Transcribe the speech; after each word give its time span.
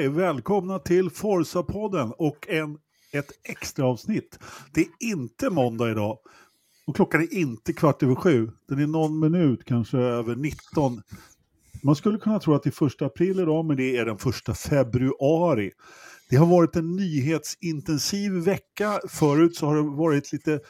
Hej, 0.00 0.08
välkomna 0.08 0.78
till 0.78 1.10
Forza-podden 1.10 2.12
och 2.18 2.48
en, 2.48 2.78
ett 3.12 3.30
extra 3.44 3.86
avsnitt. 3.86 4.38
Det 4.74 4.80
är 4.80 4.88
inte 5.00 5.50
måndag 5.50 5.90
idag 5.90 6.18
och 6.86 6.96
klockan 6.96 7.20
är 7.20 7.34
inte 7.34 7.72
kvart 7.72 8.02
över 8.02 8.14
sju. 8.14 8.50
Den 8.68 8.78
är 8.78 8.86
någon 8.86 9.20
minut, 9.20 9.64
kanske 9.64 9.98
över 9.98 10.36
19. 10.36 11.02
Man 11.82 11.96
skulle 11.96 12.18
kunna 12.18 12.40
tro 12.40 12.54
att 12.54 12.62
det 12.62 12.68
är 12.68 12.72
första 12.72 13.06
april 13.06 13.40
idag, 13.40 13.64
men 13.64 13.76
det 13.76 13.96
är 13.96 14.04
den 14.04 14.18
första 14.18 14.54
februari. 14.54 15.70
Det 16.30 16.36
har 16.36 16.46
varit 16.46 16.76
en 16.76 16.96
nyhetsintensiv 16.96 18.32
vecka. 18.32 19.00
Förut 19.08 19.56
så 19.56 19.66
har 19.66 19.76
det 19.76 19.82
varit 19.82 20.32
lite 20.32 20.60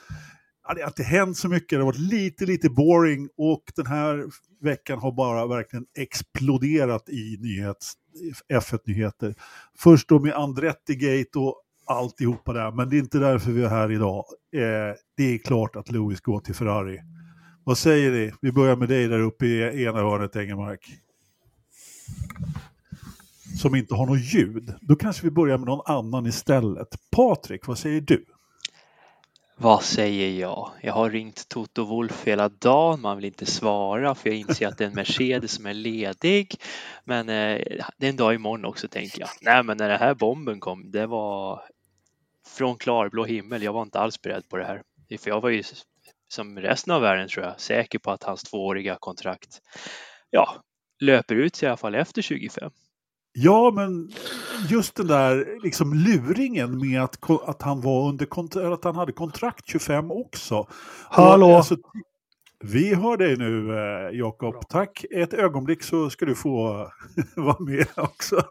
ja, 0.70 0.74
det 0.74 0.82
har 0.82 0.88
inte 0.88 1.02
hänt 1.02 1.36
så 1.36 1.48
mycket, 1.48 1.70
det 1.70 1.76
har 1.76 1.84
varit 1.84 1.98
lite, 1.98 2.46
lite 2.46 2.70
boring 2.70 3.28
och 3.36 3.62
den 3.76 3.86
här 3.86 4.24
veckan 4.60 4.98
har 4.98 5.12
bara 5.12 5.46
verkligen 5.46 5.86
exploderat 5.98 7.08
i 7.08 7.36
nyhets, 7.40 7.92
F1-nyheter. 8.52 9.34
Först 9.78 10.08
då 10.08 10.20
med 10.20 10.34
Andretti-gate 10.34 11.38
och 11.38 11.62
alltihopa 11.86 12.52
där, 12.52 12.72
men 12.72 12.88
det 12.88 12.96
är 12.96 12.98
inte 12.98 13.18
därför 13.18 13.50
vi 13.50 13.62
är 13.62 13.68
här 13.68 13.92
idag. 13.92 14.24
Eh, 14.54 14.96
det 15.16 15.34
är 15.34 15.38
klart 15.38 15.76
att 15.76 15.90
Lewis 15.90 16.20
går 16.20 16.40
till 16.40 16.54
Ferrari. 16.54 17.00
Vad 17.64 17.78
säger 17.78 18.10
ni? 18.10 18.32
Vi 18.40 18.52
börjar 18.52 18.76
med 18.76 18.88
dig 18.88 19.08
där 19.08 19.20
uppe 19.20 19.46
i 19.46 19.84
ena 19.84 19.98
hörnet, 19.98 20.36
Engelmark. 20.36 20.80
Som 23.60 23.74
inte 23.74 23.94
har 23.94 24.06
något 24.06 24.34
ljud. 24.34 24.74
Då 24.80 24.96
kanske 24.96 25.24
vi 25.24 25.30
börjar 25.30 25.58
med 25.58 25.66
någon 25.66 25.96
annan 25.96 26.26
istället. 26.26 26.88
Patrik, 27.16 27.66
vad 27.66 27.78
säger 27.78 28.00
du? 28.00 28.24
Vad 29.62 29.82
säger 29.82 30.40
jag? 30.40 30.70
Jag 30.80 30.92
har 30.92 31.10
ringt 31.10 31.48
Toto 31.48 31.84
Wolf 31.84 32.24
hela 32.24 32.48
dagen, 32.48 33.00
man 33.00 33.16
vill 33.16 33.24
inte 33.24 33.46
svara 33.46 34.14
för 34.14 34.28
jag 34.28 34.38
inser 34.38 34.68
att 34.68 34.78
det 34.78 34.84
är 34.84 34.88
en 34.88 34.94
Mercedes 34.94 35.52
som 35.52 35.66
är 35.66 35.74
ledig. 35.74 36.54
Men 37.04 37.28
eh, 37.28 37.60
det 37.96 38.06
är 38.06 38.10
en 38.10 38.16
dag 38.16 38.34
imorgon 38.34 38.64
också 38.64 38.88
tänker 38.88 39.20
jag. 39.20 39.28
Nej 39.40 39.62
men 39.62 39.76
när 39.76 39.88
den 39.88 39.98
här 39.98 40.14
bomben 40.14 40.60
kom, 40.60 40.90
det 40.90 41.06
var 41.06 41.62
från 42.46 42.76
klarblå 42.76 43.24
himmel. 43.24 43.62
Jag 43.62 43.72
var 43.72 43.82
inte 43.82 44.00
alls 44.00 44.22
beredd 44.22 44.48
på 44.48 44.56
det 44.56 44.64
här. 44.64 44.82
För 45.18 45.30
jag 45.30 45.40
var 45.40 45.50
ju 45.50 45.62
som 46.28 46.58
resten 46.58 46.92
av 46.92 47.02
världen 47.02 47.28
tror 47.28 47.46
jag 47.46 47.60
säker 47.60 47.98
på 47.98 48.10
att 48.10 48.22
hans 48.22 48.42
tvååriga 48.42 48.96
kontrakt 49.00 49.60
ja, 50.30 50.62
löper 51.00 51.34
ut 51.34 51.62
i 51.62 51.66
alla 51.66 51.76
fall 51.76 51.94
efter 51.94 52.22
25. 52.22 52.70
Ja, 53.42 53.72
men 53.74 54.10
just 54.68 54.94
den 54.94 55.06
där 55.06 55.62
liksom 55.62 55.94
luringen 55.94 56.78
med 56.78 57.02
att, 57.02 57.30
att, 57.30 57.62
han, 57.62 57.80
var 57.80 58.08
under, 58.08 58.72
att 58.72 58.84
han 58.84 58.96
hade 58.96 59.12
kontrakt 59.12 59.68
25 59.68 60.10
också. 60.10 60.66
Hallå! 61.08 61.56
Alltså, 61.56 61.76
vi 62.64 62.94
hör 62.94 63.16
dig 63.16 63.36
nu 63.36 63.78
eh, 63.78 64.18
Jakob. 64.18 64.68
Tack. 64.68 65.04
Ett 65.10 65.34
ögonblick 65.34 65.82
så 65.82 66.10
ska 66.10 66.26
du 66.26 66.34
få 66.34 66.88
vara 67.36 67.60
med 67.60 67.86
också. 67.96 68.42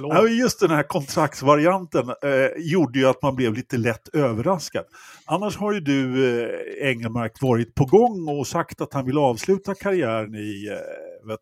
Ja, 0.00 0.28
just 0.28 0.60
den 0.60 0.70
här 0.70 0.82
kontraktsvarianten 0.82 2.08
eh, 2.08 2.50
gjorde 2.56 2.98
ju 2.98 3.06
att 3.06 3.22
man 3.22 3.36
blev 3.36 3.54
lite 3.54 3.76
lätt 3.76 4.08
överraskad. 4.14 4.84
Annars 5.26 5.56
har 5.56 5.72
ju 5.72 5.80
du, 5.80 6.28
eh, 6.40 6.88
Engelmark, 6.88 7.42
varit 7.42 7.74
på 7.74 7.84
gång 7.84 8.38
och 8.38 8.46
sagt 8.46 8.80
att 8.80 8.92
han 8.92 9.04
vill 9.04 9.18
avsluta 9.18 9.74
karriären 9.74 10.34
i 10.34 10.68
eh, 10.70 11.28
vet, 11.28 11.40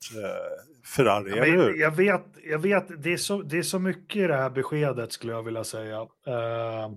Ferrari, 0.87 1.31
ja, 1.31 1.45
eller 1.45 1.57
hur? 1.57 1.81
Jag 1.81 1.97
vet, 1.97 2.25
jag 2.51 2.59
vet 2.59 3.03
det, 3.03 3.13
är 3.13 3.17
så, 3.17 3.43
det 3.43 3.59
är 3.59 3.63
så 3.63 3.79
mycket 3.79 4.17
i 4.17 4.27
det 4.27 4.37
här 4.37 4.51
beskedet 4.51 5.13
skulle 5.13 5.33
jag 5.33 5.43
vilja 5.43 5.65
säga. 5.65 6.01
Uh, 6.01 6.91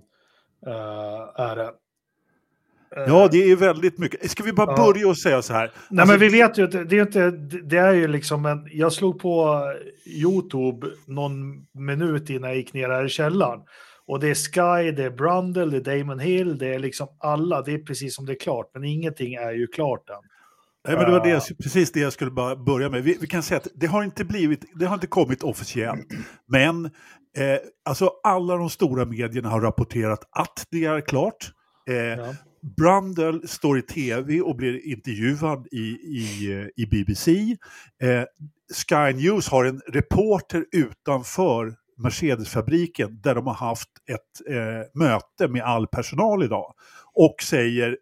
uh, 0.66 1.30
är 1.36 1.56
det. 1.56 1.72
Ja, 2.90 3.28
det 3.32 3.50
är 3.50 3.56
väldigt 3.56 3.98
mycket. 3.98 4.30
Ska 4.30 4.42
vi 4.42 4.52
bara 4.52 4.70
ja. 4.70 4.86
börja 4.86 5.08
och 5.08 5.18
säga 5.18 5.42
så 5.42 5.52
här? 5.52 5.72
Nej, 5.90 6.00
alltså, 6.00 6.12
men 6.12 6.20
vi 6.20 6.28
vet 6.28 6.58
ju 6.58 6.64
att 6.64 6.88
det 6.88 6.98
är 6.98 7.02
inte, 7.02 7.30
det 7.64 7.76
är 7.76 7.92
ju 7.92 8.08
liksom 8.08 8.46
en, 8.46 8.68
jag 8.72 8.92
slog 8.92 9.20
på 9.20 9.62
YouTube 10.06 10.86
någon 11.06 11.66
minut 11.74 12.30
innan 12.30 12.50
jag 12.50 12.56
gick 12.56 12.72
ner 12.72 12.88
här 12.88 13.04
i 13.04 13.08
källaren. 13.08 13.60
Och 14.06 14.20
det 14.20 14.28
är 14.28 14.34
Sky, 14.34 14.90
det 14.90 15.04
är 15.04 15.10
Brundle, 15.10 15.66
det 15.66 15.92
är 15.92 15.98
Damon 15.98 16.18
Hill, 16.18 16.58
det 16.58 16.74
är 16.74 16.78
liksom 16.78 17.08
alla, 17.18 17.62
det 17.62 17.72
är 17.72 17.78
precis 17.78 18.16
som 18.16 18.26
det 18.26 18.32
är 18.32 18.40
klart, 18.40 18.70
men 18.74 18.84
ingenting 18.84 19.34
är 19.34 19.52
ju 19.52 19.66
klart 19.66 20.10
än. 20.10 20.16
Nej, 20.88 20.96
men 20.96 21.06
det 21.06 21.12
var 21.12 21.24
det, 21.24 21.58
precis 21.62 21.92
det 21.92 22.00
jag 22.00 22.12
skulle 22.12 22.30
bara 22.30 22.56
börja 22.56 22.88
med. 22.90 23.02
Vi, 23.02 23.18
vi, 23.20 23.26
kan 23.26 23.42
säga 23.42 23.58
att 23.58 23.68
det 23.74 23.86
har 23.86 24.02
inte, 24.02 24.24
blivit, 24.24 24.64
det 24.74 24.86
har 24.86 24.94
inte 24.94 25.06
kommit 25.06 25.42
officiellt, 25.42 26.06
men 26.48 26.84
eh, 26.84 27.58
alltså 27.84 28.10
alla 28.22 28.56
de 28.56 28.70
stora 28.70 29.04
medierna 29.04 29.48
har 29.48 29.60
rapporterat 29.60 30.20
att 30.30 30.66
det 30.70 30.84
är 30.84 31.00
klart. 31.00 31.52
Eh, 31.90 31.96
ja. 31.96 32.34
Brundle 32.76 33.48
står 33.48 33.78
i 33.78 33.82
tv 33.82 34.40
och 34.40 34.56
blir 34.56 34.86
intervjuad 34.86 35.66
i, 35.72 35.86
i, 35.88 36.68
i 36.76 36.86
BBC. 36.86 37.56
Eh, 38.02 38.24
Sky 38.74 39.12
News 39.22 39.48
har 39.48 39.64
en 39.64 39.80
reporter 39.88 40.64
utanför 40.72 41.74
Mercedesfabriken 42.02 43.20
där 43.20 43.34
de 43.34 43.46
har 43.46 43.54
haft 43.54 43.88
ett 44.10 44.54
eh, 44.54 45.00
möte 45.00 45.48
med 45.48 45.62
all 45.62 45.86
personal 45.86 46.42
idag 46.42 46.74
och 47.14 47.34
säger 47.42 47.96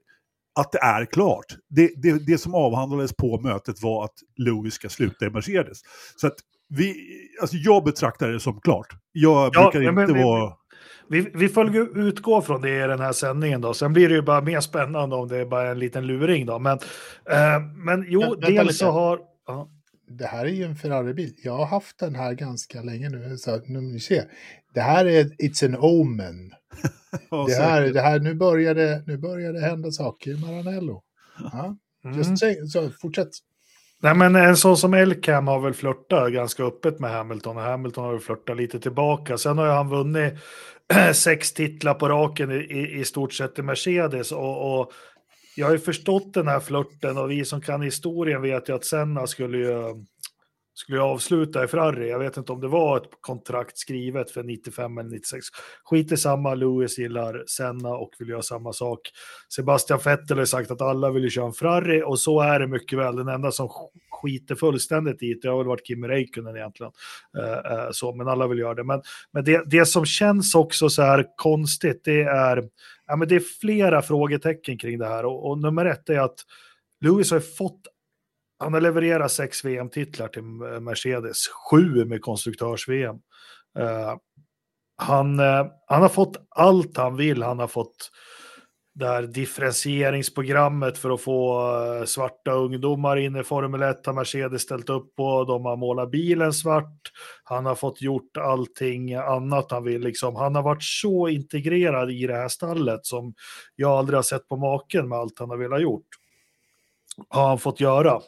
att 0.56 0.72
det 0.72 0.78
är 0.78 1.04
klart. 1.04 1.46
Det, 1.68 1.90
det, 1.96 2.26
det 2.26 2.38
som 2.38 2.54
avhandlades 2.54 3.16
på 3.16 3.40
mötet 3.40 3.82
var 3.82 4.04
att 4.04 4.14
Lewis 4.36 4.74
ska 4.74 4.88
sluta 4.88 5.26
i 5.26 5.30
Mercedes. 5.30 5.78
Så 6.16 6.26
att 6.26 6.34
vi, 6.68 6.94
alltså 7.40 7.56
jag 7.56 7.84
betraktar 7.84 8.28
det 8.28 8.40
som 8.40 8.60
klart. 8.60 8.86
Jag 9.12 9.50
ja, 9.54 9.70
brukar 9.70 10.00
inte 10.00 10.12
vi, 10.12 10.22
vara... 10.22 10.52
Vi, 11.08 11.30
vi 11.34 11.48
får 11.48 11.76
utgå 11.98 12.42
från 12.42 12.60
det 12.60 12.84
i 12.84 12.86
den 12.86 13.00
här 13.00 13.12
sändningen 13.12 13.60
då. 13.60 13.74
Sen 13.74 13.92
blir 13.92 14.08
det 14.08 14.14
ju 14.14 14.22
bara 14.22 14.40
mer 14.40 14.60
spännande 14.60 15.16
om 15.16 15.28
det 15.28 15.36
är 15.36 15.44
bara 15.44 15.70
en 15.70 15.78
liten 15.78 16.06
luring 16.06 16.46
då. 16.46 16.58
Men, 16.58 16.78
eh, 17.30 17.60
men 17.76 18.04
jo, 18.08 18.20
men, 18.20 18.54
dels 18.54 18.78
så 18.78 18.90
har... 18.90 19.20
Ja. 19.46 19.68
Det 20.08 20.26
här 20.26 20.44
är 20.44 20.50
ju 20.50 20.64
en 20.64 20.76
Ferrari-bil. 20.76 21.34
Jag 21.44 21.56
har 21.56 21.66
haft 21.66 21.98
den 21.98 22.14
här 22.14 22.32
ganska 22.32 22.82
länge 22.82 23.08
nu. 23.08 23.36
Så 23.36 23.60
nu 23.66 23.98
ser. 23.98 24.24
Det 24.74 24.80
här 24.80 25.04
är 25.04 25.24
It's 25.24 25.64
an 25.64 25.76
Omen. 25.76 26.52
det, 27.46 27.54
här, 27.54 27.82
det 27.82 28.00
här, 28.00 28.18
nu 28.18 28.34
börjar 28.34 28.74
det, 28.74 29.02
nu 29.06 29.18
börjar 29.18 29.52
det 29.52 29.60
hända 29.60 29.90
saker 29.90 30.30
i 30.30 30.40
Maranello. 30.40 31.02
Ja, 31.52 31.76
just 32.14 32.42
mm. 32.42 32.66
så 32.66 32.90
fortsätt. 32.90 33.28
Nej, 34.02 34.14
men 34.14 34.36
en 34.36 34.56
sån 34.56 34.76
som 34.76 34.94
Elkham 34.94 35.46
har 35.46 35.60
väl 35.60 35.74
flörtat 35.74 36.32
ganska 36.32 36.62
öppet 36.64 37.00
med 37.00 37.10
Hamilton 37.10 37.56
och 37.56 37.62
Hamilton 37.62 38.04
har 38.04 38.12
väl 38.12 38.20
flörtat 38.20 38.56
lite 38.56 38.80
tillbaka. 38.80 39.38
Sen 39.38 39.58
har 39.58 39.66
han 39.66 39.88
vunnit 39.88 40.34
sex 41.14 41.52
titlar 41.52 41.94
på 41.94 42.08
raken 42.08 42.50
i, 42.50 42.54
i, 42.54 43.00
i 43.00 43.04
stort 43.04 43.32
sett 43.32 43.58
i 43.58 43.62
Mercedes 43.62 44.32
och, 44.32 44.80
och 44.80 44.92
jag 45.56 45.66
har 45.66 45.72
ju 45.72 45.78
förstått 45.78 46.34
den 46.34 46.48
här 46.48 46.60
flörten 46.60 47.18
och 47.18 47.30
vi 47.30 47.44
som 47.44 47.60
kan 47.60 47.82
historien 47.82 48.42
vet 48.42 48.68
ju 48.68 48.74
att 48.74 48.84
Senna 48.84 49.26
skulle 49.26 49.58
ju 49.58 50.04
skulle 50.78 50.98
jag 50.98 51.06
avsluta 51.06 51.64
i 51.64 51.68
Ferrari. 51.68 52.10
Jag 52.10 52.18
vet 52.18 52.36
inte 52.36 52.52
om 52.52 52.60
det 52.60 52.68
var 52.68 52.96
ett 52.96 53.10
kontrakt 53.20 53.78
skrivet 53.78 54.30
för 54.30 54.42
95 54.42 54.98
eller 54.98 55.10
96. 55.10 55.46
Skit 55.84 56.12
i 56.12 56.16
samma, 56.16 56.54
Lewis 56.54 56.98
gillar 56.98 57.44
Senna 57.46 57.88
och 57.88 58.10
vill 58.18 58.28
göra 58.28 58.42
samma 58.42 58.72
sak. 58.72 59.00
Sebastian 59.54 60.00
Vettel 60.04 60.38
har 60.38 60.44
sagt 60.44 60.70
att 60.70 60.80
alla 60.80 61.10
vill 61.10 61.30
köra 61.30 61.46
en 61.46 61.52
Ferrari 61.52 62.02
och 62.02 62.18
så 62.18 62.40
är 62.40 62.60
det 62.60 62.66
mycket 62.66 62.98
väl. 62.98 63.16
Den 63.16 63.28
enda 63.28 63.52
som 63.52 63.68
skiter 64.10 64.54
fullständigt 64.54 65.22
i 65.22 65.34
det 65.34 65.48
har 65.48 65.58
väl 65.58 65.66
varit 65.66 65.86
Kimi 65.86 66.08
Räikkönen 66.08 66.56
egentligen. 66.56 66.92
Eh, 67.38 67.72
eh, 67.72 67.88
så, 67.90 68.14
men 68.14 68.28
alla 68.28 68.46
vill 68.46 68.58
göra 68.58 68.74
det. 68.74 68.84
Men, 68.84 69.02
men 69.32 69.44
det, 69.44 69.62
det 69.66 69.86
som 69.86 70.04
känns 70.04 70.54
också 70.54 70.88
så 70.88 71.02
här 71.02 71.26
konstigt, 71.36 72.00
det 72.04 72.22
är, 72.22 72.68
ja, 73.06 73.16
men 73.16 73.28
det 73.28 73.36
är 73.36 73.40
flera 73.60 74.02
frågetecken 74.02 74.78
kring 74.78 74.98
det 74.98 75.06
här 75.06 75.24
och, 75.24 75.50
och 75.50 75.58
nummer 75.58 75.84
ett 75.84 76.08
är 76.08 76.20
att 76.20 76.38
Lewis 77.00 77.30
har 77.30 77.40
fått 77.40 77.80
han 78.58 78.74
har 78.74 78.80
levererat 78.80 79.32
sex 79.32 79.64
VM-titlar 79.64 80.28
till 80.28 80.42
Mercedes, 80.80 81.36
sju 81.70 82.04
med 82.04 82.22
konstruktörs-VM. 82.22 83.16
Uh, 83.78 83.84
eh, 83.84 84.16
han, 84.96 85.40
uh, 85.40 85.66
han 85.86 86.02
har 86.02 86.08
fått 86.08 86.36
allt 86.48 86.96
han 86.96 87.16
vill. 87.16 87.42
Han 87.42 87.58
har 87.58 87.66
fått 87.66 88.10
det 88.98 89.06
här 89.06 89.22
differentieringsprogrammet 89.22 90.98
för 90.98 91.10
att 91.10 91.20
få 91.20 91.68
eh, 92.00 92.04
svarta 92.04 92.52
ungdomar 92.52 93.16
in 93.16 93.36
i 93.36 93.44
Formel 93.44 93.82
1 93.82 94.06
har 94.06 94.12
Mercedes 94.12 94.62
ställt 94.62 94.90
upp 94.90 95.16
på. 95.16 95.44
De 95.44 95.64
har 95.64 95.76
målat 95.76 96.10
bilen 96.10 96.52
svart. 96.52 97.12
Han 97.44 97.66
har 97.66 97.74
fått 97.74 98.02
gjort 98.02 98.36
allting 98.36 99.14
annat 99.14 99.70
han 99.70 99.84
vill. 99.84 100.00
Liksom. 100.00 100.36
Han 100.36 100.54
har 100.54 100.62
varit 100.62 100.82
så 100.82 101.28
integrerad 101.28 102.10
i 102.10 102.26
det 102.26 102.34
här 102.34 102.48
stallet 102.48 103.06
som 103.06 103.34
jag 103.74 103.90
aldrig 103.90 104.16
har 104.16 104.22
sett 104.22 104.48
på 104.48 104.56
maken 104.56 105.08
med 105.08 105.18
allt 105.18 105.38
han 105.38 105.50
har 105.50 105.56
velat 105.56 105.82
gjort. 105.82 106.08
Har 107.28 107.48
han 107.48 107.58
fått 107.58 107.80
göra. 107.80 108.20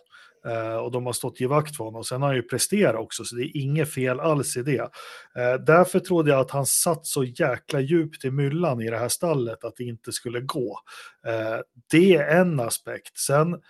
Eh, 0.49 0.77
och 0.77 0.93
de 0.93 1.07
har 1.07 1.13
stått 1.13 1.41
i 1.41 1.47
vakt 1.47 1.77
för 1.77 1.85
honom. 1.85 2.05
Sen 2.05 2.23
har 2.23 2.29
han 2.29 2.37
ju 2.37 2.43
presterat 2.43 3.01
också, 3.01 3.25
så 3.25 3.37
det 3.37 3.43
är 3.43 3.57
inget 3.57 3.95
fel 3.95 4.21
alls 4.21 4.57
i 4.57 4.63
det. 4.63 4.91
Eh, 5.37 5.55
därför 5.67 6.01
trodde 6.01 6.31
jag 6.31 6.41
att 6.41 6.51
han 6.51 6.67
satt 6.67 7.07
så 7.07 7.25
jäkla 7.25 7.81
djupt 7.81 8.25
i 8.25 8.31
myllan 8.31 8.81
i 8.81 8.91
det 8.91 8.99
här 8.99 9.09
stallet 9.09 9.65
att 9.65 9.77
det 9.77 9.85
inte 9.85 10.13
skulle 10.13 10.41
gå. 10.41 10.81
Eh, 11.27 11.61
det 11.91 12.17
är 12.17 12.41
en 12.41 12.61
aspekt. 12.61 13.19
Sen, 13.19 13.61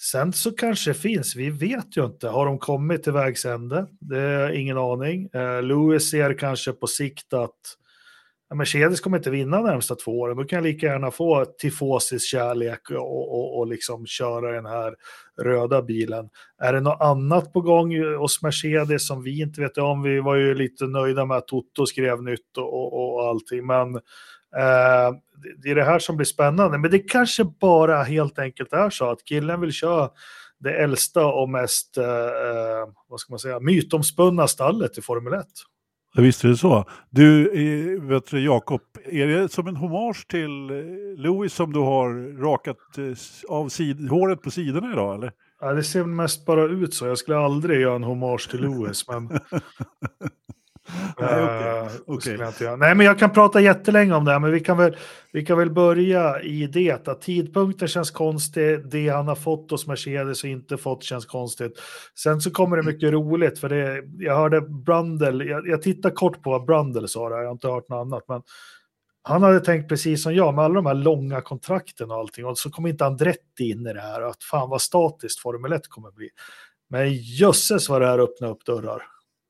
sen 0.00 0.32
så 0.32 0.50
kanske 0.50 0.94
finns, 0.94 1.36
vi 1.36 1.50
vet 1.50 1.96
ju 1.96 2.04
inte, 2.04 2.28
har 2.28 2.46
de 2.46 2.58
kommit 2.58 3.02
till 3.02 3.12
vägs 3.12 3.44
ände? 3.44 3.86
Det 4.00 4.20
är 4.20 4.50
ingen 4.50 4.78
aning. 4.78 5.28
Lewis 5.62 6.10
ser 6.10 6.38
kanske 6.38 6.72
på 6.72 6.86
sikt 6.86 7.32
att 7.32 7.76
Mercedes 8.54 9.00
kommer 9.00 9.16
inte 9.16 9.30
vinna 9.30 9.56
de 9.56 9.66
närmsta 9.66 9.94
två 9.94 10.20
åren. 10.20 10.36
Då 10.36 10.44
kan 10.44 10.56
jag 10.56 10.64
lika 10.64 10.86
gärna 10.86 11.10
få 11.10 11.44
tifosis 11.44 12.24
kärlek 12.24 12.90
och, 12.90 13.34
och, 13.34 13.58
och 13.58 13.66
liksom 13.66 14.06
köra 14.06 14.52
den 14.52 14.66
här 14.66 14.94
röda 15.42 15.82
bilen. 15.82 16.28
Är 16.58 16.72
det 16.72 16.80
något 16.80 17.00
annat 17.00 17.52
på 17.52 17.60
gång 17.60 18.16
hos 18.16 18.42
Mercedes 18.42 19.06
som 19.06 19.22
vi 19.22 19.40
inte 19.40 19.60
vet 19.60 19.78
om? 19.78 20.02
Vi 20.02 20.20
var 20.20 20.34
ju 20.34 20.54
lite 20.54 20.86
nöjda 20.86 21.26
med 21.26 21.36
att 21.36 21.46
Toto 21.46 21.86
skrev 21.86 22.22
nytt 22.22 22.56
och, 22.58 22.74
och, 22.74 23.14
och 23.14 23.28
allting, 23.28 23.66
men 23.66 23.94
eh, 24.56 25.12
det 25.62 25.70
är 25.70 25.74
det 25.74 25.84
här 25.84 25.98
som 25.98 26.16
blir 26.16 26.26
spännande. 26.26 26.78
Men 26.78 26.90
det 26.90 26.98
kanske 26.98 27.44
bara 27.44 28.02
helt 28.02 28.38
enkelt 28.38 28.72
är 28.72 28.90
så 28.90 29.10
att 29.10 29.24
killen 29.24 29.60
vill 29.60 29.72
köra 29.72 30.10
det 30.58 30.82
äldsta 30.82 31.26
och 31.26 31.48
mest, 31.48 31.96
eh, 31.98 32.04
eh 32.04 32.88
vad 33.08 33.20
ska 33.20 33.32
man 33.32 33.38
säga, 33.38 33.60
mytomspunna 33.60 34.48
stallet 34.48 34.98
i 34.98 35.02
Formel 35.02 35.32
1. 35.32 35.46
Ja, 36.14 36.22
visst 36.22 36.44
är 36.44 36.48
det 36.48 36.56
så. 36.56 36.84
Du, 37.10 37.50
vet 38.00 38.26
du, 38.26 38.44
Jakob, 38.44 38.80
är 39.04 39.26
det 39.26 39.48
som 39.48 39.66
en 39.66 39.76
hommage 39.76 40.28
till 40.28 40.70
eh, 40.70 40.76
Louis 41.16 41.54
som 41.54 41.72
du 41.72 41.80
har 41.80 42.38
rakat 42.42 42.98
eh, 42.98 43.14
av 43.48 43.68
sid 43.68 44.08
håret 44.10 44.42
på 44.42 44.50
sidorna 44.50 44.92
idag, 44.92 45.14
eller? 45.14 45.32
Ja, 45.60 45.72
det 45.72 45.84
ser 45.84 46.04
mest 46.04 46.46
bara 46.46 46.64
ut 46.64 46.94
så. 46.94 47.06
Jag 47.06 47.18
skulle 47.18 47.38
aldrig 47.38 47.80
göra 47.80 47.96
en 47.96 48.02
hommage 48.02 48.50
till 48.50 48.60
Louis, 48.60 49.08
men... 49.08 49.28
Nej, 51.20 51.42
okay. 51.42 52.34
Uh, 52.36 52.46
okay. 52.46 52.76
Nej, 52.76 52.94
men 52.94 53.06
jag 53.06 53.18
kan 53.18 53.30
prata 53.30 53.60
jättelänge 53.60 54.14
om 54.14 54.24
det 54.24 54.32
här, 54.32 54.38
men 54.38 54.52
vi 54.52 54.60
kan 54.60 54.76
väl, 54.76 54.96
vi 55.32 55.44
kan 55.44 55.58
väl 55.58 55.70
börja 55.70 56.42
i 56.42 56.66
det 56.66 57.08
att 57.08 57.22
tidpunkten 57.22 57.88
känns 57.88 58.10
konstig, 58.10 58.90
det 58.90 59.08
han 59.08 59.28
har 59.28 59.34
fått 59.34 59.70
hos 59.70 59.86
Mercedes 59.86 60.44
och 60.44 60.50
inte 60.50 60.76
fått 60.76 61.02
känns 61.02 61.26
konstigt. 61.26 61.72
Sen 62.18 62.40
så 62.40 62.50
kommer 62.50 62.76
det 62.76 62.82
mycket 62.82 63.12
roligt, 63.12 63.58
för 63.58 63.68
det, 63.68 64.02
jag 64.18 64.36
hörde 64.36 64.60
Brundle, 64.60 65.44
jag, 65.44 65.68
jag 65.68 65.82
tittar 65.82 66.10
kort 66.10 66.42
på 66.42 66.50
vad 66.50 66.64
Brundle 66.64 67.08
sa, 67.08 67.28
där, 67.28 67.36
jag 67.36 67.44
har 67.44 67.52
inte 67.52 67.68
hört 67.68 67.88
något 67.88 68.06
annat, 68.06 68.24
men 68.28 68.42
han 69.24 69.42
hade 69.42 69.60
tänkt 69.60 69.88
precis 69.88 70.22
som 70.22 70.34
jag 70.34 70.54
med 70.54 70.64
alla 70.64 70.74
de 70.74 70.86
här 70.86 70.94
långa 70.94 71.40
kontrakten 71.40 72.10
och 72.10 72.16
allting 72.16 72.46
och 72.46 72.58
så 72.58 72.70
kom 72.70 72.86
inte 72.86 73.06
Andretti 73.06 73.70
in 73.70 73.86
i 73.86 73.92
det 73.92 74.00
här 74.00 74.22
att 74.22 74.44
fan 74.44 74.70
vad 74.70 74.82
statiskt 74.82 75.40
Formel 75.40 75.72
1 75.72 75.88
kommer 75.88 76.10
bli. 76.10 76.28
Men 76.90 77.12
jösses 77.14 77.88
vad 77.88 78.00
det 78.00 78.06
här 78.06 78.18
öppnar 78.18 78.48
upp 78.48 78.64
dörrar. 78.64 79.02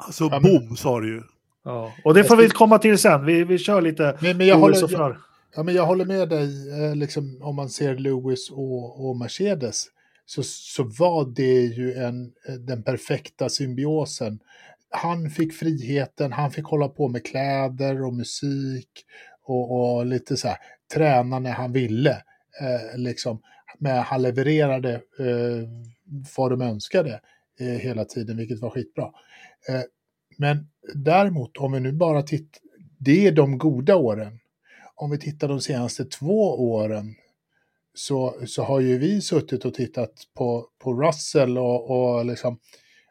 Alltså 0.05 0.25
ja, 0.25 0.41
bom 0.41 0.77
sa 0.77 1.01
du 1.01 1.09
ju. 1.09 1.23
Ja, 1.65 1.93
och 2.05 2.15
det 2.15 2.25
får 2.25 2.37
vi 2.37 2.49
komma 2.49 2.79
till 2.79 2.99
sen. 2.99 3.27
Vi, 3.27 3.45
vi 3.45 3.59
kör 3.59 3.81
lite 3.81 4.19
men, 4.21 4.37
men 4.37 4.47
jag, 4.47 4.59
håller, 4.59 4.93
jag, 4.93 5.17
ja, 5.57 5.63
men 5.63 5.75
jag 5.75 5.87
håller 5.87 6.05
med 6.05 6.29
dig, 6.29 6.71
eh, 6.85 6.97
liksom, 6.97 7.39
om 7.43 7.57
man 7.57 7.69
ser 7.69 7.97
Lewis 7.97 8.51
och, 8.51 9.09
och 9.09 9.17
Mercedes, 9.17 9.87
så, 10.27 10.43
så 10.43 10.85
var 10.85 11.33
det 11.35 11.61
ju 11.61 11.93
en, 11.95 12.33
eh, 12.49 12.55
den 12.55 12.83
perfekta 12.83 13.49
symbiosen. 13.49 14.39
Han 14.91 15.31
fick 15.31 15.53
friheten, 15.55 16.33
han 16.33 16.51
fick 16.51 16.65
hålla 16.65 16.89
på 16.89 17.09
med 17.09 17.27
kläder 17.27 18.05
och 18.05 18.15
musik 18.15 18.89
och, 19.45 19.97
och 19.97 20.07
lite 20.07 20.37
så 20.37 20.49
här, 20.49 20.57
träna 20.95 21.39
när 21.39 21.53
han 21.53 21.73
ville. 21.73 22.23
Eh, 22.61 22.99
liksom, 22.99 23.43
men 23.79 23.99
han 23.99 24.23
levererade 24.23 24.93
eh, 24.95 25.69
vad 26.37 26.51
de 26.51 26.63
önskade 26.63 27.21
eh, 27.61 27.67
hela 27.67 28.05
tiden, 28.05 28.37
vilket 28.37 28.61
var 28.61 28.71
skitbra. 28.71 29.05
Eh, 29.69 29.83
men 30.39 30.69
däremot, 30.95 31.57
om 31.57 31.73
vi 31.73 31.81
nu 31.81 31.93
bara 31.93 32.23
tittar, 32.23 32.63
det 32.99 33.27
är 33.27 33.33
de 33.33 33.59
goda 33.59 33.97
åren. 33.97 34.39
Om 34.95 35.11
vi 35.11 35.19
tittar 35.19 35.49
de 35.49 35.61
senaste 35.61 36.05
två 36.05 36.71
åren 36.73 37.15
så, 37.95 38.37
så 38.47 38.63
har 38.63 38.81
ju 38.81 38.99
vi 38.99 39.21
suttit 39.21 39.65
och 39.65 39.75
tittat 39.75 40.13
på, 40.35 40.67
på 40.79 40.95
Russell 40.95 41.59
och, 41.59 41.91
och 41.91 42.27
liksom, 42.27 42.59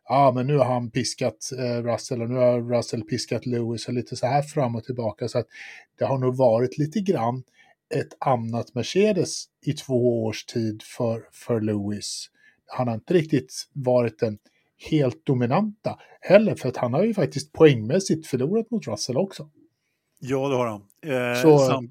ja 0.08 0.32
men 0.36 0.48
nu 0.48 0.58
har 0.58 0.66
han 0.66 0.92
piskat 0.92 1.50
eh, 1.60 1.84
Russell 1.84 2.22
och 2.22 2.30
nu 2.30 2.36
har 2.36 2.62
Russell 2.62 3.04
piskat 3.04 3.46
Lewis 3.46 3.88
och 3.88 3.94
lite 3.94 4.16
så 4.16 4.28
här 4.28 4.42
fram 4.42 4.76
och 4.76 4.84
tillbaka. 4.84 5.28
Så 5.28 5.40
att 5.40 5.48
det 6.00 6.06
har 6.06 6.18
nog 6.18 6.38
varit 6.38 6.78
lite 6.78 7.00
grann 7.00 7.44
ett 7.96 8.18
annat 8.20 8.76
Mercedes 8.76 9.46
i 9.66 9.74
två 9.74 10.24
års 10.24 10.46
tid 10.46 10.82
för, 10.84 11.24
för 11.32 11.62
Lewis. 11.62 12.28
Han 12.66 12.88
har 12.88 12.96
inte 12.96 13.14
riktigt 13.14 13.54
varit 13.74 14.20
den 14.20 14.38
helt 14.90 15.26
dominanta 15.26 16.00
heller, 16.22 16.56
för 16.56 16.70
att 16.70 16.78
han 16.78 16.94
har 16.94 17.04
ju 17.04 17.14
faktiskt 17.14 17.54
poängmässigt 17.54 18.28
förlorat 18.28 18.72
mot 18.72 18.88
Russell 18.88 19.18
också. 19.18 19.50
Ja, 20.20 20.48
det 20.48 20.56
har 20.56 20.68
han. 20.68 20.82
Eh, 21.06 21.42
så, 21.42 21.58
sam 21.58 21.90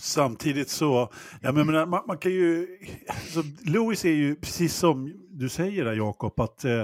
samtidigt 0.00 0.68
så, 0.68 1.12
ja, 1.42 1.52
men, 1.52 1.66
man, 1.66 2.02
man 2.06 2.18
kan 2.18 2.32
ju, 2.32 2.66
alltså, 3.06 3.42
Lewis 3.70 4.04
är 4.04 4.12
ju 4.12 4.36
precis 4.36 4.74
som 4.74 5.12
du 5.30 5.48
säger 5.48 5.84
där 5.84 5.94
Jakob, 5.94 6.40
att 6.40 6.64
eh, 6.64 6.80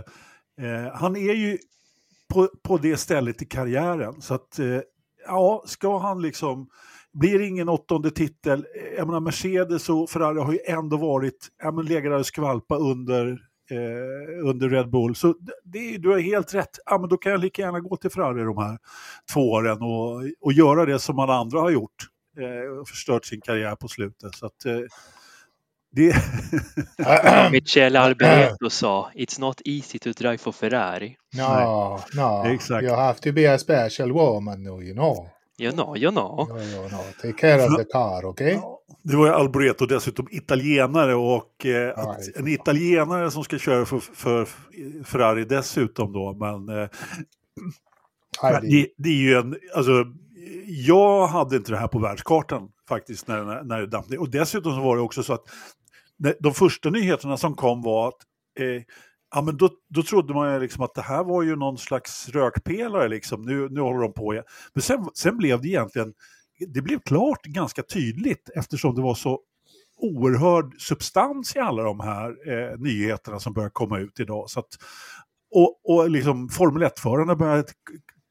eh, 0.61 0.93
han 0.94 1.16
är 1.16 1.34
ju 1.34 1.58
på, 2.28 2.49
på 2.62 2.78
det 2.78 2.96
stället 2.96 3.43
i 3.43 3.44
karriären. 3.44 4.20
Så 4.20 4.34
att, 4.34 4.58
eh, 4.58 4.81
ja, 5.26 5.62
ska 5.66 5.99
han 5.99 6.22
liksom, 6.22 6.69
blir 7.12 7.38
det 7.38 7.46
ingen 7.46 7.69
åttonde 7.69 8.11
titel, 8.11 8.66
jag 8.96 9.06
menar 9.06 9.20
Mercedes 9.20 9.88
och 9.88 10.11
Ferrari 10.11 10.40
har 10.40 10.52
ju 10.52 10.61
ändå 10.66 10.96
varit, 10.96 11.49
ja 11.62 11.72
men 11.72 11.87
legat 11.87 12.12
där 12.12 12.19
och 12.19 12.26
skvalpa 12.26 12.76
under 12.76 13.38
eh, 13.70 14.46
under 14.49 14.69
Red 14.69 14.90
Bull. 14.90 15.14
Så 15.14 15.34
det, 15.64 15.99
du 15.99 16.08
har 16.08 16.19
helt 16.19 16.55
rätt. 16.55 16.78
Ja, 16.87 16.99
men 16.99 17.08
då 17.08 17.16
kan 17.16 17.32
jag 17.32 17.40
lika 17.40 17.62
gärna 17.62 17.81
gå 17.81 17.96
till 17.96 18.11
Ferrari 18.11 18.44
de 18.44 18.58
här 18.58 18.78
två 19.32 19.50
åren 19.50 19.82
och, 19.82 20.22
och 20.40 20.52
göra 20.52 20.87
det 20.87 20.99
som 20.99 21.19
alla 21.19 21.34
andra 21.34 21.61
har 21.61 21.70
gjort. 21.70 22.08
Eh, 22.38 22.78
och 22.81 22.88
förstört 22.88 23.25
sin 23.25 23.40
karriär 23.40 23.76
på 23.76 23.88
slutet. 23.88 24.34
Så 24.34 24.46
att, 24.46 24.64
eh, 24.64 24.81
det... 25.93 26.14
Michele 27.52 28.00
Alboreto 28.00 28.70
sa 28.70 29.11
It's 29.14 29.40
not 29.40 29.61
easy 29.64 29.99
to 29.99 30.12
drive 30.12 30.38
for 30.38 30.52
Ferrari. 30.52 31.16
No, 31.37 32.00
no. 32.14 32.46
Exactly. 32.46 32.88
You 32.88 32.96
have 32.96 33.20
to 33.20 33.32
be 33.32 33.55
a 33.55 33.58
special 33.58 34.12
woman, 34.12 34.64
you 34.64 34.94
know. 34.94 35.28
You 35.58 35.70
know, 35.70 35.96
you 35.96 36.11
know. 36.11 36.49
You 36.50 36.88
know, 36.88 37.05
Take 37.22 37.38
care 37.38 37.64
of 37.64 37.76
the 37.76 37.84
car, 37.84 38.25
okay? 38.26 38.58
Det 39.05 39.17
var 39.17 39.27
ju 39.27 39.33
Alboreto 39.33 39.87
dessutom 39.87 40.29
italienare 40.31 41.15
och 41.15 41.67
eh, 41.67 42.17
en 42.37 42.49
italienare 42.49 43.31
som 43.31 43.45
ska 43.45 43.59
köra 43.59 43.87
för, 43.87 43.99
för 43.99 44.49
Ferrari 45.05 45.45
dessutom 45.45 46.12
då. 46.12 46.33
Men, 46.33 46.79
eh, 46.79 46.89
det, 48.62 48.89
det, 48.97 49.09
är 49.09 49.12
ju 49.15 49.35
en, 49.35 49.56
alltså, 49.75 50.05
jag 50.67 51.27
hade 51.27 51.56
inte 51.56 51.73
det 51.73 51.79
här 51.79 51.89
på 51.89 51.99
världskartan 51.99 52.69
faktiskt 52.89 53.29
när, 53.29 53.45
när, 53.45 53.62
när 53.62 53.81
det 53.81 53.87
damp 53.87 54.06
Och 54.19 54.31
dessutom 54.31 54.73
så 54.73 54.81
var 54.81 54.97
det 54.97 55.03
också 55.03 55.23
så 55.23 55.33
att 55.33 55.45
de 56.41 56.55
första 56.55 56.91
nyheterna 56.91 57.37
som 57.37 57.55
kom 57.55 57.83
var 57.83 58.09
att 58.09 58.19
eh, 58.61 58.83
ja, 59.35 59.43
men 59.43 59.57
då, 59.57 59.71
då 59.89 60.03
trodde 60.03 60.35
man 60.35 60.55
ju 60.55 60.61
liksom 60.61 60.85
att 60.85 60.95
det 60.95 61.03
här 61.03 61.25
var 61.25 61.43
ju 61.43 61.57
någon 61.57 61.79
slags 61.79 62.29
rökpelare, 62.29 63.09
liksom. 63.09 63.43
nu, 63.43 63.69
nu 63.71 63.81
håller 63.81 64.00
de 64.00 64.12
på. 64.12 64.43
Men 64.73 64.83
sen, 64.83 65.09
sen 65.15 65.37
blev 65.37 65.61
det 65.61 65.69
egentligen, 65.69 66.12
det 66.58 66.82
blev 66.82 67.00
klart 67.00 67.42
ganska 67.42 67.82
tydligt 67.82 68.50
eftersom 68.54 68.94
det 68.94 69.02
var 69.02 69.14
så 69.14 69.40
oerhörd 69.96 70.80
substans 70.80 71.56
i 71.56 71.58
alla 71.58 71.82
de 71.82 72.00
här 72.00 72.28
eh, 72.52 72.78
nyheterna 72.78 73.40
som 73.40 73.52
börjar 73.52 73.70
komma 73.70 73.99
ut 73.99 74.20
idag. 74.20 74.50
Så 74.50 74.61
att, 74.61 74.68
och, 75.50 75.80
och 75.84 76.11
liksom 76.11 76.49
Formel 76.49 76.82
1-förarna 76.82 77.37
började 77.37 77.64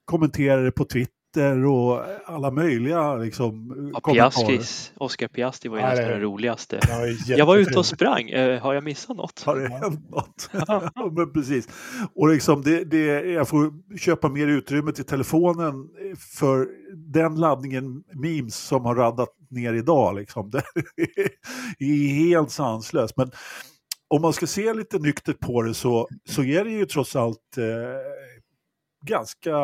kommentera 0.05 0.61
det 0.61 0.71
på 0.71 0.85
Twitter 0.85 1.22
Twitter 1.33 1.65
och 1.65 2.05
alla 2.25 2.51
möjliga 2.51 3.15
liksom, 3.15 3.73
ja, 3.93 4.13
Piastris, 4.13 4.93
Oscar 4.97 5.27
Piastri 5.27 5.69
var 5.69 5.77
ju 5.77 5.83
nästan 5.83 6.07
det 6.07 6.19
roligaste. 6.19 6.79
Jag 7.27 7.45
var 7.45 7.57
ute 7.57 7.79
och 7.79 7.85
sprang, 7.85 8.33
uh, 8.33 8.59
har 8.59 8.73
jag 8.73 8.83
missat 8.83 9.17
något? 9.17 9.43
Har 9.45 9.55
det 9.55 9.69
hänt 9.69 10.09
något? 10.09 10.49
ja, 10.67 11.11
men 11.11 11.33
precis. 11.33 11.67
Och 12.15 12.27
liksom 12.27 12.61
det, 12.61 12.83
det, 12.83 13.05
jag 13.31 13.47
får 13.47 13.97
köpa 13.97 14.29
mer 14.29 14.47
utrymme 14.47 14.91
till 14.91 15.05
telefonen 15.05 15.73
för 16.37 16.67
den 16.95 17.35
laddningen 17.35 18.03
memes 18.13 18.55
som 18.55 18.85
har 18.85 18.95
raddat 18.95 19.29
ner 19.49 19.73
idag. 19.73 20.15
Liksom. 20.15 20.51
Det 21.79 21.85
är 21.85 22.27
helt 22.27 22.51
sanslöst. 22.51 23.17
Men 23.17 23.31
om 24.07 24.21
man 24.21 24.33
ska 24.33 24.47
se 24.47 24.73
lite 24.73 24.99
nyktert 24.99 25.39
på 25.39 25.61
det 25.61 25.73
så, 25.73 26.07
så 26.29 26.43
är 26.43 26.63
det 26.63 26.71
ju 26.71 26.85
trots 26.85 27.15
allt 27.15 27.57
eh, 27.57 27.63
ganska 29.05 29.57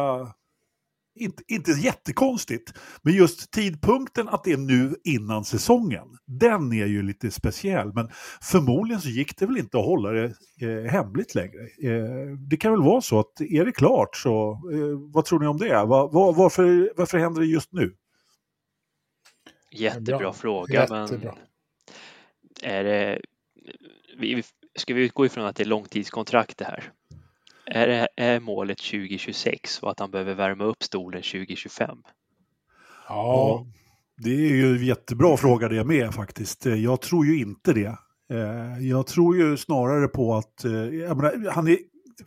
inte, 1.20 1.44
inte 1.48 1.72
jättekonstigt, 1.72 2.74
men 3.02 3.14
just 3.14 3.52
tidpunkten 3.52 4.30
att 4.30 4.44
det 4.44 4.52
är 4.52 4.58
nu 4.58 4.96
innan 5.04 5.46
säsongen, 5.46 6.08
den 6.26 6.74
är 6.74 6.86
ju 6.86 7.02
lite 7.04 7.32
speciell. 7.32 7.94
Men 7.94 8.10
förmodligen 8.42 9.02
så 9.02 9.10
gick 9.10 9.38
det 9.38 9.46
väl 9.46 9.58
inte 9.58 9.78
att 9.78 9.86
hålla 9.86 10.10
det 10.10 10.34
eh, 10.62 10.92
hemligt 10.92 11.36
längre. 11.36 11.62
Eh, 11.84 12.38
det 12.50 12.58
kan 12.58 12.72
väl 12.72 12.82
vara 12.82 13.02
så 13.02 13.20
att 13.20 13.42
är 13.42 13.66
det 13.66 13.72
klart 13.72 14.16
så, 14.16 14.52
eh, 14.74 15.12
vad 15.14 15.26
tror 15.26 15.40
ni 15.40 15.48
om 15.48 15.58
det? 15.58 15.86
Var, 15.86 16.12
var, 16.12 16.34
varför, 16.34 16.94
varför 16.98 17.18
händer 17.18 17.42
det 17.42 17.48
just 17.48 17.74
nu? 17.74 17.96
Jättebra 19.72 20.18
Bra. 20.18 20.34
fråga, 20.34 20.74
Jättebra. 20.74 21.08
men 21.10 21.34
är 22.64 22.84
det, 22.84 23.22
vi, 24.18 24.44
ska 24.76 24.94
vi 24.94 25.02
utgå 25.02 25.26
ifrån 25.26 25.46
att 25.46 25.56
det 25.56 25.64
är 25.64 25.68
långtidskontrakt 25.68 26.58
det 26.58 26.66
här? 26.66 26.92
Är, 27.72 28.08
är 28.16 28.40
målet 28.40 28.78
2026 28.78 29.80
och 29.80 29.92
att 29.92 30.00
han 30.00 30.12
behöver 30.12 30.34
värma 30.34 30.64
upp 30.64 30.84
stolen 30.84 31.22
2025? 31.22 31.98
Ja, 33.08 33.66
det 34.18 34.30
är 34.30 34.56
ju 34.56 34.76
en 34.76 34.86
jättebra 34.86 35.38
fråga 35.38 35.68
det 35.68 35.84
med 35.84 36.14
faktiskt. 36.14 36.66
Jag 36.66 37.02
tror 37.02 37.26
ju 37.26 37.40
inte 37.40 37.74
det. 37.74 37.98
Eh, 38.34 38.88
jag 38.88 39.08
tror 39.08 39.38
ju 39.38 39.58
snarare 39.58 40.08
på 40.08 40.36
att, 40.36 40.66
eh, 40.66 40.72
jag 40.72 41.18
menar, 41.18 41.52
han 41.52 41.68
är, 41.68 41.78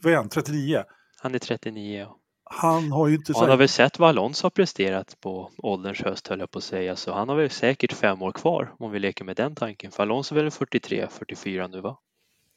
vad 0.01 0.13
är 0.13 0.17
han, 0.17 0.29
39? 0.29 0.83
Han 1.23 1.35
är 1.35 1.39
39 1.39 2.01
ja. 2.01 2.19
han 2.45 2.93
har 2.93 3.09
ju 3.09 3.15
inte... 3.15 3.33
Han 3.37 3.51
har 3.51 3.57
väl 3.57 3.69
sett 3.69 3.99
vad 3.99 4.09
Alonso 4.09 4.45
har 4.45 4.51
presterat 4.51 5.17
på 5.21 5.51
ålderns 5.59 6.03
höst 6.03 6.29
höll 6.29 6.41
jag 6.41 6.51
på 6.51 6.59
att 6.59 6.65
säga, 6.65 6.97
så 6.97 7.13
han 7.13 7.29
har 7.29 7.37
väl 7.37 7.51
säkert 7.51 7.93
fem 7.93 8.23
år 8.23 8.33
kvar 8.33 8.75
om 8.79 8.91
vi 8.91 8.99
leker 8.99 9.25
med 9.25 9.37
den 9.37 9.55
tanken. 9.55 9.91
För 9.91 10.03
Alonso 10.03 10.35
är 10.35 10.43
väl 10.43 10.51
43, 10.51 11.07
44 11.11 11.67
nu 11.67 11.81
va? 11.81 11.99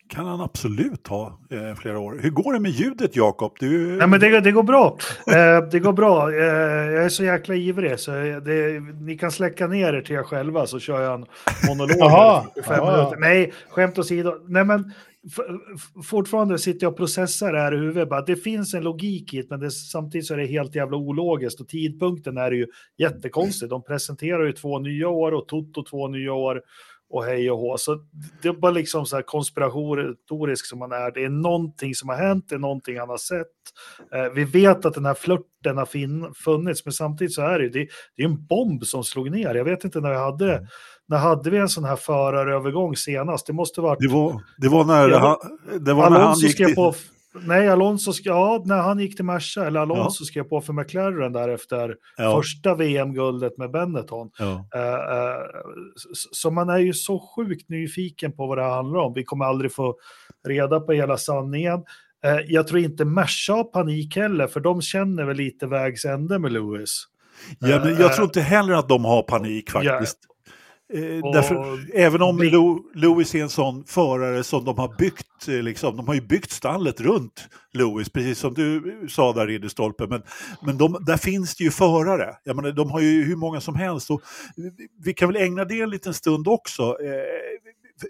Kan 0.08 0.26
han 0.26 0.42
absolut 0.42 1.08
ha 1.08 1.40
eh, 1.50 1.76
flera 1.76 2.00
år. 2.00 2.20
Hur 2.22 2.30
går 2.30 2.54
det 2.54 2.60
med 2.60 2.72
ljudet 2.72 3.16
Jakob? 3.16 3.56
Du... 3.60 3.98
Nej, 3.98 4.08
men 4.08 4.20
det, 4.20 4.40
det 4.40 4.52
går 4.52 4.64
bra. 4.64 4.98
Eh, 5.28 5.70
det 5.72 5.80
går 5.80 5.94
bra. 5.94 6.32
Eh, 6.32 6.46
jag 6.94 7.06
är 7.06 7.10
så 7.10 7.24
jäkla 7.24 7.56
ivrig 7.56 8.00
så 8.00 8.12
det, 8.12 8.80
ni 9.02 9.18
kan 9.18 9.32
släcka 9.32 9.68
ner 9.68 9.94
er 9.94 10.02
till 10.02 10.16
er 10.16 10.24
själva 10.24 10.68
så 10.68 10.80
kör 10.80 11.02
jag 11.02 11.14
en 11.14 11.26
monolog. 11.68 12.02
Aha, 12.02 12.46
fem 12.68 12.82
aha. 12.82 12.98
minuter. 12.98 13.18
Nej, 13.18 13.54
skämt 13.70 14.00
åsido. 14.00 14.34
Nej, 14.48 14.66
men 14.66 14.94
fortfarande 16.10 16.60
sitter 16.60 16.86
jag 16.86 16.92
och 16.92 16.98
processar 16.98 17.54
det 17.54 17.60
här 17.60 17.74
i 17.74 17.78
huvudet. 17.78 18.10
Bara, 18.10 18.22
det 18.22 18.36
finns 18.36 18.74
en 18.74 18.84
logik 18.84 19.34
i 19.34 19.42
det, 19.42 19.50
men 19.50 19.60
det, 19.60 19.72
samtidigt 19.72 20.28
så 20.28 20.34
är 20.34 20.38
det 20.38 20.46
helt 20.46 20.76
jävla 20.76 20.98
ologiskt 20.98 21.62
och 21.62 21.68
tidpunkten 21.68 22.38
är 22.38 22.52
ju 22.52 22.68
jättekonstig. 22.98 23.70
De 23.70 23.84
presenterar 23.84 24.46
ju 24.46 24.52
två 24.52 24.80
nya 24.80 25.10
år 25.10 25.32
och 25.32 25.48
Toto 25.48 25.84
två 25.84 26.08
nya 26.08 26.34
år 26.34 26.62
och 27.10 27.24
hej 27.26 27.52
och 27.52 27.58
hå. 27.58 27.78
Så 27.78 28.00
det 28.42 28.48
är 28.48 28.54
bara 28.54 28.72
liksom 28.72 29.06
så 29.06 29.16
här 29.16 29.24
konspiratorisk 29.24 30.66
som 30.66 30.80
man 30.80 30.92
är. 30.92 31.12
Det 31.12 31.24
är 31.24 31.30
någonting 31.30 31.96
som 31.96 32.10
har 32.10 32.16
hänt, 32.16 32.46
det 32.50 32.56
är 32.56 32.60
någonting 32.60 33.00
han 33.00 33.10
har 33.10 33.18
sett. 33.18 33.48
Eh, 34.14 34.34
vi 34.34 34.44
vet 34.44 34.86
att 34.86 34.94
den 34.94 35.06
här 35.06 35.14
flörten 35.14 35.78
har 35.78 35.86
fin- 35.86 36.34
funnits, 36.36 36.86
men 36.86 36.94
samtidigt 36.94 37.34
så 37.34 37.42
är 37.42 37.60
det 37.60 37.64
ju 37.64 37.70
det, 37.70 37.88
det 38.18 38.24
är 38.24 38.28
en 38.28 38.46
bomb 38.46 38.86
som 38.86 39.04
slog 39.04 39.32
ner. 39.32 39.56
Jag 39.56 39.66
vet 39.66 39.84
inte 39.84 40.00
när 40.00 40.10
vi 40.10 40.18
hade 40.18 40.54
mm. 40.56 40.68
När 41.08 41.18
hade 41.18 41.50
vi 41.50 41.58
en 41.58 41.70
sån 41.70 41.84
här 41.84 41.96
förarövergång 41.96 42.96
senast? 42.96 43.48
Det 43.48 43.54
måste 43.54 43.82
varit... 43.82 44.00
Det 44.00 44.08
var, 44.08 44.42
det 44.58 44.70
var 44.70 44.86
när, 44.86 45.10
ja, 45.10 45.18
han, 45.20 45.84
det 45.86 45.94
var 45.94 46.10
när 46.10 46.20
han 46.20 46.40
gick 46.40 46.58
till... 46.58 46.76
på 46.76 46.94
Nej, 47.44 47.70
Alonso, 47.70 48.12
ja, 48.24 48.64
när 48.66 48.82
han 48.82 49.00
gick 49.00 49.16
till 49.16 49.26
Merca, 49.26 49.66
eller 49.66 49.80
Alonso 49.80 50.24
ja. 50.24 50.26
skrev 50.26 50.44
på 50.44 50.62
för 50.62 50.74
McLaren 50.74 51.34
där 51.34 51.50
efter 51.50 51.96
ja. 52.18 52.36
första 52.36 52.76
VM-guldet 52.76 53.58
med 53.58 53.72
Benetton. 53.72 54.30
Ja. 54.40 54.46
Uh, 54.46 54.82
uh, 54.82 55.35
så 56.32 56.52
man 56.52 56.70
är 56.70 56.78
ju 56.78 56.94
så 56.94 57.20
sjukt 57.36 57.70
nyfiken 57.70 58.32
på 58.32 58.48
vad 58.48 58.58
det 58.58 58.64
handlar 58.64 59.00
om. 59.00 59.14
Vi 59.14 59.24
kommer 59.24 59.46
aldrig 59.46 59.74
få 59.74 59.96
reda 60.48 60.80
på 60.80 60.92
hela 60.92 61.18
sanningen. 61.18 61.80
Uh, 62.26 62.40
jag 62.48 62.68
tror 62.68 62.80
inte 62.80 63.06
Merca 63.06 63.54
har 63.54 63.64
panik 63.64 64.16
heller, 64.16 64.48
för 64.48 64.60
de 64.60 64.82
känner 64.82 65.26
väl 65.26 65.38
lite 65.38 65.68
vägs 65.68 66.06
ände 66.06 66.40
med 66.40 66.52
Lewis. 66.52 67.04
Ja, 67.60 67.90
jag 67.90 68.14
tror 68.14 68.26
inte 68.26 68.42
heller 68.42 68.74
att 68.74 68.90
de 68.90 69.06
har 69.06 69.24
panik 69.24 69.72
faktiskt. 69.72 70.18
Eh, 70.94 71.32
därför, 71.34 71.80
även 71.94 72.22
om. 72.22 72.38
Lewis 72.96 73.36
är 73.36 73.42
en 73.42 73.50
sån 73.50 73.86
förare 73.86 74.44
som 74.44 74.66
de 74.66 74.78
har 74.78 74.96
byggt, 74.98 75.48
eh, 75.48 75.54
liksom, 75.54 75.98
de 75.98 76.08
har 76.08 76.16
ju 76.16 76.22
byggt 76.22 76.52
stallet 76.52 77.02
runt 77.02 77.48
Lewis, 77.74 78.10
precis 78.10 78.40
som 78.40 78.54
du 78.54 79.00
sa 79.10 79.34
där 79.34 79.48
Ridderstolpe, 79.48 80.08
men, 80.08 80.22
men 80.66 80.78
de, 80.78 80.98
där 81.06 81.18
finns 81.18 81.56
det 81.56 81.64
ju 81.64 81.72
förare. 81.72 82.36
Jag 82.44 82.56
menar, 82.56 82.72
de 82.72 82.92
har 82.92 83.00
ju 83.00 83.24
hur 83.24 83.36
många 83.36 83.62
som 83.62 83.76
helst 83.76 84.12
och 84.12 84.22
vi 85.04 85.14
kan 85.14 85.34
väl 85.34 85.42
ägna 85.42 85.66
det 85.66 85.82
en 85.82 85.90
liten 85.90 86.14
stund 86.14 86.48
också. 86.48 86.98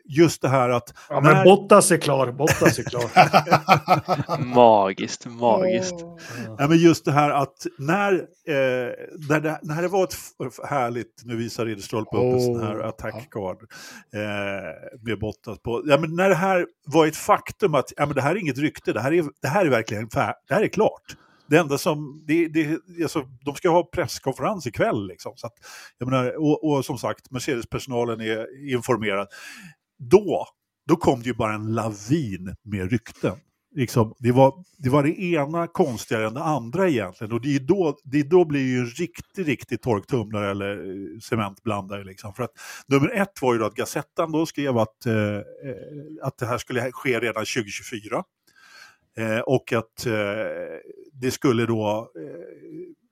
Just 0.05 0.41
det 0.41 0.49
här 0.49 0.69
att... 0.69 0.93
Ja, 1.09 1.21
men 1.21 1.33
när... 1.33 1.43
Bottas 1.43 1.91
är 1.91 1.97
klar, 1.97 2.31
Bottas 2.31 2.79
är 2.79 2.83
klar. 2.83 4.45
magiskt, 4.55 5.25
magiskt. 5.25 5.93
Oh. 5.93 6.19
Ja, 6.57 6.67
men 6.67 6.77
just 6.77 7.05
det 7.05 7.11
här 7.11 7.29
att 7.29 7.65
när, 7.77 8.13
eh, 8.13 8.93
när, 9.29 9.39
det, 9.39 9.59
när 9.61 9.81
det 9.81 9.87
var 9.87 10.03
ett 10.03 10.15
härligt, 10.69 11.21
nu 11.25 11.35
visar 11.35 11.65
Ridderstolpe 11.65 12.17
oh. 12.17 12.27
upp 12.27 12.33
en 12.33 12.41
sån 12.41 12.61
här 12.61 12.79
attack 12.79 13.29
card 13.31 13.57
eh, 14.13 14.99
med 15.01 15.19
Bottas 15.19 15.59
på. 15.59 15.83
Ja, 15.85 15.97
men 15.97 16.15
när 16.15 16.29
det 16.29 16.35
här 16.35 16.67
var 16.85 17.07
ett 17.07 17.17
faktum 17.17 17.75
att 17.75 17.93
ja, 17.97 18.05
men 18.05 18.15
det 18.15 18.21
här 18.21 18.31
är 18.31 18.39
inget 18.39 18.57
rykte, 18.57 18.93
det 18.93 19.01
här 19.01 19.13
är, 19.13 19.25
det 19.41 19.47
här 19.47 19.65
är 19.65 19.69
verkligen 19.69 20.07
det 20.13 20.53
här 20.53 20.63
är 20.63 20.67
klart. 20.67 21.15
Det 21.47 21.57
enda 21.57 21.77
som, 21.77 22.23
det, 22.27 22.47
det, 22.47 22.79
alltså, 23.03 23.23
de 23.45 23.55
ska 23.55 23.69
ha 23.69 23.83
presskonferens 23.83 24.67
ikväll. 24.67 25.07
Liksom, 25.07 25.33
så 25.35 25.47
att, 25.47 25.53
jag 25.97 26.09
menar, 26.09 26.35
och, 26.37 26.63
och 26.63 26.85
som 26.85 26.97
sagt, 26.97 27.31
Mercedes-personalen 27.31 28.21
är 28.21 28.71
informerad. 28.73 29.27
Då, 29.97 30.47
då 30.87 30.95
kom 30.95 31.19
det 31.19 31.25
ju 31.25 31.33
bara 31.33 31.53
en 31.53 31.73
lavin 31.73 32.55
med 32.63 32.91
rykten. 32.91 33.35
Liksom, 33.75 34.13
det, 34.19 34.31
var, 34.31 34.63
det 34.77 34.89
var 34.89 35.03
det 35.03 35.21
ena 35.21 35.67
konstigare 35.67 36.27
än 36.27 36.33
det 36.33 36.43
andra 36.43 36.89
egentligen. 36.89 37.33
Och 37.33 37.41
det 37.41 37.55
är 37.55 37.59
då, 37.59 37.97
det 38.03 38.19
är 38.19 38.23
då 38.23 38.45
blir 38.45 38.61
ju 38.61 38.79
en 38.79 38.85
riktig, 38.85 39.47
riktig 39.47 39.81
torktumlare 39.81 40.51
eller 40.51 40.71
eh, 40.71 41.19
cementblandare. 41.19 42.03
Liksom. 42.03 42.33
För 42.33 42.43
att, 42.43 42.51
nummer 42.87 43.09
ett 43.09 43.41
var 43.41 43.53
ju 43.53 43.59
då 43.59 43.65
att 43.65 43.75
Gazettan 43.75 44.31
då 44.31 44.45
skrev 44.45 44.77
att, 44.77 45.05
eh, 45.05 45.13
eh 45.15 45.41
att 46.21 46.37
det 46.37 46.45
här 46.45 46.57
skulle 46.57 46.91
ske 46.91 47.19
redan 47.19 47.45
2024. 47.45 48.23
Eh, 49.17 49.39
och 49.39 49.73
att 49.73 50.05
eh, 50.05 50.13
det 51.13 51.31
skulle 51.31 51.65
då, 51.65 52.11
eh, 52.15 53.04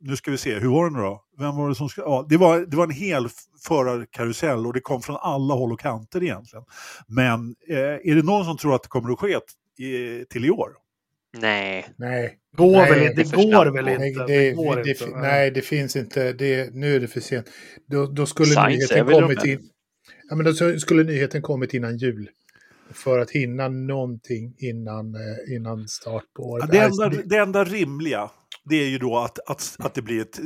nu 0.00 0.16
ska 0.16 0.30
vi 0.30 0.38
se, 0.38 0.58
hur 0.58 0.68
var 0.68 0.90
det 0.90 0.96
nu 0.96 1.02
då? 1.02 1.22
Vem 1.38 1.56
var 1.56 1.68
det 1.68 1.74
som 1.74 1.88
ska, 1.88 2.00
ja, 2.00 2.26
det, 2.28 2.36
var, 2.36 2.60
det 2.60 2.76
var 2.76 2.84
en 2.84 2.90
hel 2.90 3.28
förarkarusell 3.68 4.66
och 4.66 4.72
det 4.72 4.80
kom 4.80 5.02
från 5.02 5.16
alla 5.20 5.54
håll 5.54 5.72
och 5.72 5.80
kanter 5.80 6.22
egentligen. 6.22 6.64
Men 7.08 7.54
eh, 7.68 7.78
är 7.78 8.14
det 8.14 8.22
någon 8.22 8.44
som 8.44 8.56
tror 8.56 8.74
att 8.74 8.82
det 8.82 8.88
kommer 8.88 9.12
att 9.12 9.18
ske 9.18 9.38
i, 9.84 10.24
till 10.24 10.44
i 10.44 10.50
år? 10.50 10.70
Nej. 11.38 11.86
Nej. 11.96 12.38
Går 12.56 12.72
nej, 12.72 12.90
väl 12.90 13.02
inte, 13.02 13.22
det 13.22 13.36
går 13.36 13.66
väl 13.66 13.88
inte. 13.88 14.24
Det, 14.26 14.26
det, 14.26 14.52
går 14.52 14.76
det, 14.76 14.90
inte. 14.90 15.06
Nej, 15.06 15.50
det 15.50 15.62
finns 15.62 15.96
inte. 15.96 16.32
Det, 16.32 16.74
nu 16.74 16.96
är 16.96 17.00
det 17.00 17.08
för 17.08 17.20
sent. 17.20 17.46
Då, 17.86 18.06
då 18.06 18.26
skulle 18.26 18.46
Science 18.48 18.94
nyheten 18.94 19.20
kommit 19.20 19.44
in. 19.44 19.68
Ja, 20.28 20.36
men 20.36 20.46
då 20.46 20.78
skulle 20.78 21.04
nyheten 21.04 21.42
kommit 21.42 21.74
innan 21.74 21.96
jul 21.96 22.28
för 22.90 23.18
att 23.18 23.30
hinna 23.30 23.68
någonting 23.68 24.54
innan, 24.58 25.14
eh, 25.14 25.54
innan 25.56 25.88
start 25.88 26.24
på 26.36 26.42
året. 26.42 26.64
Ja, 26.72 26.80
det, 26.80 26.84
enda, 26.84 27.22
det 27.24 27.36
enda 27.36 27.64
rimliga 27.64 28.30
det 28.68 28.76
är 28.76 28.88
ju 28.88 28.98
då 28.98 29.18
att, 29.18 29.38
att, 29.46 29.76
att 29.78 29.94
det 29.94 30.02
blir 30.02 30.20
ett 30.20 30.40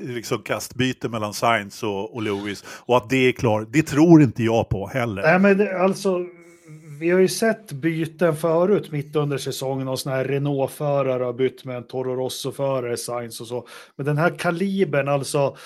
liksom, 0.00 0.42
kastbyte 0.42 1.08
mellan 1.08 1.34
Sainz 1.34 1.82
och, 1.82 2.14
och 2.14 2.22
Lewis 2.22 2.64
och 2.66 2.96
att 2.96 3.10
det 3.10 3.28
är 3.28 3.32
klart. 3.32 3.68
Det 3.70 3.82
tror 3.82 4.22
inte 4.22 4.42
jag 4.42 4.68
på 4.68 4.86
heller. 4.86 5.22
Nej, 5.22 5.38
men 5.38 5.58
det, 5.58 5.78
alltså, 5.78 6.26
vi 7.00 7.10
har 7.10 7.20
ju 7.20 7.28
sett 7.28 7.72
byten 7.72 8.36
förut 8.36 8.92
mitt 8.92 9.16
under 9.16 9.38
säsongen 9.38 9.88
och 9.88 9.98
sådana 9.98 10.16
här 10.16 10.24
Renault-förare 10.24 11.24
har 11.24 11.32
bytt 11.32 11.64
med 11.64 11.76
en 11.76 11.86
Toro 11.86 12.16
Rosso-förare, 12.16 12.96
Sainz 12.96 13.40
och 13.40 13.46
så. 13.46 13.66
Men 13.96 14.06
den 14.06 14.18
här 14.18 14.38
kalibern, 14.38 15.08
alltså 15.08 15.56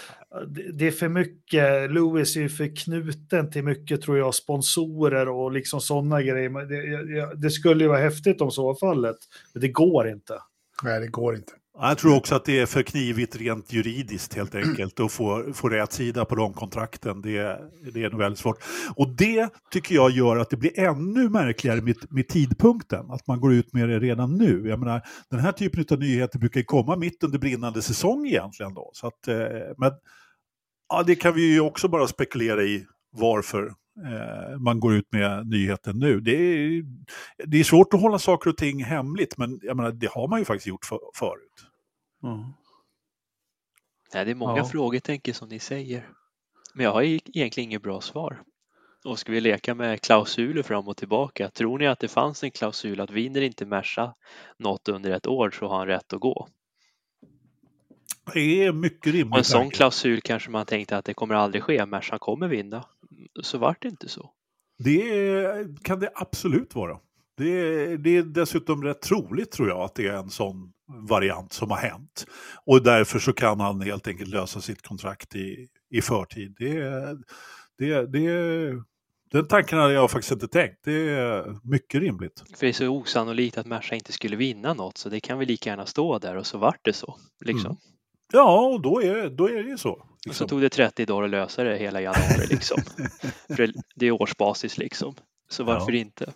det 0.73 0.87
är 0.87 0.91
för 0.91 1.09
mycket, 1.09 1.91
Lewis 1.91 2.37
är 2.37 2.41
ju 2.41 2.49
för 2.49 2.77
knuten 2.77 3.51
till 3.51 3.65
mycket 3.65 4.03
tror 4.03 4.19
jag, 4.19 4.35
sponsorer 4.35 5.29
och 5.29 5.53
liksom 5.53 5.81
sådana 5.81 6.23
grejer. 6.23 6.51
Det, 6.51 7.37
det, 7.37 7.51
skulle 7.51 7.85
ju 7.85 7.89
vara 7.89 7.99
häftigt 7.99 8.41
om 8.41 8.51
så 8.51 8.63
var 8.65 8.75
fallet, 8.75 9.17
men 9.53 9.61
det 9.61 9.69
går 9.69 10.09
inte. 10.09 10.39
Nej, 10.83 11.01
det 11.01 11.09
går 11.09 11.37
inte. 11.37 11.53
Jag 11.79 11.99
tror 11.99 12.17
också 12.17 12.35
att 12.35 12.45
det 12.45 12.61
är 12.61 12.67
för 12.67 12.83
knivigt 12.83 13.37
rent 13.37 13.73
juridiskt 13.73 14.35
helt 14.35 14.55
enkelt 14.55 15.01
att 15.01 15.13
få, 15.13 15.53
få 15.55 15.69
rätt 15.69 15.93
sida 15.93 16.25
på 16.25 16.35
de 16.35 16.53
kontrakten. 16.53 17.23
Det, 17.23 17.59
det 17.93 18.05
är 18.05 18.11
nog 18.11 18.21
väldigt 18.21 18.39
svårt. 18.39 18.65
Och 18.97 19.09
det 19.09 19.49
tycker 19.71 19.95
jag 19.95 20.11
gör 20.11 20.37
att 20.37 20.51
det 20.51 20.57
blir 20.57 20.81
ännu 20.81 21.29
märkligare 21.29 21.81
med, 21.81 21.97
med 22.11 22.29
tidpunkten, 22.29 23.11
att 23.11 23.27
man 23.27 23.41
går 23.41 23.53
ut 23.53 23.73
med 23.73 23.89
det 23.89 23.99
redan 23.99 24.39
nu. 24.39 24.69
Jag 24.69 24.79
menar, 24.79 25.03
den 25.31 25.41
här 25.41 25.53
typen 25.53 25.85
av 25.91 25.99
nyheter 25.99 26.39
brukar 26.39 26.63
komma 26.63 26.97
mitt 26.97 27.25
under 27.25 27.39
brinnande 27.39 27.83
säsong 27.83 28.27
egentligen. 28.27 28.75
Då. 28.75 28.91
Så 28.95 29.07
att, 29.07 29.29
eh, 29.29 29.37
men 29.79 29.93
Ja, 30.89 31.03
det 31.03 31.17
kan 31.17 31.35
vi 31.35 31.53
ju 31.53 31.61
också 31.61 31.89
bara 31.89 32.07
spekulera 32.07 32.63
i 32.63 32.87
varför 33.13 33.67
eh, 34.05 34.59
man 34.61 34.81
går 34.81 34.95
ut 34.95 35.13
med 35.13 35.47
nyheten 35.47 35.99
nu. 35.99 36.21
Det 36.21 36.31
är, 36.31 36.85
det 37.47 37.61
är 37.61 37.65
svårt 37.65 37.95
att 37.95 38.01
hålla 38.01 38.19
saker 38.19 38.51
och 38.51 38.57
ting 38.57 38.85
hemligt, 38.85 39.39
men 39.39 39.61
jag 39.63 39.77
menar, 39.77 39.93
det 39.93 40.11
har 40.11 40.29
man 40.29 40.39
ju 40.39 40.45
faktiskt 40.45 40.67
gjort 40.67 40.85
för, 40.85 40.99
förut. 41.15 41.64
Mm. 42.25 42.45
Nej, 44.15 44.25
det 44.25 44.31
är 44.31 44.35
många 44.35 44.57
ja. 44.57 44.65
frågetecken 44.65 45.35
som 45.35 45.49
ni 45.49 45.59
säger. 45.59 46.09
Men 46.75 46.85
jag 46.85 46.93
har 46.93 47.03
egentligen 47.03 47.71
inget 47.71 47.83
bra 47.83 48.01
svar. 48.01 48.43
Och 49.05 49.19
ska 49.19 49.33
vi 49.33 49.41
leka 49.41 49.75
med 49.75 50.01
klausuler 50.01 50.63
fram 50.63 50.89
och 50.89 50.97
tillbaka? 50.97 51.51
Tror 51.51 51.79
ni 51.79 51.87
att 51.87 51.99
det 51.99 52.09
fanns 52.09 52.45
en 52.45 52.51
klausul 52.51 53.01
att 53.01 53.11
vinner 53.11 53.41
inte 53.41 53.67
Merca 53.67 54.15
något 54.59 54.89
under 54.89 55.11
ett 55.11 55.27
år 55.27 55.51
så 55.51 55.69
har 55.69 55.79
han 55.79 55.87
rätt 55.87 56.13
att 56.13 56.21
gå? 56.21 56.49
Det 58.35 58.65
är 58.65 58.73
mycket 58.73 59.13
rimligt. 59.13 59.33
Och 59.33 59.39
en 59.39 59.45
sån 59.45 59.71
klausul 59.71 60.21
kanske 60.21 60.51
man 60.51 60.67
tänkte 60.67 60.97
att 60.97 61.05
det 61.05 61.15
kommer 61.15 61.35
aldrig 61.35 61.63
ske, 61.63 61.87
Mercan 61.87 62.19
kommer 62.19 62.49
vinna. 62.49 62.85
Så 63.43 63.59
vart 63.59 63.83
det 63.83 63.89
inte 63.89 64.09
så. 64.09 64.31
Det 64.79 65.83
kan 65.83 66.01
det 66.01 66.11
absolut 66.15 66.75
vara. 66.75 66.99
Det 67.37 67.51
är, 67.51 67.97
det 67.97 68.17
är 68.17 68.23
dessutom 68.23 68.85
rätt 68.85 69.03
troligt 69.03 69.53
tror 69.53 69.69
jag 69.69 69.81
att 69.81 69.95
det 69.95 70.07
är 70.07 70.17
en 70.17 70.31
sån 70.31 70.73
variant 71.09 71.53
som 71.53 71.71
har 71.71 71.79
hänt. 71.79 72.27
Och 72.67 72.83
därför 72.83 73.19
så 73.19 73.33
kan 73.33 73.61
han 73.61 73.81
helt 73.81 74.09
enkelt 74.09 74.31
lösa 74.31 74.61
sitt 74.61 74.83
kontrakt 74.83 75.35
i, 75.35 75.69
i 75.91 76.03
förtid. 76.03 76.55
Det, 76.59 76.81
det, 77.79 78.07
det, 78.07 78.83
den 79.31 79.49
tanken 79.49 79.79
hade 79.79 79.95
jag 79.95 80.11
faktiskt 80.11 80.33
inte 80.33 80.49
tänkt. 80.49 80.79
Det 80.85 81.11
är 81.11 81.59
mycket 81.63 82.01
rimligt. 82.01 82.45
För 82.57 82.67
det 82.67 82.69
är 82.69 82.73
så 82.73 82.89
osannolikt 82.89 83.59
att 83.59 83.67
Merca 83.67 83.95
inte 83.95 84.13
skulle 84.13 84.37
vinna 84.37 84.75
något 84.75 84.99
så 84.99 85.09
det 85.09 85.21
kan 85.21 85.39
väl 85.39 85.49
lika 85.49 85.71
gärna 85.71 85.87
stå 85.87 86.19
där 86.19 86.37
och 86.37 86.47
så 86.47 86.59
vart 86.59 86.81
det 86.83 86.93
så. 86.93 87.19
Liksom. 87.41 87.71
Mm. 87.71 87.77
Ja, 88.33 88.61
och 88.61 88.81
då 88.81 89.03
är, 89.03 89.31
då 89.31 89.49
är 89.49 89.63
det 89.63 89.69
ju 89.69 89.79
så. 89.79 89.91
Liksom. 89.91 89.91
Och 89.91 90.23
så 90.23 90.29
liksom. 90.29 90.49
tog 90.49 90.61
det 90.61 90.69
30 90.69 91.07
dagar 91.07 91.25
att 91.25 91.31
lösa 91.31 91.65
det 91.65 91.77
hela 91.77 92.01
januari 92.01 92.47
liksom. 92.51 92.83
För 93.57 93.73
det 93.95 94.07
är 94.07 94.11
årsbasis 94.11 94.79
liksom. 94.79 95.15
Så 95.49 95.65
varför 95.65 95.93
ja. 95.93 95.99
inte? 95.99 96.33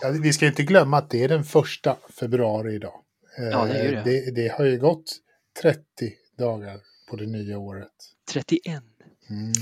Ja, 0.00 0.10
vi 0.22 0.32
ska 0.32 0.46
inte 0.46 0.62
glömma 0.62 0.98
att 0.98 1.10
det 1.10 1.24
är 1.24 1.28
den 1.28 1.44
första 1.44 1.96
februari 2.20 2.74
idag. 2.74 3.02
Ja, 3.38 3.64
det 3.64 3.78
Eh, 3.78 4.04
det. 4.04 4.24
det. 4.24 4.30
Det 4.30 4.48
har 4.48 4.64
ju 4.64 4.78
gått 4.78 5.12
30 5.62 5.80
dagar 6.38 6.80
på 7.10 7.16
det 7.16 7.26
nya 7.26 7.58
året. 7.58 7.88
31. 8.32 8.82
Mm. 9.30 9.52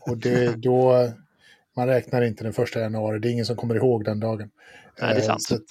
Och 0.00 0.18
det, 0.18 0.56
då, 0.62 1.08
man 1.76 1.86
räknar 1.86 2.22
inte 2.22 2.44
den 2.44 2.52
första 2.52 2.80
januari, 2.80 3.18
det 3.18 3.28
är 3.28 3.32
ingen 3.32 3.46
som 3.46 3.56
kommer 3.56 3.74
ihåg 3.74 4.04
den 4.04 4.20
dagen. 4.20 4.50
Nej, 5.00 5.14
det 5.14 5.20
är 5.20 5.22
Eh, 5.22 5.26
sant. 5.26 5.42
Så, 5.42 5.54
att- 5.54 5.62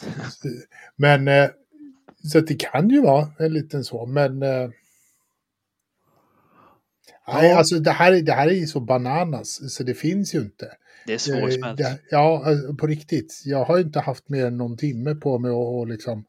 men 0.96 1.28
eh, 1.28 1.50
så 2.32 2.40
det 2.40 2.60
kan 2.60 2.90
ju 2.90 3.02
vara 3.02 3.28
en 3.40 3.54
liten 3.54 3.84
så, 3.84 4.06
men... 4.06 4.40
Nej, 7.28 7.52
alltså 7.54 7.80
det 7.80 7.92
här, 7.92 8.12
är- 8.14 8.22
det 8.22 8.32
här 8.34 8.48
är 8.48 8.52
ju 8.54 8.68
så 8.68 8.80
bananas, 8.80 9.74
så 9.76 9.84
det 9.84 9.94
finns 9.94 10.36
ju 10.36 10.40
inte. 10.40 10.72
Det 11.06 11.14
är 11.14 11.18
svårsmält. 11.18 11.82
Ja, 12.12 12.46
på 12.80 12.88
riktigt. 12.88 13.42
Jag 13.46 13.64
har 13.66 13.78
ju 13.78 13.84
inte 13.84 14.00
haft 14.00 14.30
mer 14.30 14.46
än 14.46 14.58
någon 14.58 14.78
timme 14.78 15.16
på 15.16 15.40
mig 15.40 15.52
att 15.52 15.82
att 15.84 15.90
liksom, 15.90 16.26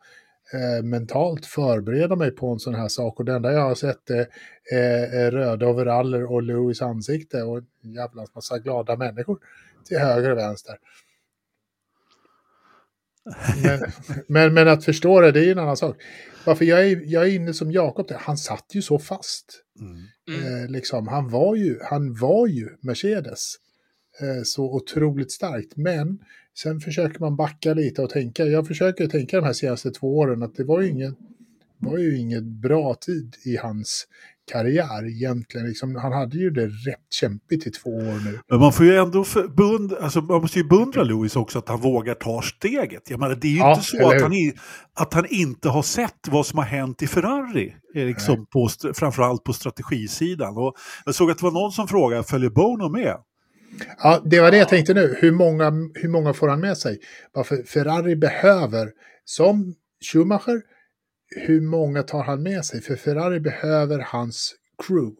eh, 0.55 0.83
mentalt 0.83 1.47
förbereda 1.47 2.17
mig 2.17 2.31
på 2.31 2.53
en 2.53 2.59
sån 2.59 2.75
här 2.75 2.89
sak. 2.89 3.19
Och 3.19 3.25
det 3.25 3.33
enda 3.33 3.53
jag 3.53 3.61
har 3.61 3.75
sett 3.75 4.11
är 4.11 4.27
eh, 4.73 5.15
är 5.15 5.31
röda 5.31 5.67
overaller 5.67 6.33
och 6.33 6.43
Louis 6.43 6.83
ansikte 6.83 7.43
och 7.43 7.59
en 7.59 7.93
jävla 7.93 8.27
massa 8.35 8.59
glada 8.59 8.97
människor 8.97 9.39
till 9.85 9.99
höger 9.99 10.31
och 10.31 10.39
vänster. 10.39 10.79
Men, 13.65 13.81
men, 14.29 14.55
men 14.55 14.69
att 14.69 14.85
förstå 14.85 15.21
det, 15.21 15.33
det 15.33 15.41
är 15.41 15.45
ju 15.45 15.53
en 15.53 15.59
annan 15.59 15.77
sak. 15.77 15.97
Varför 16.45 16.65
jag 16.65 16.87
är, 16.87 17.03
jag 17.05 17.23
är 17.23 17.31
inne 17.35 17.55
som 17.55 17.73
Jakob, 17.73 18.11
han 18.11 18.37
satt 18.37 18.67
ju 18.73 18.83
så 18.83 18.99
fast. 18.99 19.63
Mm. 19.81 20.07
Mm. 20.29 20.65
Eh, 20.65 20.71
liksom, 20.71 21.09
han, 21.09 21.29
var 21.29 21.57
ju, 21.57 21.79
han 21.83 22.15
var 22.15 22.47
ju 22.47 22.69
Mercedes. 22.81 23.55
Eh, 24.21 24.43
så 24.45 24.75
otroligt 24.75 25.33
starkt. 25.33 25.77
Men 25.77 26.19
sen 26.59 26.81
försöker 26.81 27.21
man 27.21 27.37
backa 27.37 27.75
lite 27.75 28.03
och 28.03 28.11
tänka. 28.11 28.45
Jag 28.45 28.67
försöker 28.67 29.07
tänka 29.07 29.37
de 29.37 29.47
här 29.47 29.53
senaste 29.53 29.91
två 29.91 30.19
åren 30.19 30.43
att 30.43 30.55
det 30.55 30.65
var 30.65 30.81
ju 30.81 30.89
ingen, 30.89 31.17
var 31.79 31.99
ju 31.99 32.19
ingen 32.19 32.61
bra 32.61 32.95
tid 32.95 33.37
i 33.45 33.57
hans 33.57 34.07
karriär 34.53 35.09
egentligen. 35.09 35.67
Liksom, 35.69 35.97
han 35.97 36.13
hade 36.13 36.37
ju 36.37 36.51
det 36.51 36.67
rätt 36.67 37.07
kämpigt 37.11 37.67
i 37.67 37.71
två 37.71 37.91
år 37.91 38.25
nu. 38.25 38.39
Men 38.51 38.59
man 38.61 38.73
får 38.73 38.87
ju 38.87 38.97
ändå 38.97 39.25
beundra, 39.57 39.97
alltså 39.97 40.21
man 40.21 40.41
måste 40.41 40.59
ju 40.59 40.65
beundra 40.65 41.03
Lewis 41.03 41.37
också 41.37 41.59
att 41.59 41.69
han 41.69 41.81
vågar 41.81 42.15
ta 42.15 42.43
steget. 42.43 43.11
Jag 43.11 43.21
menar, 43.21 43.35
det 43.41 43.47
är 43.49 43.53
ju 43.53 43.59
Ja, 43.59 43.71
inte 43.75 43.83
så 43.87 44.11
att 44.11 44.23
han, 44.23 44.33
i, 44.33 44.55
att 44.95 45.15
han 45.15 45.27
inte 45.31 45.69
har 45.69 45.83
sett 45.83 46.29
vad 46.31 46.47
som 46.47 46.59
har 46.59 46.65
hänt 46.67 47.03
i 47.03 47.07
Ferrari. 47.07 47.75
eh, 47.95 48.07
Liksom 48.07 48.47
på, 48.47 48.69
framförallt 48.95 49.45
på 49.45 49.53
strategisidan. 49.53 50.57
Och 50.57 50.75
jag 51.05 51.15
såg 51.15 51.31
att 51.31 51.39
det 51.39 51.45
var 51.45 51.53
någon 51.53 51.73
som 51.73 51.89
frågade, 51.89 52.23
följer 52.25 52.51
Bono 52.51 52.89
med? 52.89 53.17
Ja, 53.99 54.23
det 54.25 54.41
var 54.41 54.51
det 54.51 54.57
jag 54.57 54.69
tänkte 54.69 54.95
nu. 54.95 55.17
Hur 55.21 55.33
många, 55.33 55.71
hur 55.95 56.09
många 56.09 56.33
får 56.35 56.49
han 56.49 56.61
med 56.61 56.79
sig? 56.79 56.99
Varför 57.33 57.63
Ferrari 57.63 58.17
behöver, 58.17 58.93
som 59.25 59.75
Schumacher, 60.13 60.63
hur 61.37 61.61
många 61.61 62.03
tar 62.03 62.23
han 62.25 62.43
med 62.43 62.65
sig? 62.65 62.81
För 62.81 62.97
Ferrari 62.97 63.41
behöver 63.41 63.99
hans 63.99 64.55
crew, 64.87 65.17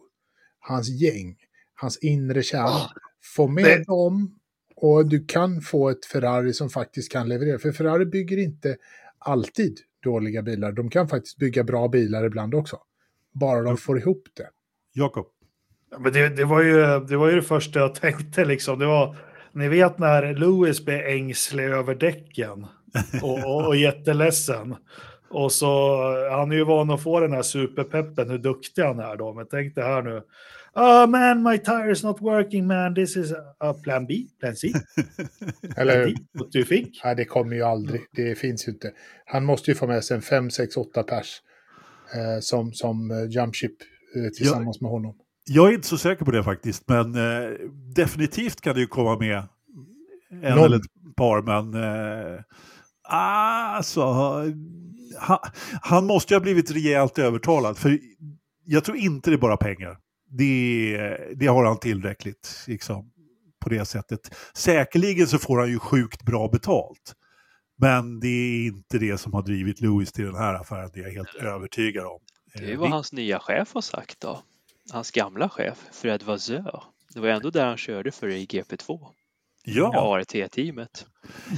hans 0.59 0.89
gäng, 0.89 1.35
hans 1.75 1.97
inre 1.97 2.43
kärna. 2.43 2.91
Få 3.35 3.47
med 3.47 3.63
det- 3.65 3.83
dem 3.83 4.39
och 4.75 5.05
du 5.07 5.25
kan 5.25 5.61
få 5.61 5.89
ett 5.89 6.05
Ferrari 6.05 6.53
som 6.53 6.69
faktiskt 6.69 7.11
kan 7.11 7.29
leverera. 7.29 7.59
För 7.59 7.71
Ferrari 7.71 8.05
bygger 8.05 8.37
inte 8.37 8.77
alltid 9.19 9.77
dåliga 10.03 10.41
bilar. 10.41 10.71
De 10.71 10.89
kan 10.89 11.07
faktiskt 11.07 11.37
bygga 11.37 11.63
bra 11.63 11.87
bilar 11.87 12.25
ibland 12.25 12.55
också. 12.55 12.77
Bara 13.33 13.61
de 13.61 13.77
får 13.77 13.99
ihop 13.99 14.23
det. 14.33 14.49
Jakob? 14.93 15.27
Ja, 15.93 15.99
Men 15.99 16.13
det, 16.13 16.29
det, 16.29 16.45
var 16.45 16.61
ju, 16.61 16.99
det 16.99 17.17
var 17.17 17.29
ju 17.29 17.35
det 17.35 17.41
första 17.41 17.79
jag 17.79 17.95
tänkte 17.95 18.45
liksom. 18.45 18.79
Det 18.79 18.85
var, 18.85 19.15
ni 19.51 19.67
vet 19.67 19.99
när 19.99 20.33
Lewis 20.33 20.85
blir 20.85 21.07
ängslig 21.07 21.63
över 21.63 21.95
däcken 21.95 22.65
och, 23.21 23.45
och, 23.45 23.67
och 23.67 23.75
jätteledsen. 23.75 24.75
Och 25.29 25.51
så, 25.51 25.97
han 26.31 26.51
är 26.51 26.55
ju 26.55 26.63
van 26.63 26.91
att 26.91 27.03
få 27.03 27.19
den 27.19 27.33
här 27.33 27.41
superpeppen, 27.41 28.29
hur 28.29 28.37
duktig 28.37 28.81
han 28.81 28.99
är 28.99 29.15
då. 29.15 29.33
Men 29.33 29.47
tänk 29.51 29.75
det 29.75 29.83
här 29.83 30.01
nu. 30.01 30.21
Oh 30.75 31.07
man, 31.07 31.43
my 31.43 31.57
tire 31.57 31.91
is 31.91 32.03
not 32.03 32.21
working 32.21 32.67
man. 32.67 32.95
This 32.95 33.17
is 33.17 33.33
a 33.59 33.73
plan 33.83 34.07
B, 34.07 34.13
plan 34.39 34.55
C, 34.55 34.67
Eller 35.77 36.03
plan 36.03 36.13
D. 36.13 36.15
What 36.33 36.51
do 36.51 36.59
you 36.59 36.67
think? 36.67 37.01
Nej, 37.03 37.15
det 37.15 37.25
kommer 37.25 37.55
ju 37.55 37.63
aldrig. 37.63 38.01
Det 38.11 38.35
finns 38.35 38.67
ju 38.67 38.71
inte. 38.71 38.91
Han 39.25 39.45
måste 39.45 39.71
ju 39.71 39.75
få 39.75 39.87
med 39.87 40.03
sig 40.03 40.15
en 40.15 40.21
5, 40.21 40.49
6, 40.49 40.77
8 40.77 41.03
pers 41.03 41.41
eh, 42.15 42.39
som, 42.39 42.73
som 42.73 43.11
eh, 43.11 43.29
jump 43.29 43.55
ship 43.55 43.75
eh, 44.15 44.29
tillsammans 44.37 44.81
med 44.81 44.91
honom. 44.91 45.15
Jag 45.45 45.69
är 45.69 45.73
inte 45.73 45.87
så 45.87 45.97
säker 45.97 46.25
på 46.25 46.31
det 46.31 46.43
faktiskt, 46.43 46.83
men 46.87 47.15
eh, 47.15 47.49
definitivt 47.95 48.61
kan 48.61 48.75
det 48.75 48.81
ju 48.81 48.87
komma 48.87 49.17
med 49.19 49.43
en 50.41 50.55
Någon. 50.55 50.65
eller 50.65 50.77
ett 50.77 51.15
par, 51.15 51.41
men 51.41 51.83
eh, 51.83 52.39
alltså, 53.03 54.03
han, 55.19 55.39
han 55.81 56.05
måste 56.05 56.33
ju 56.33 56.35
ha 56.35 56.43
blivit 56.43 56.71
rejält 56.71 57.19
övertalad, 57.19 57.77
för 57.77 57.99
jag 58.65 58.83
tror 58.83 58.97
inte 58.97 59.29
det 59.29 59.35
är 59.35 59.37
bara 59.37 59.57
pengar. 59.57 59.97
Det, 60.29 61.17
det 61.35 61.47
har 61.47 61.65
han 61.65 61.79
tillräckligt, 61.79 62.63
liksom, 62.67 63.11
på 63.59 63.69
det 63.69 63.85
sättet. 63.85 64.35
Säkerligen 64.53 65.27
så 65.27 65.37
får 65.37 65.59
han 65.59 65.69
ju 65.69 65.79
sjukt 65.79 66.23
bra 66.23 66.47
betalt. 66.47 67.13
Men 67.77 68.19
det 68.19 68.27
är 68.27 68.65
inte 68.65 68.97
det 68.97 69.17
som 69.17 69.33
har 69.33 69.41
drivit 69.41 69.81
Lewis 69.81 70.11
till 70.11 70.25
den 70.25 70.35
här 70.35 70.53
affären, 70.53 70.89
det 70.93 70.99
är 70.99 71.03
jag 71.03 71.11
helt 71.11 71.35
övertygad 71.35 72.05
om. 72.05 72.19
Det 72.53 72.59
är 72.59 72.71
Eh, 72.71 72.79
vad 72.79 72.89
hans 72.89 73.13
nya 73.13 73.39
chef 73.39 73.73
har 73.73 73.81
sagt 73.81 74.19
då. 74.19 74.41
Hans 74.91 75.11
gamla 75.11 75.49
chef, 75.49 75.77
Fred 75.91 76.23
Vasseur. 76.23 76.83
Det 77.13 77.19
var 77.19 77.27
ändå 77.27 77.49
där 77.49 77.65
han 77.65 77.77
körde 77.77 78.11
för 78.11 78.27
i 78.27 78.45
GP2. 78.45 78.99
Ja. 79.65 79.91
ART-teamet. 79.95 81.05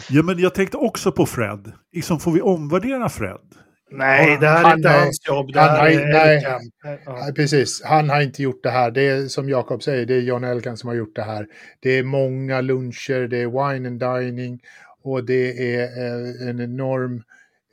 Ja, 0.10 0.24
men 0.24 0.40
jag 0.40 0.56
tänkte 0.56 0.78
också 0.78 1.12
på 1.12 1.26
Fred. 1.26 1.72
Liksom, 1.92 2.20
får 2.20 2.32
vi 2.32 2.42
omvärdera 2.42 3.10
Fred? 3.10 3.56
Nej, 3.92 4.38
det 4.40 4.48
här 4.48 4.72
är 4.72 4.76
inte 4.78 4.90
hans 4.90 5.28
jobb. 5.28 5.54
Det 5.54 5.60
han 5.60 5.86
nej. 5.86 6.42
Ja. 6.44 6.60
Nej, 7.06 7.34
precis. 7.34 7.82
Han 7.84 8.10
har 8.10 8.22
inte 8.22 8.44
gjort 8.44 8.64
det 8.64 8.70
här. 8.70 8.92
Det 8.92 9.02
är 9.02 9.28
som 9.28 9.50
Jakob 9.50 9.84
säger, 9.84 10.06
det 10.06 10.14
är 10.14 10.22
John 10.22 10.44
Elkan 10.44 10.78
som 10.78 10.88
har 10.88 10.96
gjort 10.96 11.16
det 11.16 11.24
här. 11.24 11.48
Det 11.80 11.90
är 11.90 12.04
många 12.04 12.62
luncher, 12.62 13.28
det 13.28 13.38
är 13.38 13.74
wine 13.74 13.88
and 13.88 14.00
dining 14.00 14.62
och 15.02 15.24
det 15.24 15.76
är 15.76 15.84
eh, 15.84 16.50
en 16.50 16.60
enorm... 16.60 17.24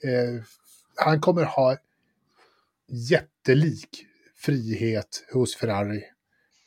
Eh, 0.04 0.42
han 0.96 1.20
kommer 1.20 1.44
ha 1.44 1.76
jättelik 2.88 4.06
frihet 4.44 5.24
hos 5.32 5.56
Ferrari. 5.56 6.02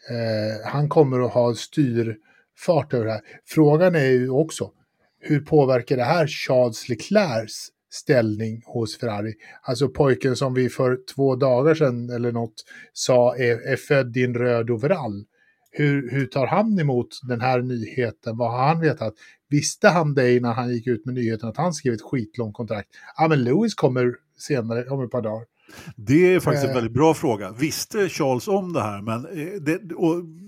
Eh, 0.10 0.72
han 0.72 0.90
kommer 0.90 1.20
att 1.20 1.34
ha 1.34 1.56
styrfart 1.56 2.94
över 2.94 3.06
det 3.06 3.12
här. 3.12 3.22
Frågan 3.46 3.96
är 3.96 4.10
ju 4.10 4.30
också, 4.30 4.72
hur 5.20 5.40
påverkar 5.40 5.98
det 5.98 6.04
här 6.04 6.28
Charles 6.28 6.90
Leclercs 6.90 7.68
ställning 7.92 8.62
hos 8.66 8.98
Ferrari? 8.98 9.34
Alltså 9.62 9.90
pojken 9.90 10.36
som 10.36 10.54
vi 10.54 10.70
för 10.70 10.98
två 11.16 11.36
dagar 11.36 11.76
sedan 11.76 12.10
eller 12.10 12.32
något 12.32 12.64
sa 12.94 13.38
är, 13.38 13.72
är 13.72 13.76
född 13.76 14.18
i 14.18 14.24
en 14.24 14.36
röd 14.36 14.70
overall. 14.70 15.26
Hur, 15.72 16.12
hur 16.12 16.26
tar 16.26 16.48
han 16.48 16.80
emot 16.80 17.08
den 17.24 17.42
här 17.42 17.62
nyheten? 17.62 18.38
Vad 18.38 18.52
har 18.52 18.68
han 18.68 18.80
vetat? 18.80 19.14
Visste 19.50 19.88
han 19.88 20.14
det 20.14 20.36
innan 20.36 20.54
han 20.54 20.74
gick 20.74 20.88
ut 20.88 21.06
med 21.06 21.16
nyheten 21.16 21.50
att 21.50 21.58
han 21.58 21.74
skrev 21.74 21.94
ett 21.94 22.02
skitlångt 22.02 22.56
kontrakt? 22.56 22.90
Ja, 23.18 23.28
men 23.28 23.44
Lewis 23.44 23.74
kommer 23.76 24.16
senare, 24.38 24.90
om 24.90 25.04
ett 25.04 25.12
par 25.12 25.22
dagar. 25.22 25.46
Det 25.96 26.34
är 26.36 26.40
faktiskt 26.40 26.64
en 26.64 26.70
Eh. 26.70 26.76
väldigt 26.76 26.94
bra 26.94 27.14
fråga. 27.14 27.52
Visste 27.52 28.10
Charles 28.10 28.48
om 28.48 28.74
det 28.74 28.82
här? 28.82 29.02
Men 29.02 29.26
eh, 29.26 29.54
det, 29.62 29.80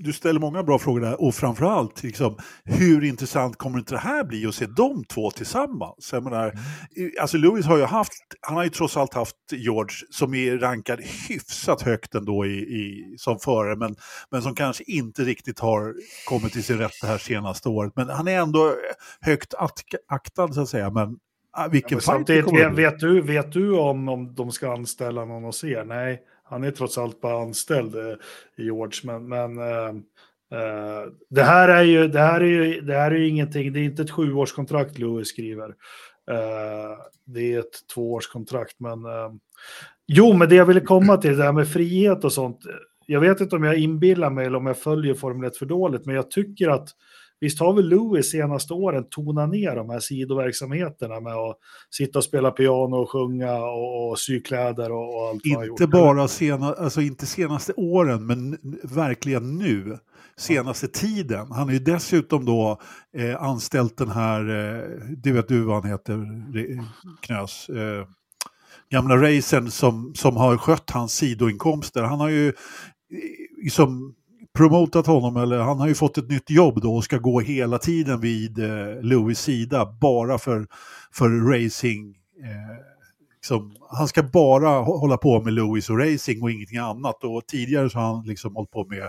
du 0.04 0.14
ställer 0.14 0.40
många 0.40 0.64
bra 0.64 0.80
frågor 0.80 1.00
där. 1.02 1.22
Och 1.22 1.36
framförallt, 1.36 2.04
liksom, 2.04 2.38
hur 2.64 3.04
intressant 3.04 3.58
kommer 3.58 3.80
inte 3.80 3.94
det 3.94 4.00
här 4.00 4.24
bli 4.24 4.46
att 4.46 4.56
se 4.56 4.66
de 4.66 5.04
två 5.06 5.32
tillsammans? 5.32 6.10
Jag 6.14 6.24
menar, 6.24 6.54
Mm. 6.98 7.12
alltså 7.22 7.38
Lewis 7.38 7.66
har 7.66 7.78
ju 7.78 7.84
haft, 7.84 8.12
han 8.42 8.56
har 8.56 8.64
ju 8.64 8.70
trots 8.70 8.98
allt 8.98 9.14
haft 9.14 9.36
George 9.52 9.96
som 10.10 10.34
är 10.34 10.58
rankad 10.58 11.00
hyfsat 11.30 11.82
högt 11.82 12.16
ändå 12.16 12.46
i, 12.46 12.50
i, 12.58 13.16
som 13.18 13.40
förare, 13.40 13.76
men, 13.76 13.96
men 14.32 14.42
som 14.42 14.56
kanske 14.56 14.84
inte 14.84 15.22
riktigt 15.24 15.60
har 15.60 15.94
kommit 16.28 16.54
till 16.54 16.64
sin 16.64 16.78
rätt 16.78 16.92
det 17.02 17.08
här 17.08 17.18
senaste 17.18 17.70
året. 17.70 17.94
Men 17.96 18.10
han 18.10 18.28
är 18.28 18.40
ändå 18.40 18.74
högt 19.22 19.54
ak- 19.54 19.96
aktad 20.08 20.54
så 20.54 20.62
att 20.62 20.70
säga. 20.70 20.90
Men 20.90 21.16
ah, 21.58 21.68
vilken 21.68 21.98
det 21.98 22.04
samtidigt, 22.04 22.54
vet, 22.54 22.74
vet, 22.74 23.00
du, 23.00 23.22
vet 23.22 23.52
du 23.52 23.78
om, 23.78 24.10
om 24.10 24.36
de 24.36 24.52
ska 24.52 24.74
anställa 24.74 25.26
någon 25.26 25.44
hos 25.44 25.64
er? 25.64 25.84
Nej, 25.84 26.22
han 26.44 26.64
är 26.64 26.72
trots 26.72 26.98
allt 26.98 27.22
bara 27.22 27.42
anställd, 27.42 27.96
eh, 27.96 28.16
George. 28.58 29.00
Men, 29.04 29.28
men 29.30 29.58
eh, 29.58 29.88
eh, 30.60 31.04
det, 31.30 31.44
här 31.44 31.70
är 31.70 31.84
ju, 31.84 32.08
det, 32.08 32.20
här 32.20 32.42
är 32.42 32.46
ju, 32.46 32.82
det 32.82 32.94
här 32.94 33.12
är 33.12 33.16
ju 33.16 33.28
ingenting, 33.28 33.74
det 33.74 33.80
är 33.80 33.84
inte 33.84 34.02
ett 34.02 34.12
sjuårskontrakt 34.12 34.98
Lewis 34.98 35.28
skriver. 35.28 35.70
Eh, 36.32 36.98
det 37.26 37.54
är 37.54 37.60
ett 37.60 37.88
tvåårskontrakt. 37.94 38.80
Men, 38.80 39.00
jo, 40.08 40.34
men 40.34 40.50
det 40.50 40.56
jag 40.56 40.66
ville 40.66 40.82
komma 40.82 41.18
till, 41.18 41.38
det 41.38 41.44
här 41.44 41.52
med 41.52 41.68
frihet 41.68 42.24
och 42.24 42.34
sånt. 42.34 42.60
Jag 43.06 43.20
vet 43.20 43.42
inte 43.42 43.56
om 43.56 43.64
jag 43.64 43.78
inbillar 43.78 44.30
mig 44.30 44.46
eller 44.46 44.58
om 44.58 44.66
jag 44.66 44.78
följer 44.78 45.14
Formel 45.14 45.48
1 45.48 45.58
för 45.58 45.66
dåligt, 45.66 46.06
men 46.06 46.16
jag 46.16 46.32
tycker 46.32 46.70
att 46.70 46.90
Visst 47.40 47.60
har 47.60 47.74
väl 47.74 47.90
Lewis 47.90 48.32
senaste 48.32 48.74
åren 48.74 49.06
tonat 49.10 49.50
ner 49.50 49.76
de 49.76 49.90
här 49.90 50.00
sidoverksamheterna 50.00 51.20
med 51.20 51.34
att 51.34 51.58
sitta 51.90 52.20
och 52.20 52.24
spela 52.24 52.52
piano 52.52 52.96
och 52.96 53.12
sjunga 53.12 53.54
och, 53.54 54.10
och 54.10 54.20
sy 54.20 54.40
kläder 54.42 54.92
och, 54.92 55.16
och 55.16 55.30
allt 55.30 55.46
Inte 55.46 55.66
gjort. 55.66 55.90
bara 55.92 56.28
sena, 56.28 56.74
alltså 56.74 57.02
inte 57.02 57.26
senaste 57.26 57.74
åren, 57.74 58.26
men 58.26 58.58
verkligen 58.84 59.58
nu. 59.58 59.98
Senaste 60.40 60.88
tiden. 60.88 61.52
Han 61.52 61.68
har 61.68 61.72
ju 61.72 61.80
dessutom 61.80 62.46
då 62.46 62.80
eh, 63.18 63.44
anställt 63.44 63.98
den 63.98 64.10
här, 64.10 64.40
eh, 64.50 64.84
det 65.18 65.32
vet 65.32 65.48
du 65.48 65.62
vad 65.64 65.76
han 65.84 65.92
heter, 65.92 66.26
Knös, 67.22 67.70
eh, 67.70 68.08
gamla 68.92 69.18
racern 69.18 69.72
som, 69.72 70.14
som 70.16 70.38
har 70.38 70.58
skött 70.58 70.90
hans 70.90 71.14
sidoinkomster. 71.14 72.04
Han 72.04 72.20
har 72.20 72.30
ju 72.30 72.54
liksom 73.64 74.16
promotat 74.58 75.08
honom, 75.08 75.38
eller 75.38 75.60
han 75.60 75.80
har 75.80 75.88
ju 75.88 75.96
fått 75.96 76.18
ett 76.18 76.30
nytt 76.30 76.50
jobb 76.50 76.82
då 76.82 76.96
och 76.96 77.04
ska 77.04 77.18
gå 77.18 77.40
hela 77.40 77.78
tiden 77.78 78.20
vid 78.20 78.60
eh, 78.60 79.02
Lewis 79.02 79.40
sida 79.40 79.86
bara 80.02 80.38
för, 80.38 80.68
för 81.12 81.30
racing. 81.30 82.16
Eh, 82.44 82.86
liksom, 83.36 83.76
han 83.90 84.08
ska 84.08 84.24
bara 84.24 84.70
hålla 84.70 85.18
på 85.18 85.42
med 85.42 85.54
Lewis 85.54 85.90
och 85.90 86.00
racing 86.00 86.44
och 86.44 86.52
ingenting 86.52 86.78
annat. 86.78 87.24
Och 87.24 87.48
tidigare 87.48 87.90
så 87.90 88.00
har 88.00 88.14
han 88.14 88.26
liksom 88.26 88.56
hållit 88.56 88.72
på 88.72 88.86
med 88.86 89.04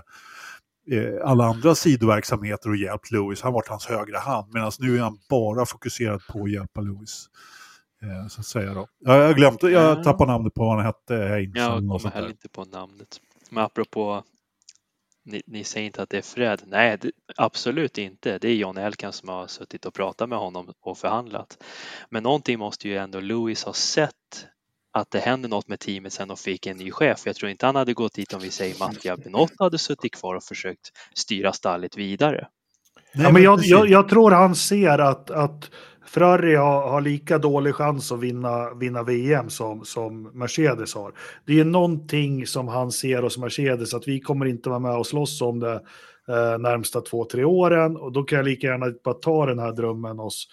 eh, 0.91 1.31
alla 1.31 1.45
andra 1.45 1.75
sidoverksamheter 1.75 2.71
och 2.71 2.77
hjälpt 2.77 3.11
Lewis. 3.11 3.43
Han 3.43 3.53
varit 3.53 3.69
hans 3.69 3.87
högra 3.87 4.19
hand 4.19 4.53
medan 4.53 4.73
nu 4.79 4.97
är 4.97 5.01
han 5.03 5.19
bara 5.31 5.67
fokuserad 5.67 6.21
på 6.33 6.43
att 6.45 6.53
hjälpa 6.53 6.81
Lewis. 6.81 7.27
Eh, 8.03 8.29
så 8.29 8.41
att 8.41 8.47
säga 8.47 8.75
då. 8.75 8.87
Jag 8.99 9.27
har 9.27 9.35
glömt, 9.35 9.63
jag 9.63 10.05
tappade 10.05 10.33
namnet 10.33 10.55
på 10.55 10.65
vad 10.65 10.77
han 10.77 10.87
hette. 10.87 11.15
Jag 11.55 11.79
kommer 11.79 12.11
heller 12.11 12.31
inte 12.31 12.49
på 12.49 12.65
namnet. 12.65 13.21
Men 13.51 13.65
apropå 13.65 14.23
ni, 15.29 15.43
ni, 15.47 15.65
säger 15.65 15.87
inte 15.87 16.03
att 16.03 16.11
det 16.11 16.19
är 16.19 16.23
Fred. 16.23 16.63
Nej, 16.67 16.99
det, 17.01 17.11
absolut 17.37 17.99
inte. 17.99 18.39
Det 18.39 18.49
är 18.49 18.55
John 18.55 18.79
Elkan 18.79 19.13
som 19.13 19.29
har 19.29 19.47
suttit 19.47 19.87
och 19.87 19.95
pratat 19.95 20.29
med 20.29 20.39
honom 20.39 20.73
och 20.81 20.99
förhandlat. 20.99 21.65
Men 22.11 22.23
någonting 22.23 22.59
måste 22.59 22.89
ju 22.89 22.97
ändå 22.97 23.21
Louis 23.21 23.65
ha 23.65 23.73
sett 23.73 24.47
att 24.93 25.11
det 25.11 25.19
hände 25.19 25.49
något 25.49 25.69
med 25.69 25.81
teamet 25.81 26.13
sen 26.13 26.31
och 26.31 26.39
fick 26.39 26.67
en 26.67 26.77
ny 26.77 26.91
chef. 26.91 27.23
Jag 27.27 27.37
tror 27.37 27.51
inte 27.51 27.67
han 27.67 27.77
hade 27.77 27.95
gått 27.95 28.15
dit 28.15 28.33
om 28.33 28.41
vi 28.41 28.51
säger 28.51 28.79
Mattia 28.79 29.17
Benotto 29.17 29.65
hade 29.65 29.79
suttit 29.79 30.15
kvar 30.15 30.35
och 30.35 30.45
försökt 30.45 30.91
styra 31.15 31.53
stallet 31.53 31.97
vidare. 31.97 32.49
Nej, 33.15 33.33
men 33.33 33.43
jag, 33.43 33.61
jag, 33.63 33.89
jag, 33.89 34.09
tror 34.09 34.31
han 34.31 34.55
ser 34.55 34.99
att, 34.99 35.31
att 35.31 35.71
Ferrari 36.09 36.55
har, 36.55 36.89
har, 36.89 37.01
lika 37.01 37.39
dålig 37.39 37.75
chans 37.75 38.13
att 38.13 38.21
vinna, 38.21 38.75
vinna 38.75 39.03
VM 39.03 39.51
som, 39.51 39.85
som 39.85 40.23
Mercedes 40.23 40.95
har. 40.95 41.13
Det 41.47 41.61
är 41.61 41.65
någonting 41.65 42.47
som 42.47 42.69
han 42.69 42.93
ser 42.93 43.23
hos 43.23 43.39
Mercedes 43.39 43.95
att 43.95 44.09
vi 44.09 44.21
kommer 44.21 44.47
inte 44.47 44.69
vara 44.69 44.79
med 44.79 44.97
och 44.97 45.07
slåss 45.07 45.43
om 45.43 45.61
det 45.61 45.75
eh, 46.29 46.59
närmsta 46.59 47.01
två, 47.01 47.25
tre 47.25 47.45
åren 47.45 47.97
och 47.97 48.13
då 48.13 48.23
kan 48.23 48.37
jag 48.37 48.45
lika 48.45 48.67
gärna 48.67 48.87
bara 49.05 49.15
ta 49.15 49.47
den 49.47 49.59
här 49.59 49.73
drömmen 49.73 50.19
hos... 50.19 50.49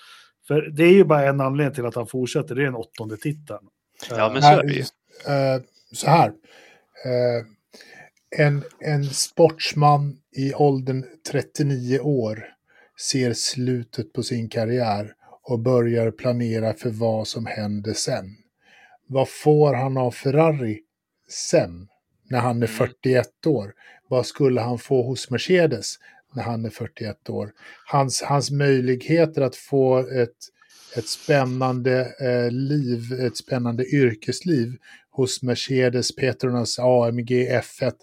För 0.47 0.61
det 0.61 0.83
är 0.83 0.93
ju 0.93 1.03
bara 1.03 1.29
en 1.29 1.41
anledning 1.41 1.75
till 1.75 1.85
att 1.85 1.95
han 1.95 2.07
fortsätter, 2.07 2.55
det 2.55 2.61
är 2.61 2.65
den 2.65 2.75
åttonde 2.75 3.17
titeln. 3.17 3.67
Ja, 4.09 4.29
men 4.33 4.41
så 4.41 4.47
är 4.47 4.63
det 4.63 4.73
ju. 4.73 4.79
Uh, 4.81 5.63
så 5.93 6.09
här. 6.09 6.27
Uh, 6.29 7.45
en, 8.37 8.63
en 8.79 9.05
sportsman 9.05 10.17
i 10.35 10.53
åldern 10.53 11.03
39 11.31 11.99
år 11.99 12.45
ser 13.11 13.33
slutet 13.33 14.13
på 14.13 14.23
sin 14.23 14.49
karriär 14.49 15.13
och 15.45 15.59
börjar 15.59 16.11
planera 16.11 16.73
för 16.73 16.89
vad 16.89 17.27
som 17.27 17.45
händer 17.45 17.93
sen. 17.93 18.35
Vad 19.07 19.29
får 19.29 19.73
han 19.73 19.97
av 19.97 20.11
Ferrari 20.11 20.79
sen, 21.29 21.87
när 22.29 22.39
han 22.39 22.63
är 22.63 22.67
41 22.67 23.27
mm. 23.45 23.57
år? 23.57 23.73
Vad 24.07 24.25
skulle 24.25 24.61
han 24.61 24.77
få 24.77 25.03
hos 25.03 25.29
Mercedes 25.29 25.95
när 26.35 26.43
han 26.43 26.65
är 26.65 26.69
41 26.69 27.29
år? 27.29 27.51
Hans, 27.85 28.21
hans 28.21 28.51
möjligheter 28.51 29.41
att 29.41 29.55
få 29.55 29.99
ett, 29.99 30.37
ett 30.97 31.07
spännande 31.07 32.13
eh, 32.19 32.51
liv, 32.51 33.13
ett 33.13 33.37
spännande 33.37 33.85
yrkesliv 33.85 34.77
hos 35.11 35.43
Mercedes, 35.43 36.15
Petronas 36.15 36.79
AMG 36.79 37.31
F1. 37.49 37.93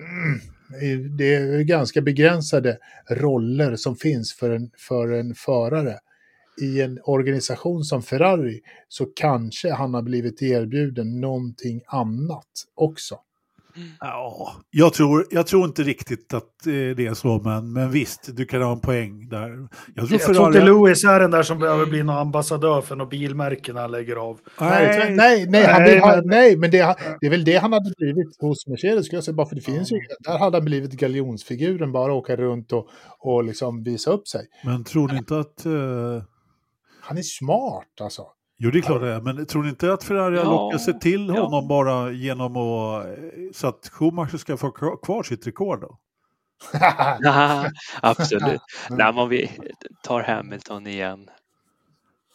Mm, 0.00 1.16
det 1.16 1.34
är 1.34 1.60
ganska 1.60 2.00
begränsade 2.00 2.78
roller 3.10 3.76
som 3.76 3.96
finns 3.96 4.34
för 4.34 4.50
en, 4.50 4.70
för 4.76 5.12
en 5.12 5.34
förare 5.34 5.98
i 6.62 6.80
en 6.80 6.98
organisation 7.04 7.84
som 7.84 8.02
Ferrari 8.02 8.60
så 8.88 9.06
kanske 9.16 9.72
han 9.72 9.94
har 9.94 10.02
blivit 10.02 10.42
erbjuden 10.42 11.20
någonting 11.20 11.80
annat 11.86 12.48
också. 12.74 13.18
Ja, 14.00 14.52
jag 14.70 14.94
tror, 14.94 15.26
jag 15.30 15.46
tror 15.46 15.64
inte 15.64 15.82
riktigt 15.82 16.34
att 16.34 16.64
det 16.64 17.06
är 17.06 17.14
så, 17.14 17.40
men, 17.44 17.72
men 17.72 17.90
visst, 17.90 18.36
du 18.36 18.44
kan 18.44 18.62
ha 18.62 18.72
en 18.72 18.80
poäng 18.80 19.28
där. 19.28 19.68
Jag 19.94 20.08
tror, 20.08 20.20
jag 20.20 20.34
tror 20.34 20.46
inte 20.46 20.64
Lewis 20.64 21.04
är 21.04 21.20
den 21.20 21.30
där 21.30 21.42
som 21.42 21.58
behöver 21.58 21.86
bli 21.86 22.02
någon 22.02 22.16
ambassadör 22.16 22.80
för 22.80 22.96
något 22.96 23.10
bilmärke 23.10 23.72
när 23.72 23.80
han 23.80 23.90
lägger 23.90 24.16
av. 24.16 24.40
Nej, 24.60 25.14
nej, 25.16 25.46
nej, 25.48 25.66
han 25.66 25.82
nej, 25.82 26.00
men... 26.00 26.22
nej 26.26 26.56
men 26.56 26.70
det, 26.70 26.96
det 27.20 27.26
är 27.26 27.30
väl 27.30 27.44
det 27.44 27.56
han 27.56 27.72
hade 27.72 27.92
blivit 27.98 28.40
hos 28.40 28.66
Mercedes, 28.66 29.06
skulle 29.06 29.16
jag 29.16 29.24
säga, 29.24 29.34
bara 29.34 29.48
för 29.48 29.56
det 29.56 29.62
finns 29.62 29.92
ju, 29.92 29.96
där 30.20 30.38
hade 30.38 30.56
han 30.56 30.64
blivit 30.64 30.92
galjonsfiguren, 30.92 31.92
bara 31.92 32.12
åka 32.12 32.36
runt 32.36 32.72
och, 32.72 32.88
och 33.18 33.44
liksom 33.44 33.82
visa 33.82 34.10
upp 34.10 34.28
sig. 34.28 34.46
Men 34.64 34.84
tror 34.84 35.08
ni 35.08 35.18
inte 35.18 35.38
att... 35.38 35.66
Uh 35.66 36.22
han 37.08 37.18
är 37.18 37.22
smart 37.22 38.00
alltså. 38.00 38.26
Jo, 38.58 38.70
det 38.70 38.78
är 38.78 38.82
klart 38.82 39.00
det 39.00 39.12
är. 39.12 39.20
Men 39.20 39.46
tror 39.46 39.62
ni 39.62 39.68
inte 39.68 39.92
att 39.92 40.04
Ferrari 40.04 40.36
ja, 40.36 40.44
lockat 40.44 40.82
sig 40.82 41.00
till 41.00 41.30
honom 41.30 41.62
ja. 41.62 41.68
bara 41.68 42.12
genom 42.12 42.56
att... 42.56 43.06
Så 43.52 43.68
att 43.68 43.88
Schumacher 43.88 44.36
ska 44.36 44.56
få 44.56 44.70
kvar 44.96 45.22
sitt 45.22 45.46
rekord 45.46 45.80
då? 45.80 45.98
Absolut. 48.02 48.60
Nej, 48.90 49.08
om 49.08 49.28
vi 49.28 49.50
tar 50.02 50.22
Hamilton 50.22 50.86
igen. 50.86 51.30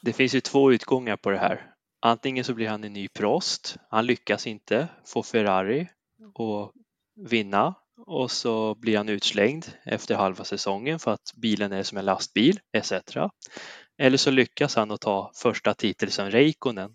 Det 0.02 0.14
finns 0.14 0.36
ju 0.36 0.42
två 0.42 0.72
utgångar 0.72 1.18
på 1.18 1.30
det 1.30 1.38
här. 1.38 1.72
Antingen 2.02 2.44
så 2.44 2.54
blir 2.54 2.70
han 2.70 2.84
en 2.84 2.94
ny 2.94 3.08
Prost. 3.08 3.78
Han 3.90 4.06
lyckas 4.06 4.48
inte 4.48 4.88
få 5.06 5.24
Ferrari 5.24 5.88
att 6.40 6.72
vinna 7.30 7.76
och 7.98 8.32
så 8.32 8.76
blir 8.76 8.98
han 8.98 9.10
utslängd 9.10 9.66
efter 9.84 10.16
halva 10.16 10.44
säsongen 10.44 11.00
för 11.00 11.12
att 11.12 11.34
bilen 11.36 11.72
är 11.72 11.84
som 11.84 11.98
en 11.98 12.06
lastbil 12.06 12.60
etc. 12.74 12.94
Eller 14.04 14.18
så 14.18 14.32
lyckas 14.32 14.76
han 14.76 14.92
att 14.92 15.02
ta 15.02 15.32
första 15.36 15.74
titel 15.74 16.12
som 16.12 16.32
Reikonen 16.32 16.92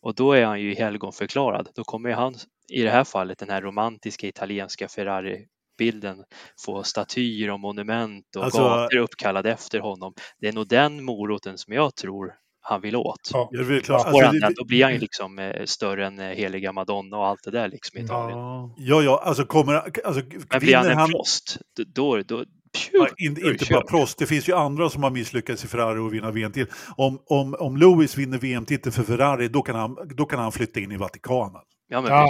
och 0.00 0.14
då 0.14 0.32
är 0.32 0.44
han 0.44 0.60
ju 0.60 0.74
helgonförklarad. 0.74 1.68
Då 1.74 1.84
kommer 1.84 2.10
han 2.10 2.34
i 2.72 2.82
det 2.82 2.90
här 2.90 3.04
fallet 3.04 3.38
den 3.38 3.50
här 3.50 3.62
romantiska 3.62 4.26
italienska 4.26 4.88
Ferrari-bilden 4.88 6.24
få 6.64 6.82
statyer 6.82 7.50
och 7.50 7.60
monument 7.60 8.36
och 8.36 8.44
alltså, 8.44 8.58
gator 8.58 8.96
uppkallade 8.96 9.52
efter 9.52 9.80
honom. 9.80 10.14
Det 10.40 10.48
är 10.48 10.52
nog 10.52 10.68
den 10.68 11.04
moroten 11.04 11.58
som 11.58 11.72
jag 11.72 11.94
tror 11.94 12.34
han 12.60 12.80
vill 12.80 12.96
åt. 12.96 13.30
Ja, 13.32 13.50
vill 13.52 13.82
klart. 13.82 14.06
Alltså, 14.06 14.30
det, 14.30 14.54
då 14.56 14.64
blir 14.64 14.84
han 14.84 14.92
ju 14.92 14.98
liksom 14.98 15.38
eh, 15.38 15.64
större 15.64 16.06
än 16.06 16.18
eh, 16.18 16.26
heliga 16.26 16.72
Madonna 16.72 17.16
och 17.16 17.26
allt 17.26 17.42
det 17.44 17.50
där 17.50 17.68
liksom 17.68 17.98
i 17.98 18.04
Italien. 18.04 18.38
Ja, 18.76 19.02
ja, 19.02 19.22
alltså 19.24 19.44
kommer... 19.44 19.74
Alltså, 19.74 20.22
Men 20.50 20.60
blir 20.60 20.76
han 20.76 20.86
en 20.86 20.98
han... 20.98 21.10
Prost, 21.10 21.58
då, 21.94 22.22
då, 22.22 22.44
Ja, 22.92 23.08
in, 23.18 23.46
inte 23.46 23.66
bara 23.70 23.82
Prost, 23.82 24.18
det 24.18 24.26
finns 24.26 24.48
ju 24.48 24.52
andra 24.52 24.90
som 24.90 25.02
har 25.02 25.10
misslyckats 25.10 25.64
i 25.64 25.68
Ferrari 25.68 25.98
och 25.98 26.14
vinna 26.14 26.30
VM 26.30 26.52
till. 26.52 26.66
Om, 26.96 27.18
om, 27.26 27.56
om 27.58 27.76
Lewis 27.76 28.18
vinner 28.18 28.38
VM-titeln 28.38 28.92
för 28.92 29.02
Ferrari, 29.02 29.48
då 29.48 29.62
kan, 29.62 29.76
han, 29.76 29.96
då 30.16 30.24
kan 30.24 30.38
han 30.38 30.52
flytta 30.52 30.80
in 30.80 30.92
i 30.92 30.96
Vatikanen. 30.96 31.62
Ja, 31.88 32.00
men 32.00 32.10
ja, 32.10 32.28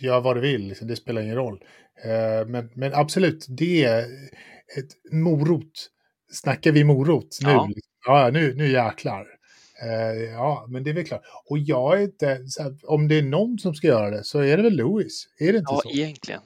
ja, 0.00 0.20
vad 0.20 0.36
du 0.36 0.40
vill, 0.40 0.68
liksom, 0.68 0.88
det 0.88 0.96
spelar 0.96 1.22
ingen 1.22 1.34
roll. 1.34 1.54
Uh, 2.04 2.48
men, 2.48 2.70
men 2.74 2.94
absolut, 2.94 3.46
det 3.48 3.84
är 3.84 4.00
ett 4.78 5.12
morot. 5.12 5.90
Snackar 6.32 6.72
vi 6.72 6.84
morot 6.84 7.38
nu? 7.42 7.50
Ja, 7.50 7.68
ja 8.06 8.30
nu, 8.30 8.54
nu 8.54 8.72
jäklar. 8.72 9.26
Uh, 9.84 10.22
ja, 10.22 10.66
men 10.68 10.84
det 10.84 10.90
är 10.90 10.94
väl 10.94 11.06
klart. 11.06 11.22
Och 11.50 11.58
jag 11.58 11.98
är 11.98 12.02
inte, 12.02 12.26
här, 12.58 12.76
om 12.82 13.08
det 13.08 13.18
är 13.18 13.22
någon 13.22 13.58
som 13.58 13.74
ska 13.74 13.86
göra 13.86 14.10
det 14.10 14.24
så 14.24 14.38
är 14.38 14.56
det 14.56 14.62
väl 14.62 14.76
Lewis? 14.76 15.26
Är 15.38 15.52
det 15.52 15.58
inte 15.58 15.72
ja, 15.72 15.80
så? 15.82 15.90
Ja, 15.92 16.02
egentligen. 16.02 16.40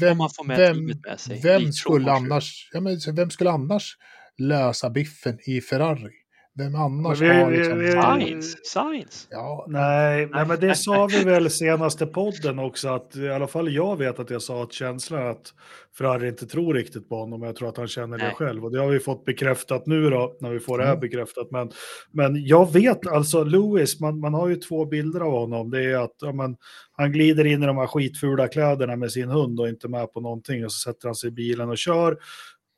Vem, 0.00 0.18
man 0.18 0.30
får 0.36 0.44
med 0.44 0.58
vem, 0.58 0.84
med 0.84 1.20
sig. 1.20 1.40
Vem 1.42 1.72
skulle, 1.72 2.12
annars, 2.12 2.70
ja, 2.72 2.80
men, 2.80 3.00
vem 3.14 3.30
skulle 3.30 3.50
annars 3.50 3.96
lösa 4.38 4.90
biffen 4.90 5.38
i 5.46 5.60
Ferrari? 5.60 6.12
Vem 6.58 6.74
annars 6.74 7.20
vi, 7.20 7.28
har 7.28 7.50
liksom... 7.50 7.78
Vi, 7.78 7.90
science, 7.90 8.58
science. 8.62 9.28
Ja. 9.30 9.66
Nej, 9.68 10.28
nej, 10.32 10.46
men 10.46 10.60
det 10.60 10.74
sa 10.74 11.06
vi 11.06 11.24
väl 11.24 11.50
senaste 11.50 12.06
podden 12.06 12.58
också, 12.58 12.88
att 12.88 13.16
i 13.16 13.28
alla 13.28 13.46
fall 13.46 13.74
jag 13.74 13.96
vet 13.96 14.18
att 14.18 14.30
jag 14.30 14.42
sa 14.42 14.62
att 14.62 14.72
känslan 14.72 15.26
att 15.26 15.54
Ferrari 15.98 16.28
inte 16.28 16.46
tror 16.46 16.74
riktigt 16.74 17.08
på 17.08 17.16
honom, 17.16 17.42
jag 17.42 17.56
tror 17.56 17.68
att 17.68 17.76
han 17.76 17.88
känner 17.88 18.18
nej. 18.18 18.26
det 18.28 18.34
själv. 18.34 18.64
Och 18.64 18.72
det 18.72 18.80
har 18.80 18.88
vi 18.88 19.00
fått 19.00 19.24
bekräftat 19.24 19.86
nu 19.86 20.10
då, 20.10 20.36
när 20.40 20.50
vi 20.50 20.60
får 20.60 20.78
det 20.78 20.84
här 20.84 20.92
mm. 20.92 21.00
bekräftat. 21.00 21.50
Men, 21.50 21.70
men 22.12 22.46
jag 22.46 22.72
vet, 22.72 23.06
alltså 23.06 23.44
Lewis, 23.44 24.00
man, 24.00 24.20
man 24.20 24.34
har 24.34 24.48
ju 24.48 24.56
två 24.56 24.84
bilder 24.84 25.20
av 25.20 25.32
honom. 25.32 25.70
Det 25.70 25.84
är 25.84 25.98
att 25.98 26.16
ja, 26.20 26.32
men, 26.32 26.56
han 26.96 27.12
glider 27.12 27.46
in 27.46 27.62
i 27.62 27.66
de 27.66 27.76
här 27.76 27.86
skitfula 27.86 28.48
kläderna 28.48 28.96
med 28.96 29.12
sin 29.12 29.28
hund 29.28 29.60
och 29.60 29.68
inte 29.68 29.88
med 29.88 30.12
på 30.12 30.20
någonting 30.20 30.64
och 30.64 30.72
så 30.72 30.90
sätter 30.90 31.08
han 31.08 31.14
sig 31.14 31.28
i 31.28 31.32
bilen 31.32 31.68
och 31.68 31.78
kör. 31.78 32.18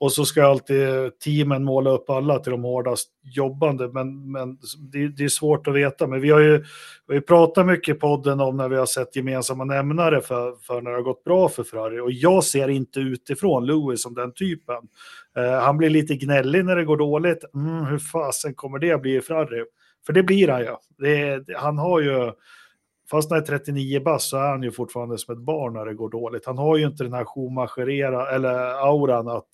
Och 0.01 0.13
så 0.13 0.25
ska 0.25 0.45
alltid 0.45 0.79
teamen 1.25 1.65
måla 1.65 1.91
upp 1.91 2.11
alla 2.11 2.39
till 2.39 2.53
de 2.53 2.65
hårdast 2.65 3.09
jobbande, 3.23 3.89
men, 3.89 4.33
men 4.33 4.59
det, 4.93 5.09
det 5.09 5.25
är 5.25 5.29
svårt 5.29 5.67
att 5.67 5.75
veta. 5.75 6.07
Men 6.07 6.21
vi 6.21 6.31
har 6.31 6.41
ju 6.41 6.65
vi 7.07 7.15
har 7.15 7.21
pratat 7.21 7.67
mycket 7.67 7.97
i 7.97 7.99
podden 7.99 8.41
om 8.41 8.57
när 8.57 8.69
vi 8.69 8.77
har 8.77 8.87
sett 8.87 9.17
gemensamma 9.17 9.65
nämnare 9.65 10.21
för, 10.21 10.55
för 10.63 10.81
när 10.81 10.91
det 10.91 10.97
har 10.97 11.03
gått 11.03 11.25
bra 11.25 11.49
för 11.49 11.65
Ferrari. 11.65 12.01
Och 12.01 12.13
jag 12.13 12.45
ser 12.45 12.69
inte 12.69 13.01
utifrån 13.01 13.67
Lewis 13.67 14.03
som 14.03 14.15
den 14.15 14.33
typen. 14.33 14.77
Eh, 15.37 15.61
han 15.61 15.77
blir 15.77 15.91
lite 15.91 16.15
gnällig 16.15 16.65
när 16.65 16.77
det 16.77 16.85
går 16.85 16.97
dåligt. 16.97 17.45
Mm, 17.55 17.85
hur 17.85 17.99
fasen 17.99 18.55
kommer 18.55 18.79
det 18.79 19.01
bli 19.03 19.17
i 19.17 19.21
Ferrari? 19.21 19.65
För 20.07 20.13
det 20.13 20.23
blir 20.23 20.49
han 20.49 20.61
ju. 20.61 20.75
Det, 20.99 21.45
han 21.57 21.79
har 21.79 22.01
ju 22.01 22.33
fast 23.11 23.31
han 23.31 23.39
är 23.39 23.43
39 23.43 24.01
bass 24.01 24.29
så 24.29 24.37
är 24.37 24.51
han 24.51 24.63
ju 24.63 24.73
fortfarande 24.73 25.19
som 25.19 25.35
ett 25.35 25.45
barn 25.45 25.73
när 25.73 25.85
det 25.85 25.95
går 25.95 26.11
dåligt. 26.11 26.47
Han 26.47 26.59
har 26.59 26.77
ju 26.77 26.87
inte 26.87 27.05
den 27.05 27.13
här 27.13 27.25
Schumacherera 27.25 28.31
eller 28.31 28.55
auran 28.89 29.29
att 29.29 29.49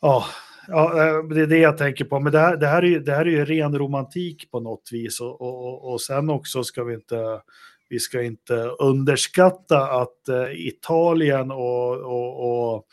ja, 0.00 0.24
Ja, 0.68 1.06
eh, 1.06 1.24
det 1.24 1.40
är 1.40 1.46
det 1.46 1.58
jag 1.58 1.78
tänker 1.78 2.04
på. 2.04 2.20
Men 2.20 2.32
det 2.32 2.38
här, 2.38 2.56
det 2.56 2.66
här, 2.66 2.82
är, 2.82 2.86
ju, 2.86 3.00
det 3.00 3.12
här 3.12 3.26
är 3.26 3.30
ju 3.30 3.44
ren 3.44 3.78
romantik 3.78 4.50
på 4.50 4.60
något 4.60 4.88
vis. 4.92 5.20
Och, 5.20 5.40
och, 5.40 5.92
och 5.92 6.00
sen 6.00 6.30
också 6.30 6.64
ska 6.64 6.84
vi 6.84 6.94
inte, 6.94 7.40
vi 7.88 7.98
ska 7.98 8.22
inte 8.22 8.54
underskatta 8.78 9.90
att 9.90 10.28
eh, 10.28 10.66
Italien 10.66 11.50
och, 11.50 11.96
och, 11.96 12.74
och, 12.74 12.86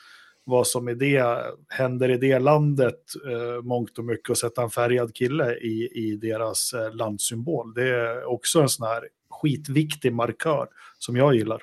vad 0.47 0.67
som 0.67 0.89
i 0.89 0.93
det, 0.93 1.43
händer 1.69 2.09
i 2.09 2.17
det 2.17 2.39
landet 2.39 2.99
uh, 3.27 3.63
mångt 3.63 3.97
och 3.97 4.05
mycket 4.05 4.29
och 4.29 4.37
sätta 4.37 4.61
en 4.61 4.69
färgad 4.69 5.15
kille 5.15 5.53
i, 5.53 5.89
i 5.93 6.17
deras 6.21 6.73
uh, 6.73 6.95
landsymbol. 6.95 7.73
Det 7.73 7.89
är 7.89 8.25
också 8.25 8.61
en 8.61 8.69
sån 8.69 8.87
här 8.87 9.03
skitviktig 9.29 10.13
markör 10.13 10.67
som 10.99 11.15
jag 11.15 11.35
gillar. 11.35 11.61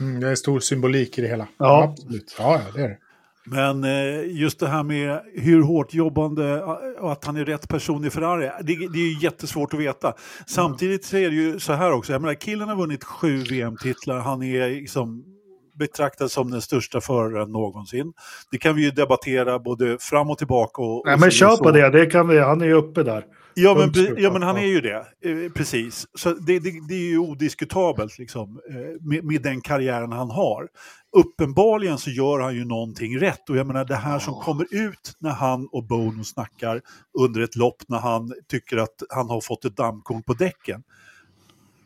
Mm, 0.00 0.20
det 0.20 0.28
är 0.28 0.34
stor 0.34 0.60
symbolik 0.60 1.18
i 1.18 1.20
det 1.20 1.28
hela. 1.28 1.48
Ja, 1.58 1.84
absolut. 1.84 2.36
Ja, 2.38 2.60
ja, 2.64 2.72
det 2.74 2.84
är 2.84 2.88
det. 2.88 2.98
Men 3.46 3.84
eh, 3.84 4.36
just 4.40 4.60
det 4.60 4.68
här 4.68 4.82
med 4.82 5.20
hur 5.34 5.62
hårt 5.62 5.94
jobbande 5.94 6.62
och 7.00 7.12
att 7.12 7.24
han 7.24 7.36
är 7.36 7.44
rätt 7.44 7.68
person 7.68 8.04
i 8.04 8.10
Ferrari, 8.10 8.50
det, 8.62 8.74
det 8.76 8.98
är 8.98 9.14
ju 9.14 9.22
jättesvårt 9.22 9.74
att 9.74 9.80
veta. 9.80 10.14
Samtidigt 10.46 11.04
så 11.04 11.16
är 11.16 11.30
det 11.30 11.36
ju 11.36 11.60
så 11.60 11.72
här 11.72 11.92
också, 11.92 12.12
jag 12.12 12.22
menar 12.22 12.34
killen 12.34 12.68
har 12.68 12.76
vunnit 12.76 13.04
sju 13.04 13.36
VM-titlar, 13.36 14.18
han 14.18 14.42
är 14.42 14.70
liksom 14.70 15.33
betraktad 15.78 16.30
som 16.30 16.50
den 16.50 16.62
största 16.62 17.00
föraren 17.00 17.52
någonsin. 17.52 18.12
Det 18.50 18.58
kan 18.58 18.76
vi 18.76 18.84
ju 18.84 18.90
debattera 18.90 19.58
både 19.58 19.98
fram 20.00 20.30
och 20.30 20.38
tillbaka. 20.38 20.82
Och, 20.82 21.02
Nej, 21.06 21.18
men 21.18 21.30
kör 21.30 21.56
på 21.56 21.70
det, 21.70 21.90
det 21.90 22.06
kan 22.06 22.28
vi, 22.28 22.38
han 22.38 22.60
är 22.60 22.66
ju 22.66 22.74
uppe 22.74 23.02
där. 23.02 23.24
Ja 23.56 23.74
men, 23.74 24.14
ja, 24.18 24.32
men 24.32 24.42
han 24.42 24.56
är 24.56 24.66
ju 24.66 24.80
det, 24.80 25.06
eh, 25.24 25.52
precis. 25.52 26.06
Så 26.14 26.32
det, 26.32 26.58
det, 26.58 26.70
det 26.88 26.94
är 26.94 27.08
ju 27.08 27.18
odiskutabelt 27.18 28.18
liksom, 28.18 28.60
eh, 28.70 29.06
med, 29.08 29.24
med, 29.24 29.42
den 29.42 29.60
karriären 29.60 30.12
han 30.12 30.30
har. 30.30 30.68
Uppenbarligen 31.16 31.98
så 31.98 32.10
gör 32.10 32.40
han 32.40 32.54
ju 32.54 32.64
någonting 32.64 33.18
rätt 33.18 33.50
och 33.50 33.56
jag 33.56 33.66
menar 33.66 33.84
det 33.84 33.96
här 33.96 34.18
som 34.18 34.34
kommer 34.34 34.66
ut 34.70 35.16
när 35.18 35.30
han 35.30 35.68
och 35.72 35.84
Bono 35.84 36.24
snackar 36.24 36.80
under 37.18 37.40
ett 37.40 37.56
lopp 37.56 37.82
när 37.88 37.98
han 37.98 38.32
tycker 38.48 38.76
att 38.76 39.02
han 39.08 39.30
har 39.30 39.40
fått 39.40 39.64
ett 39.64 39.76
dammkorn 39.76 40.22
på 40.22 40.34
däcken. 40.34 40.82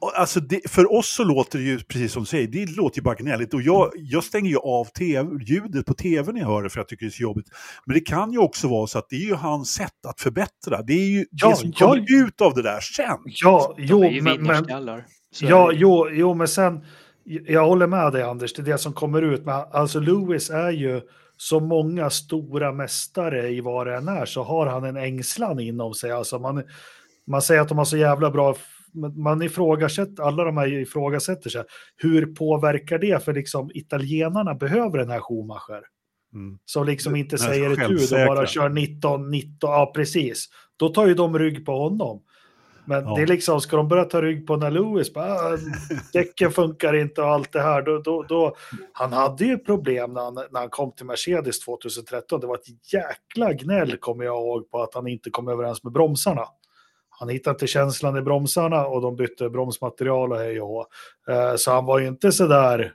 Alltså 0.01 0.41
det, 0.41 0.71
för 0.71 0.93
oss 0.93 1.09
så 1.09 1.25
låter 1.25 1.59
det 1.59 1.65
ju, 1.65 1.79
precis 1.79 2.13
som 2.13 2.23
du 2.23 2.27
säger, 2.27 2.49
det 2.49 2.77
låter 2.77 2.99
ju 2.99 3.03
bara 3.03 3.15
gnälligt. 3.15 3.55
Och 3.55 3.63
jag, 3.63 3.91
jag 3.97 4.25
stänger 4.25 4.51
ju 4.51 4.59
av 4.59 4.85
TV, 4.85 5.45
ljudet 5.45 5.87
på 5.87 5.95
tv 5.95 6.33
när 6.33 6.41
jag 6.41 6.49
hör 6.49 6.63
det 6.63 6.71
för 6.71 6.81
jag 6.81 6.89
tycker 6.89 7.07
det 7.07 7.11
är 7.11 7.11
så 7.11 7.23
jobbigt. 7.23 7.47
Men 7.87 7.95
det 7.95 8.01
kan 8.01 8.33
ju 8.33 8.39
också 8.39 8.69
vara 8.69 8.87
så 8.87 8.99
att 8.99 9.09
det 9.09 9.17
är 9.17 9.27
ju 9.27 9.35
hans 9.35 9.73
sätt 9.73 10.07
att 10.09 10.21
förbättra. 10.21 10.83
Det 10.83 10.93
är 10.93 11.11
ju 11.11 11.27
ja, 11.31 11.49
det 11.49 11.57
som 11.57 11.73
ja, 11.77 11.87
kommer 11.87 12.25
ut 12.27 12.41
av 12.41 12.55
det 12.55 12.63
där 12.63 12.81
sen. 12.81 13.19
Ja, 13.25 13.75
jo, 13.79 14.11
men, 14.23 14.43
men, 14.43 14.67
ja, 15.41 15.73
jo, 15.73 16.09
jo, 16.11 16.35
men 16.35 16.49
sen, 16.49 16.85
jag 17.25 17.67
håller 17.67 17.87
med 17.87 18.13
dig 18.13 18.23
Anders, 18.23 18.53
det 18.53 18.63
är 18.63 18.67
det 18.67 18.79
som 18.79 18.93
kommer 18.93 19.23
ut. 19.23 19.45
Men 19.45 19.65
alltså 19.73 20.01
Lewis 20.01 20.51
är 20.51 20.71
ju, 20.71 21.01
så 21.41 21.61
många 21.61 22.11
stora 22.11 22.73
mästare 22.73 23.49
i 23.49 23.61
vad 23.61 23.87
det 23.87 23.97
än 23.97 24.09
är, 24.09 24.27
så 24.27 24.43
har 24.43 24.67
han 24.67 24.85
en 24.85 24.97
ängslan 24.97 25.61
inom 25.61 25.95
sig. 25.95 26.11
Alltså 26.11 26.39
man, 26.39 26.63
man 27.27 27.43
säger 27.43 27.61
att 27.61 27.69
de 27.69 27.79
har 27.79 27.85
så 27.85 27.97
jävla 27.97 28.31
bra 28.31 28.55
man 29.16 29.42
ifrågasätter, 29.42 30.22
alla 30.22 30.44
de 30.44 30.57
här 30.57 30.72
ifrågasätter 30.72 31.51
sig. 31.51 31.64
Hur 31.96 32.35
påverkar 32.35 32.98
det 32.98 33.24
för 33.24 33.33
liksom 33.33 33.70
italienarna 33.74 34.55
behöver 34.55 34.98
den 34.98 35.11
här 35.11 35.20
Schumacher? 35.20 35.83
Mm. 36.35 36.59
Som 36.64 36.87
liksom 36.87 37.16
inte 37.16 37.37
det 37.37 37.42
säger 37.42 37.70
ett 37.70 37.90
ljud 37.90 38.20
och 38.20 38.37
bara 38.37 38.46
kör 38.46 38.68
19, 38.68 39.31
19, 39.31 39.70
ja 39.70 39.92
precis. 39.94 40.48
Då 40.77 40.88
tar 40.88 41.07
ju 41.07 41.14
de 41.14 41.38
rygg 41.38 41.66
på 41.66 41.72
honom. 41.72 42.22
Men 42.88 43.05
ja. 43.05 43.14
det 43.14 43.22
är 43.22 43.27
liksom, 43.27 43.61
ska 43.61 43.77
de 43.77 43.88
börja 43.88 44.05
ta 44.05 44.22
rygg 44.22 44.46
på 44.46 44.57
när 44.57 44.70
Lewis, 44.70 45.14
bara, 45.14 45.33
ah, 45.33 45.59
däcken 46.12 46.51
funkar 46.51 46.94
inte 46.94 47.22
och 47.22 47.29
allt 47.29 47.53
det 47.53 47.61
här, 47.61 47.83
då, 47.83 47.98
då, 47.98 48.22
då, 48.22 48.57
han 48.92 49.12
hade 49.12 49.44
ju 49.44 49.59
problem 49.59 50.12
när 50.12 50.20
han, 50.20 50.35
när 50.35 50.61
han 50.61 50.68
kom 50.68 50.92
till 50.92 51.07
Mercedes 51.07 51.61
2013. 51.61 52.40
Det 52.40 52.46
var 52.46 52.55
ett 52.55 52.92
jäkla 52.92 53.53
gnäll, 53.53 53.96
kommer 53.96 54.24
jag 54.24 54.37
ihåg, 54.37 54.70
på 54.70 54.83
att 54.83 54.94
han 54.94 55.07
inte 55.07 55.31
kom 55.31 55.48
överens 55.48 55.85
med 55.85 55.92
bromsarna. 55.92 56.44
Han 57.18 57.28
hittade 57.28 57.54
inte 57.54 57.66
känslan 57.66 58.16
i 58.16 58.22
bromsarna 58.22 58.87
och 58.87 59.00
de 59.00 59.16
bytte 59.16 59.50
bromsmaterial 59.50 60.33
och 60.33 60.38
hej 60.38 60.61
och. 60.61 60.87
Eh, 61.28 61.57
så 61.57 61.72
han 61.72 61.85
var 61.85 61.98
ju 61.98 62.07
inte 62.07 62.33
sådär, 62.33 62.92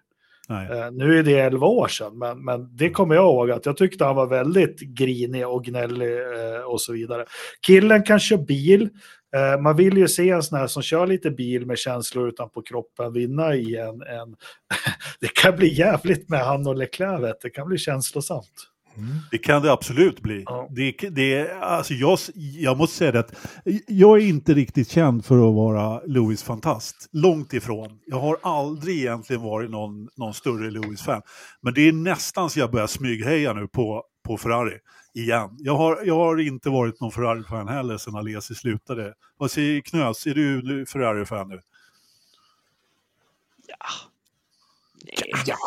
eh, 0.50 0.92
nu 0.92 1.20
är 1.20 1.24
det 1.24 1.40
11 1.40 1.68
år 1.68 1.88
sedan, 1.88 2.18
men, 2.18 2.46
men 2.46 2.76
det 2.76 2.90
kommer 2.90 3.16
jag 3.16 3.24
ihåg 3.24 3.52
att 3.52 3.66
jag 3.66 3.78
tyckte 3.78 4.06
han 4.06 4.16
var 4.16 4.28
väldigt 4.28 4.80
grinig 4.80 5.48
och 5.48 5.64
gnällig 5.64 6.18
eh, 6.22 6.62
och 6.66 6.82
så 6.82 6.94
vidare. 6.94 7.26
Killen 7.68 8.04
kan 8.04 8.20
köra 8.20 8.42
bil, 8.42 8.90
man 9.60 9.76
vill 9.76 9.98
ju 9.98 10.08
se 10.08 10.30
en 10.30 10.44
sån 10.44 10.60
här 10.60 10.68
som 10.68 10.84
kör 10.84 11.08
lite 11.08 11.32
bil 11.32 11.66
med 11.66 11.78
känslor 11.78 12.28
utanpå 12.28 12.62
kroppen 12.62 13.14
vinna 13.14 13.56
i 13.56 13.76
en... 13.76 14.02
en 14.02 14.36
det 15.20 15.34
kan 15.34 15.56
bli 15.56 15.74
jävligt 15.74 16.30
med 16.30 16.40
han 16.40 16.68
och 16.68 16.76
Leclerc, 16.76 17.36
det 17.42 17.50
kan 17.50 17.68
bli 17.68 17.78
känslosamt. 17.78 18.73
Mm. 18.98 19.10
Det 19.32 19.38
kan 19.38 19.62
det 19.62 19.72
absolut 19.72 20.22
bli. 20.22 20.44
Ja. 20.46 20.68
Det, 20.72 20.92
det, 20.92 21.52
alltså 21.52 21.94
jag, 21.94 22.20
jag 22.36 22.78
måste 22.78 22.98
säga 22.98 23.12
det 23.12 23.20
att 23.20 23.36
jag 23.88 24.22
är 24.22 24.26
inte 24.26 24.54
riktigt 24.54 24.90
känd 24.90 25.26
för 25.26 25.36
att 25.36 25.56
vara 25.56 26.02
Lewis 26.06 26.44
fantast. 26.44 27.10
Långt 27.12 27.54
ifrån. 27.54 28.00
Jag 28.06 28.20
har 28.20 28.38
aldrig 28.44 28.98
egentligen 28.98 29.42
varit 29.42 29.72
någon, 29.72 30.10
någon 30.16 30.34
större 30.34 30.72
Lewis-fan. 30.72 31.22
Men 31.62 31.74
det 31.74 31.88
är 31.88 31.94
nästan 31.94 32.50
så 32.50 32.60
jag 32.60 32.72
börjar 32.72 32.88
smygheja 32.88 33.54
nu 33.54 33.68
på, 33.68 34.04
på 34.24 34.38
Ferrari 34.38 34.78
igen. 35.14 35.50
Jag 35.60 35.76
har, 35.76 36.04
jag 36.06 36.16
har 36.16 36.40
inte 36.40 36.70
varit 36.70 37.02
någon 37.02 37.12
Ferrari-fan 37.12 37.68
heller 37.68 37.98
sedan 37.98 38.16
Alesi 38.16 38.56
slutade. 38.56 39.14
Vad 39.38 39.52
säger 39.52 39.82
Knös, 39.82 40.28
är 40.28 40.34
du 40.34 40.86
Ferrari-fan 40.86 41.50
nu? 41.50 41.60
Ja, 43.68 44.13
Ja, 45.46 45.58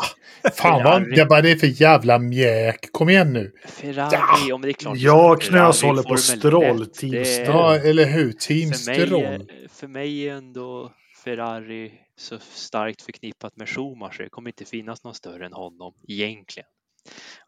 fan 0.57 0.83
vad 0.83 1.15
det, 1.15 1.25
bara 1.25 1.41
det 1.41 1.51
är 1.51 1.55
för 1.55 1.81
jävla 1.81 2.19
mjäk. 2.19 2.91
Kom 2.91 3.09
igen 3.09 3.33
nu. 3.33 3.51
Ferrari, 3.65 4.17
ja. 4.47 4.55
om 4.55 4.61
det 4.61 4.69
är 4.69 4.73
klart. 4.73 4.97
Ja, 4.97 5.35
Knös 5.35 5.83
håller 5.83 6.03
på 6.03 6.17
Stroll. 6.17 6.85
Team 6.85 7.25
Stroll. 7.25 7.47
Ja, 7.47 7.77
eller 7.77 8.05
hur? 8.05 8.31
Team 8.31 8.69
för 8.69 8.77
Stroll. 8.77 9.21
Mig, 9.21 9.67
för 9.69 9.87
mig 9.87 10.29
är 10.29 10.33
ändå 10.33 10.91
Ferrari 11.23 11.91
så 12.17 12.39
starkt 12.39 13.01
förknippat 13.01 13.55
med 13.55 13.69
Schumacher. 13.69 14.23
Det 14.23 14.29
kommer 14.29 14.49
inte 14.49 14.65
finnas 14.65 15.03
någon 15.03 15.15
större 15.15 15.45
än 15.45 15.53
honom 15.53 15.93
egentligen. 16.07 16.67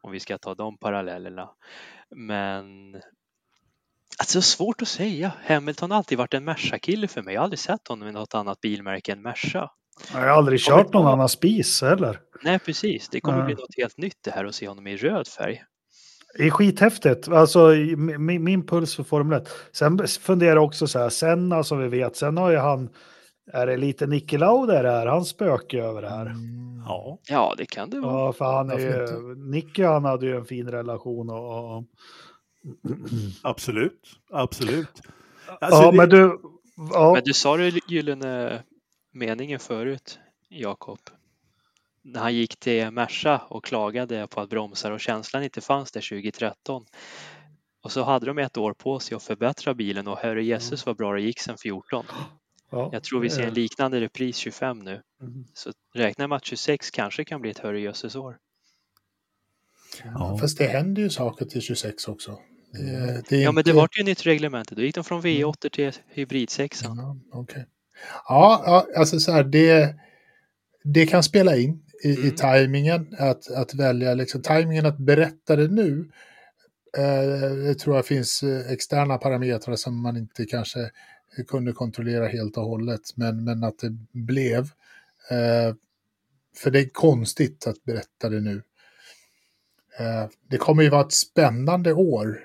Om 0.02 0.12
vi 0.12 0.20
ska 0.20 0.38
ta 0.38 0.56
de 0.56 0.78
parallellerna. 0.78 1.50
Men 2.16 2.96
Alltså 4.20 4.42
svårt 4.42 4.82
att 4.82 4.88
säga. 4.88 5.32
Hamilton 5.46 5.92
har 5.92 5.98
alltid 5.98 6.18
varit 6.18 6.34
en 6.34 6.44
Merca-kille 6.44 7.08
för 7.08 7.22
mig. 7.22 7.34
Jag 7.34 7.42
har 7.42 7.44
aldrig 7.44 7.60
sett 7.60 7.88
honom 7.88 8.08
i 8.08 8.12
något 8.12 8.36
annat 8.36 8.62
bilmärke 8.62 9.12
än 9.12 9.22
Merca. 9.22 9.72
Jag 10.14 10.20
har 10.20 10.28
aldrig 10.28 10.60
kört 10.60 10.94
någon 10.94 11.08
annan 11.08 11.30
spis 11.30 11.82
heller. 11.82 12.20
Nej, 12.44 12.60
precis. 12.60 13.10
Det 13.10 13.22
kommer 13.22 13.46
bli 13.46 13.54
något 13.54 13.78
helt 13.78 13.98
nytt 13.98 14.18
det 14.24 14.32
här 14.32 14.46
att 14.46 14.56
se 14.56 14.68
honom 14.68 14.88
i 14.88 14.98
röd 14.98 15.28
färg. 15.28 15.64
Det 16.38 16.48
är 16.48 16.50
skithäftigt. 16.50 17.28
Alltså 17.28 17.68
min, 17.98 18.44
min 18.44 18.66
puls 18.66 18.96
för 18.96 19.04
Formel 19.04 19.42
1. 19.42 19.50
Sen 19.72 20.08
funderar 20.08 20.56
jag 20.56 20.64
också 20.64 20.88
så 20.88 21.00
här, 21.00 21.10
Senna 21.10 21.64
som 21.64 21.80
vi 21.80 21.88
vet, 21.88 22.16
sen 22.16 22.38
har 22.38 22.52
ju 22.52 22.58
han, 22.58 22.90
är 23.54 23.68
det 23.68 23.78
lite 23.78 24.08
Niki 24.08 24.38
Lauda 24.38 24.84
det 24.84 24.92
här, 24.92 25.06
han 25.06 25.26
spöke 25.26 25.84
över 25.84 26.02
det 26.02 26.10
här. 26.10 26.26
Mm. 26.26 26.70
Ja. 26.86 27.20
ja, 27.30 27.56
det 27.58 27.66
kan 27.66 27.90
det 27.90 28.00
vara. 28.00 28.26
Ja, 28.26 28.34
för 28.34 28.46
han 28.46 28.70
är 28.70 28.80
ju, 28.80 29.36
Nicky 29.36 29.84
han 29.84 30.06
hade 30.06 30.26
ju 30.26 30.38
en 30.38 30.46
fin 30.46 30.72
relation 30.72 31.30
och... 31.30 31.78
och... 31.78 31.84
Absolut, 33.44 34.02
absolut. 34.32 35.02
Alltså, 35.62 35.82
ja, 35.82 35.92
det... 35.92 35.98
men 35.98 36.10
du... 36.10 36.40
Ja. 36.94 37.14
Men 37.14 37.24
du 37.26 37.34
sa 37.34 37.58
det 37.58 37.80
gyllene 37.88 38.64
meningen 39.20 39.60
förut, 39.60 40.20
Jakob. 40.50 41.00
När 42.02 42.20
han 42.22 42.36
gick 42.36 42.60
till 42.60 42.92
Merca 42.92 43.38
och 43.38 43.66
klagade 43.66 44.28
på 44.28 44.42
att 44.42 44.50
bromsar 44.50 44.92
och 44.92 45.00
känslan 45.00 45.44
inte 45.44 45.62
fanns 45.62 45.92
där 45.92 46.02
2013. 46.02 46.86
Och 47.82 47.92
så 47.92 48.04
hade 48.04 48.26
de 48.26 48.38
ett 48.38 48.58
år 48.58 48.74
på 48.74 49.00
sig 49.00 49.16
att 49.16 49.24
förbättra 49.24 49.74
bilen 49.74 50.08
och 50.08 50.18
herre 50.18 50.44
jesses 50.44 50.86
vad 50.86 50.98
bra 50.98 51.14
det 51.14 51.22
gick 51.22 51.40
sen 51.40 51.58
14. 51.58 52.06
Ja, 52.72 52.90
jag 52.94 53.04
tror 53.04 53.20
vi 53.20 53.30
ser 53.30 53.44
en 53.44 53.54
liknande 53.54 54.02
repris 54.02 54.38
25 54.38 54.80
nu. 54.80 55.02
Mm. 55.22 55.46
Så 55.54 55.72
räkna 55.96 56.28
med 56.28 56.36
att 56.36 56.46
26 56.46 56.92
kanske 56.92 57.26
kan 57.26 57.42
bli 57.42 57.52
ett 57.52 57.60
herre 57.60 57.80
jösses 57.80 58.16
år. 58.16 58.38
Ja. 60.04 60.38
Fast 60.42 60.58
det 60.58 60.68
händer 60.68 61.02
ju 61.02 61.10
saker 61.10 61.46
till 61.46 61.62
26 61.62 62.08
också. 62.08 62.40
Det, 62.72 62.80
det 63.30 63.38
ja, 63.38 63.38
inte... 63.38 63.52
men 63.52 63.64
det 63.64 63.74
var 63.74 63.90
ju 63.98 64.04
nytt 64.04 64.26
reglement. 64.26 64.72
Då 64.72 64.82
gick 64.82 64.96
de 64.96 65.04
från 65.04 65.22
V8 65.22 65.70
till 65.70 65.92
hybrid 66.08 66.50
6. 66.50 66.82
Ja, 66.84 67.18
okay. 67.32 67.64
Ja, 68.28 68.86
alltså 68.96 69.20
så 69.20 69.32
här, 69.32 69.44
det, 69.44 69.96
det 70.84 71.06
kan 71.06 71.24
spela 71.24 71.58
in 71.58 71.84
i, 72.04 72.16
mm. 72.16 72.28
i 72.28 72.32
tajmingen, 72.32 73.16
att, 73.20 73.52
att 73.52 73.74
välja 73.74 74.14
liksom, 74.14 74.42
tajmingen 74.42 74.86
att 74.86 74.98
berätta 74.98 75.56
det 75.56 75.68
nu. 75.68 76.10
Eh, 76.98 77.52
det 77.56 77.76
tror 77.76 77.96
jag 77.96 78.06
finns 78.06 78.44
eh, 78.44 78.72
externa 78.72 79.18
parametrar 79.18 79.76
som 79.76 80.02
man 80.02 80.18
inte 80.18 80.46
kanske 80.46 80.92
kunde 81.48 81.72
kontrollera 81.72 82.28
helt 82.28 82.58
och 82.58 82.64
hållet, 82.64 83.02
men, 83.16 83.44
men 83.44 83.64
att 83.64 83.80
det 83.80 83.98
blev. 84.12 84.62
Eh, 85.32 85.76
för 86.58 86.72
det 86.72 86.80
är 86.80 86.90
konstigt 86.90 87.68
att 87.68 87.84
berätta 87.84 88.30
det 88.30 88.40
nu. 88.40 88.64
Eh, 90.00 90.30
det 90.50 90.58
kommer 90.58 90.84
ju 90.84 90.90
vara 90.90 91.06
ett 91.06 91.14
spännande 91.14 91.94
år 91.94 92.40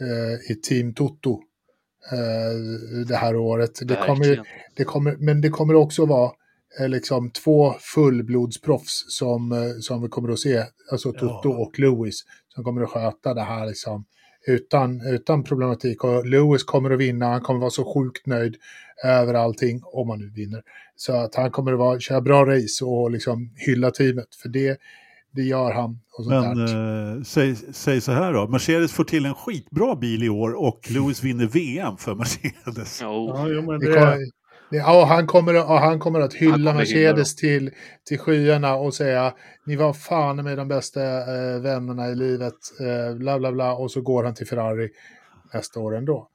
eh, 0.00 0.50
i 0.50 0.54
Team 0.54 0.94
Toto 0.94 1.42
det 3.06 3.16
här 3.16 3.36
året. 3.36 3.70
Det 3.82 3.96
kommer, 4.06 4.40
det 4.76 4.84
kommer, 4.84 5.16
men 5.18 5.40
det 5.40 5.48
kommer 5.48 5.74
också 5.74 6.06
vara 6.06 6.30
eh, 6.80 6.88
liksom 6.88 7.30
två 7.30 7.74
fullblodsproffs 7.80 9.04
som, 9.08 9.52
eh, 9.52 9.58
som 9.80 10.02
vi 10.02 10.08
kommer 10.08 10.32
att 10.32 10.38
se, 10.38 10.64
alltså 10.90 11.12
Toto 11.12 11.48
ja. 11.48 11.56
och 11.56 11.78
Lewis, 11.78 12.24
som 12.54 12.64
kommer 12.64 12.82
att 12.82 12.90
sköta 12.90 13.34
det 13.34 13.42
här 13.42 13.66
liksom 13.66 14.04
utan, 14.46 15.00
utan 15.06 15.44
problematik. 15.44 16.04
Och 16.04 16.26
Lewis 16.26 16.64
kommer 16.64 16.90
att 16.90 17.00
vinna, 17.00 17.26
han 17.26 17.40
kommer 17.40 17.58
att 17.58 17.62
vara 17.62 17.70
så 17.70 17.94
sjukt 17.94 18.26
nöjd 18.26 18.56
över 19.04 19.34
allting, 19.34 19.80
om 19.84 20.10
han 20.10 20.18
nu 20.18 20.30
vinner. 20.30 20.62
Så 20.96 21.12
att 21.12 21.34
han 21.34 21.50
kommer 21.50 21.72
att 21.72 21.78
vara, 21.78 22.00
köra 22.00 22.20
bra 22.20 22.46
race 22.46 22.84
och 22.84 23.10
liksom 23.10 23.50
hylla 23.56 23.90
teamet, 23.90 24.34
för 24.42 24.48
det, 24.48 24.78
det 25.34 25.42
gör 25.42 25.72
han. 25.72 25.98
Och 26.18 26.24
sånt 26.24 26.56
Men 26.56 27.16
eh, 27.16 27.22
säg, 27.22 27.56
säg 27.56 28.00
så 28.00 28.12
här 28.12 28.32
då, 28.32 28.48
Mercedes 28.48 28.92
får 28.92 29.04
till 29.04 29.26
en 29.26 29.34
skitbra 29.34 29.96
bil 29.96 30.22
i 30.22 30.28
år 30.28 30.52
och 30.66 30.80
Lewis 30.90 31.22
vinner 31.22 31.46
VM 31.46 31.96
för 31.96 32.14
Mercedes. 32.14 33.00
Ja, 33.02 33.46
jo, 33.48 33.62
men 33.62 33.80
Det 33.80 33.86
det, 33.88 33.94
kommer, 33.94 34.16
det, 34.70 34.76
ja, 34.76 35.04
han, 35.04 35.26
kommer, 35.26 35.54
att- 35.54 35.66
ja, 35.68 35.78
han 35.78 35.98
kommer 35.98 36.20
att 36.20 36.34
hylla 36.34 36.54
kommer 36.70 36.74
Mercedes 36.74 37.36
till, 37.36 37.70
till 38.08 38.18
skyarna 38.18 38.74
och 38.74 38.94
säga 38.94 39.34
ni 39.66 39.76
var 39.76 39.92
fan 39.92 40.36
med 40.44 40.58
de 40.58 40.68
bästa 40.68 41.02
eh, 41.02 41.60
vännerna 41.60 42.08
i 42.08 42.14
livet, 42.14 42.54
eh, 42.80 43.16
bla 43.16 43.38
bla 43.38 43.52
bla, 43.52 43.72
och 43.74 43.90
så 43.90 44.00
går 44.00 44.24
han 44.24 44.34
till 44.34 44.46
Ferrari 44.46 44.88
nästa 45.54 45.80
år 45.80 45.96
ändå. 45.96 46.28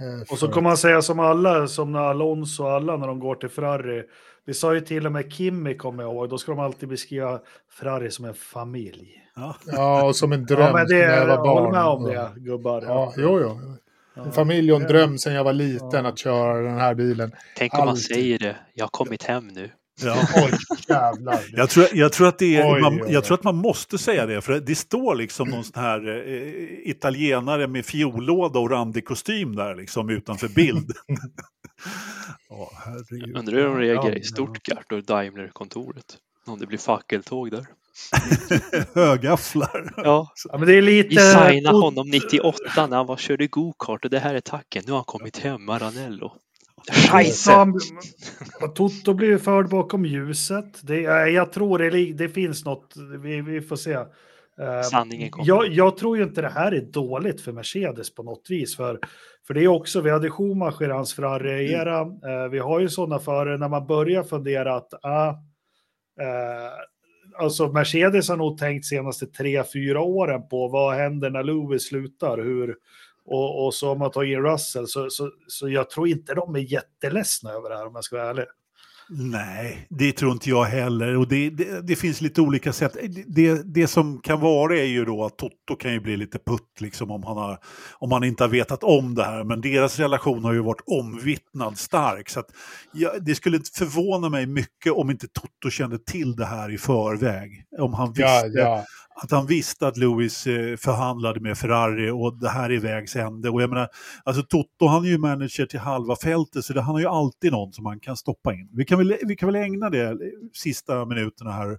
Eh, 0.00 0.32
och 0.32 0.38
så 0.38 0.48
kommer 0.48 0.68
man 0.68 0.76
säga 0.76 1.02
som 1.02 1.20
alla, 1.20 1.66
som 1.66 1.92
när 1.92 2.00
Alonso 2.00 2.62
och 2.64 2.70
alla 2.72 2.96
när 2.96 3.06
de 3.06 3.18
går 3.20 3.34
till 3.34 3.48
Ferrari. 3.48 4.02
Vi 4.46 4.54
sa 4.54 4.74
ju 4.74 4.80
till 4.80 5.06
och 5.06 5.12
med 5.12 5.32
Kimi, 5.32 5.74
kommer 5.76 6.02
jag 6.02 6.12
ihåg, 6.12 6.28
då 6.28 6.38
ska 6.38 6.52
de 6.52 6.60
alltid 6.60 6.88
beskriva 6.88 7.40
Ferrari 7.78 8.10
som 8.10 8.24
en 8.24 8.34
familj. 8.34 9.20
Ja. 9.36 9.56
Ja, 9.66 10.04
och 10.04 10.16
som 10.16 10.32
en 10.32 10.46
dröm 10.46 10.60
Ja, 10.60 10.72
men 10.72 10.86
det, 10.88 10.94
när 11.06 11.16
jag 11.16 11.26
var 11.26 11.36
barn. 11.36 11.72
med 11.72 11.84
om 11.84 12.04
det, 12.04 12.30
gubbar. 12.36 12.82
Ja, 12.82 13.12
jo, 13.16 13.40
jo. 13.40 13.60
Ja. 14.16 14.24
En 14.24 14.32
familj 14.32 14.72
och 14.72 14.80
en 14.80 14.86
dröm 14.88 15.18
sedan 15.18 15.34
jag 15.34 15.44
var 15.44 15.52
liten 15.52 15.88
Ja. 16.04 16.06
att 16.06 16.18
köra 16.18 16.62
den 16.62 16.78
här 16.78 16.94
bilen. 16.94 17.32
Tänk 17.56 17.74
om 17.74 17.78
man 17.78 17.88
Alltid. 17.88 18.04
säger 18.04 18.38
det. 18.38 18.56
Jag 18.74 18.84
har 18.84 18.88
kommit 18.90 19.22
hem 19.22 19.48
nu. 19.48 19.70
Ja. 20.02 20.16
Oj, 20.36 20.52
jävlar. 20.88 21.40
Jag 21.52 21.70
tror, 21.70 21.86
jag, 21.92 22.12
tror 22.12 22.28
att 22.28 22.38
det 22.38 22.56
är, 22.56 22.74
Oj, 22.74 22.80
man, 22.80 23.00
oj. 23.02 23.22
tror 23.22 23.34
att 23.38 23.44
man 23.44 23.56
måste 23.56 23.98
säga 23.98 24.26
det, 24.26 24.40
för 24.40 24.60
det 24.60 24.74
står 24.74 25.14
liksom 25.14 25.48
någon 25.48 25.64
sån 25.64 25.82
här 25.82 26.28
eh, 26.28 26.88
italienare 26.90 27.66
med 27.66 27.84
fiollåda 27.86 28.58
och 28.58 28.70
randig 28.70 29.04
kostym 29.04 29.56
där 29.56 29.74
liksom 29.74 30.10
utanför 30.10 30.48
bild. 30.48 30.90
Ja, 32.48 32.70
herregud. 32.84 33.36
Undrar 33.36 33.56
hur 33.56 33.64
de 33.64 33.78
reagerar 33.78 34.18
i 34.18 34.22
Stuttgart 34.22 34.92
och 34.92 35.04
Daimler-kontoret. 35.04 36.16
Om 36.46 36.58
det 36.58 36.66
blir 36.66 36.78
fackeltåg 36.78 37.50
där. 37.50 37.66
Högafflar. 38.94 39.94
Ja, 39.96 40.32
Ja, 40.48 40.58
men 40.58 40.68
det 40.68 40.74
är 40.74 40.82
lite... 40.82 41.08
vi 41.08 41.50
signade 41.50 41.78
honom 41.78 42.08
98 42.10 42.86
när 42.86 42.96
han 42.96 43.06
var 43.06 43.16
körde 43.16 43.46
go-kart 43.46 44.04
och 44.04 44.10
det 44.10 44.18
här 44.18 44.34
är 44.34 44.40
tacken. 44.40 44.82
Nu 44.86 44.92
har 44.92 44.98
han 44.98 45.04
kommit 45.04 45.38
hem, 45.38 45.64
Maranello. 45.64 46.32
Scheisse! 46.92 47.66
Toto 48.74 49.14
blir 49.14 49.38
förd 49.38 49.68
bakom 49.68 50.04
ljuset. 50.04 50.80
Det, 50.82 51.00
ja, 51.00 51.26
jag 51.26 51.52
tror 51.52 51.78
det, 51.78 52.12
det 52.12 52.28
finns 52.28 52.64
något, 52.64 52.94
vi, 53.22 53.40
vi 53.40 53.60
får 53.60 53.76
se. 53.76 53.98
Eh, 54.60 54.82
Sanningen 54.82 55.30
kommer. 55.30 55.48
jag, 55.48 55.68
jag 55.68 55.96
tror 55.96 56.16
ju 56.16 56.22
inte 56.22 56.42
det 56.42 56.48
här 56.48 56.72
är 56.72 56.80
dåligt 56.80 57.40
för 57.40 57.52
Mercedes 57.52 58.14
på 58.14 58.22
något 58.22 58.46
vis. 58.50 58.76
För, 58.76 59.00
för 59.46 59.54
det 59.54 59.64
är 59.64 59.68
också, 59.68 60.00
vi 60.00 60.10
hade 60.10 60.30
Schumacher 60.30 60.88
hans 60.88 61.14
Ferrari-era. 61.14 62.00
Eh, 62.00 62.48
vi 62.50 62.58
har 62.58 62.80
ju 62.80 62.88
sådana 62.88 63.18
förare 63.18 63.58
när 63.58 63.68
man 63.68 63.86
börjar 63.86 64.22
fundera 64.22 64.76
att 64.76 65.04
ah, 65.04 65.28
eh, 66.20 66.72
alltså 67.38 67.72
Mercedes 67.72 68.28
har 68.28 68.36
nog 68.36 68.58
tänkt 68.58 68.86
senaste 68.86 69.26
tre, 69.26 69.64
fyra 69.72 70.00
åren 70.00 70.48
på 70.48 70.68
vad 70.68 70.94
händer 70.94 71.30
när 71.30 71.42
Lewis 71.42 71.88
slutar. 71.88 72.38
Hur, 72.38 72.76
och, 73.24 73.66
och 73.66 73.74
så 73.74 73.90
om 73.92 73.98
man 73.98 74.10
tar 74.10 74.24
in 74.24 74.42
Russell 74.42 74.88
så, 74.88 75.10
så, 75.10 75.30
så 75.48 75.68
jag 75.68 75.90
tror 75.90 76.08
inte 76.08 76.34
de 76.34 76.54
är 76.54 76.72
jätteledsna 76.72 77.50
över 77.50 77.70
det 77.70 77.76
här 77.76 77.86
om 77.86 77.94
jag 77.94 78.04
ska 78.04 78.16
vara 78.16 78.30
ärlig. 78.30 78.44
Nej, 79.08 79.86
det 79.90 80.12
tror 80.12 80.32
inte 80.32 80.50
jag 80.50 80.64
heller. 80.64 81.16
Och 81.16 81.28
det, 81.28 81.50
det, 81.50 81.86
det 81.86 81.96
finns 81.96 82.20
lite 82.20 82.40
olika 82.40 82.72
sätt. 82.72 82.96
Det, 83.26 83.74
det 83.74 83.86
som 83.86 84.20
kan 84.20 84.40
vara 84.40 84.78
är 84.78 84.84
ju 84.84 85.04
då 85.04 85.24
att 85.24 85.38
Toto 85.38 85.76
kan 85.78 85.92
ju 85.92 86.00
bli 86.00 86.16
lite 86.16 86.38
putt 86.38 86.80
liksom 86.80 87.10
om 87.10 87.22
han, 87.24 87.36
har, 87.36 87.58
om 87.98 88.12
han 88.12 88.24
inte 88.24 88.44
har 88.44 88.48
vetat 88.48 88.84
om 88.84 89.14
det 89.14 89.24
här. 89.24 89.44
Men 89.44 89.60
deras 89.60 89.98
relation 89.98 90.44
har 90.44 90.52
ju 90.52 90.62
varit 90.62 90.82
omvittnad 90.86 91.78
stark. 91.78 92.28
Så 92.30 92.40
att, 92.40 92.46
ja, 92.92 93.12
det 93.20 93.34
skulle 93.34 93.56
inte 93.56 93.70
förvåna 93.78 94.28
mig 94.28 94.46
mycket 94.46 94.92
om 94.92 95.10
inte 95.10 95.26
Toto 95.28 95.70
kände 95.70 95.98
till 95.98 96.36
det 96.36 96.46
här 96.46 96.74
i 96.74 96.78
förväg. 96.78 97.64
Om 97.78 97.94
han 97.94 98.08
visste 98.08 98.22
Ja, 98.22 98.46
ja. 98.46 98.84
Att 99.14 99.30
han 99.30 99.46
visste 99.46 99.86
att 99.86 99.96
Lewis 99.96 100.46
eh, 100.46 100.76
förhandlade 100.76 101.40
med 101.40 101.58
Ferrari 101.58 102.10
och 102.10 102.38
det 102.38 102.48
här 102.48 102.70
är 102.70 102.78
vägs 102.78 103.16
ände. 103.16 103.50
Och 103.50 103.62
jag 103.62 103.70
menar, 103.70 103.88
alltså 104.24 104.42
Toto 104.42 104.86
han 104.86 105.04
är 105.04 105.08
ju 105.08 105.18
manager 105.18 105.66
till 105.66 105.78
halva 105.78 106.16
fältet 106.16 106.64
så 106.64 106.72
det, 106.72 106.80
han 106.80 106.94
har 106.94 107.00
ju 107.00 107.06
alltid 107.06 107.52
någon 107.52 107.72
som 107.72 107.84
man 107.84 108.00
kan 108.00 108.16
stoppa 108.16 108.54
in. 108.54 108.68
Vi 108.72 108.84
kan 108.84 108.98
väl, 108.98 109.16
vi 109.26 109.36
kan 109.36 109.46
väl 109.46 109.62
ägna 109.62 109.90
det 109.90 110.04
eh, 110.04 110.16
sista 110.52 111.04
minuterna 111.04 111.52
här. 111.52 111.70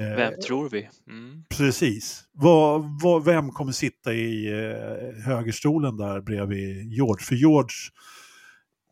Eh, 0.00 0.16
Vem 0.16 0.32
tror 0.46 0.68
vi? 0.68 0.88
Mm. 1.08 1.44
Precis. 1.48 2.24
Vad, 2.32 3.00
vad, 3.02 3.24
vem 3.24 3.50
kommer 3.50 3.72
sitta 3.72 4.12
i 4.12 4.46
eh, 4.46 5.24
högerstolen 5.24 5.96
där 5.96 6.20
bredvid 6.20 6.92
George? 6.92 7.24
För 7.24 7.34
George 7.34 7.74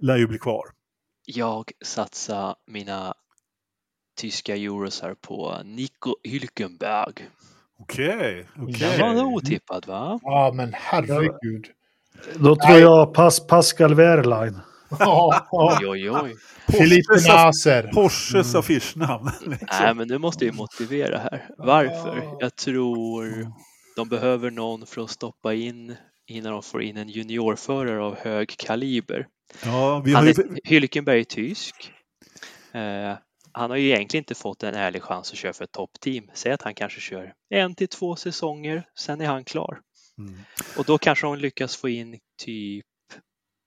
lär 0.00 0.16
ju 0.16 0.26
bli 0.26 0.38
kvar. 0.38 0.64
Jag 1.26 1.70
satsar 1.84 2.56
mina 2.66 3.14
tyska 4.16 4.56
euros 4.56 5.00
här 5.00 5.14
på 5.14 5.62
Nico 5.64 6.14
Hülkenberg. 6.24 7.22
Okej, 7.80 8.46
okej. 8.58 8.98
Den 8.98 9.00
var 9.00 9.14
nog 9.22 9.34
otippad 9.34 9.86
va? 9.86 10.18
ja, 10.22 10.52
men 10.54 10.74
herregud. 10.74 11.66
Då 12.34 12.56
tror 12.56 12.72
Nej. 12.72 12.80
jag 12.80 13.14
Pas 13.14 13.46
Pascal 13.46 13.94
Wehrlein. 13.94 14.60
Ja, 14.90 14.98
ja. 14.98 15.46
Oj, 15.50 15.86
oj, 15.88 16.10
oj. 16.10 16.34
Porsches, 16.66 17.28
aff- 17.28 17.44
Nasser. 17.44 17.90
Porsches 17.94 18.54
affischnamn. 18.54 19.30
liksom. 19.46 19.66
Nej, 19.80 19.94
men 19.94 20.08
nu 20.08 20.18
måste 20.18 20.46
jag 20.46 20.54
motivera 20.54 21.18
här. 21.18 21.48
Varför? 21.58 22.22
Jag 22.40 22.56
tror 22.56 23.46
de 23.96 24.08
behöver 24.08 24.50
någon 24.50 24.86
för 24.86 25.02
att 25.02 25.10
stoppa 25.10 25.54
in 25.54 25.96
innan 26.26 26.52
de 26.52 26.62
får 26.62 26.82
in 26.82 26.96
en 26.96 27.08
juniorförare 27.08 28.02
av 28.02 28.16
hög 28.18 28.54
kaliber. 28.58 29.26
Ja, 29.64 30.02
vi 30.04 30.12
har 30.12 30.24
ju... 30.24 30.30
är, 30.30 30.68
Hülkenberg 30.68 31.20
är 31.20 31.24
tysk. 31.24 31.92
Eh, 32.72 33.16
han 33.52 33.70
har 33.70 33.76
ju 33.76 33.86
egentligen 33.86 34.22
inte 34.22 34.34
fått 34.34 34.62
en 34.62 34.74
ärlig 34.74 35.02
chans 35.02 35.32
att 35.32 35.38
köra 35.38 35.52
för 35.52 35.64
ett 35.64 35.72
toppteam. 35.72 36.30
Säg 36.34 36.52
att 36.52 36.62
han 36.62 36.74
kanske 36.74 37.00
kör 37.00 37.34
en 37.50 37.74
till 37.74 37.88
två 37.88 38.16
säsonger, 38.16 38.82
sen 38.98 39.20
är 39.20 39.26
han 39.26 39.44
klar. 39.44 39.80
Mm. 40.18 40.40
Och 40.76 40.84
då 40.84 40.98
kanske 40.98 41.26
de 41.26 41.36
lyckas 41.38 41.76
få 41.76 41.88
in 41.88 42.18
typ, 42.42 42.84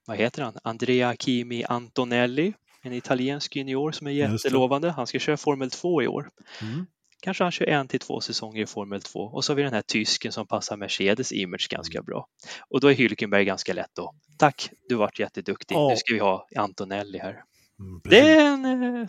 vad 0.05 0.17
heter 0.17 0.43
han, 0.43 0.57
Andrea 0.63 1.15
Kimi 1.15 1.63
Antonelli, 1.63 2.53
en 2.81 2.93
italiensk 2.93 3.55
junior 3.55 3.91
som 3.91 4.07
är 4.07 4.11
jättelovande. 4.11 4.91
Han 4.91 5.07
ska 5.07 5.19
köra 5.19 5.37
Formel 5.37 5.71
2 5.71 6.01
i 6.03 6.07
år. 6.07 6.29
Mm. 6.61 6.85
Kanske 7.21 7.43
han 7.43 7.51
kör 7.51 7.65
en 7.65 7.87
till 7.87 7.99
två 7.99 8.21
säsonger 8.21 8.61
i 8.61 8.65
Formel 8.65 9.01
2 9.01 9.19
och 9.19 9.45
så 9.45 9.51
har 9.51 9.55
vi 9.55 9.63
den 9.63 9.73
här 9.73 9.81
tysken 9.81 10.31
som 10.31 10.47
passar 10.47 10.77
Mercedes 10.77 11.31
image 11.31 11.67
ganska 11.69 12.01
bra. 12.01 12.27
Och 12.69 12.79
då 12.81 12.87
är 12.91 12.93
Hülkenberg 12.95 13.43
ganska 13.43 13.73
lätt 13.73 13.91
då. 13.93 14.13
Tack, 14.37 14.69
du 14.89 14.95
varit 14.95 15.19
jätteduktig. 15.19 15.75
Ja. 15.75 15.89
Nu 15.89 15.95
ska 15.95 16.13
vi 16.13 16.19
ha 16.19 16.47
Antonelli 16.55 17.19
här. 17.19 17.43
Mm, 17.79 18.01
Det 18.03 18.19
är 18.19 18.45
en 18.45 18.65
eh, 18.65 19.07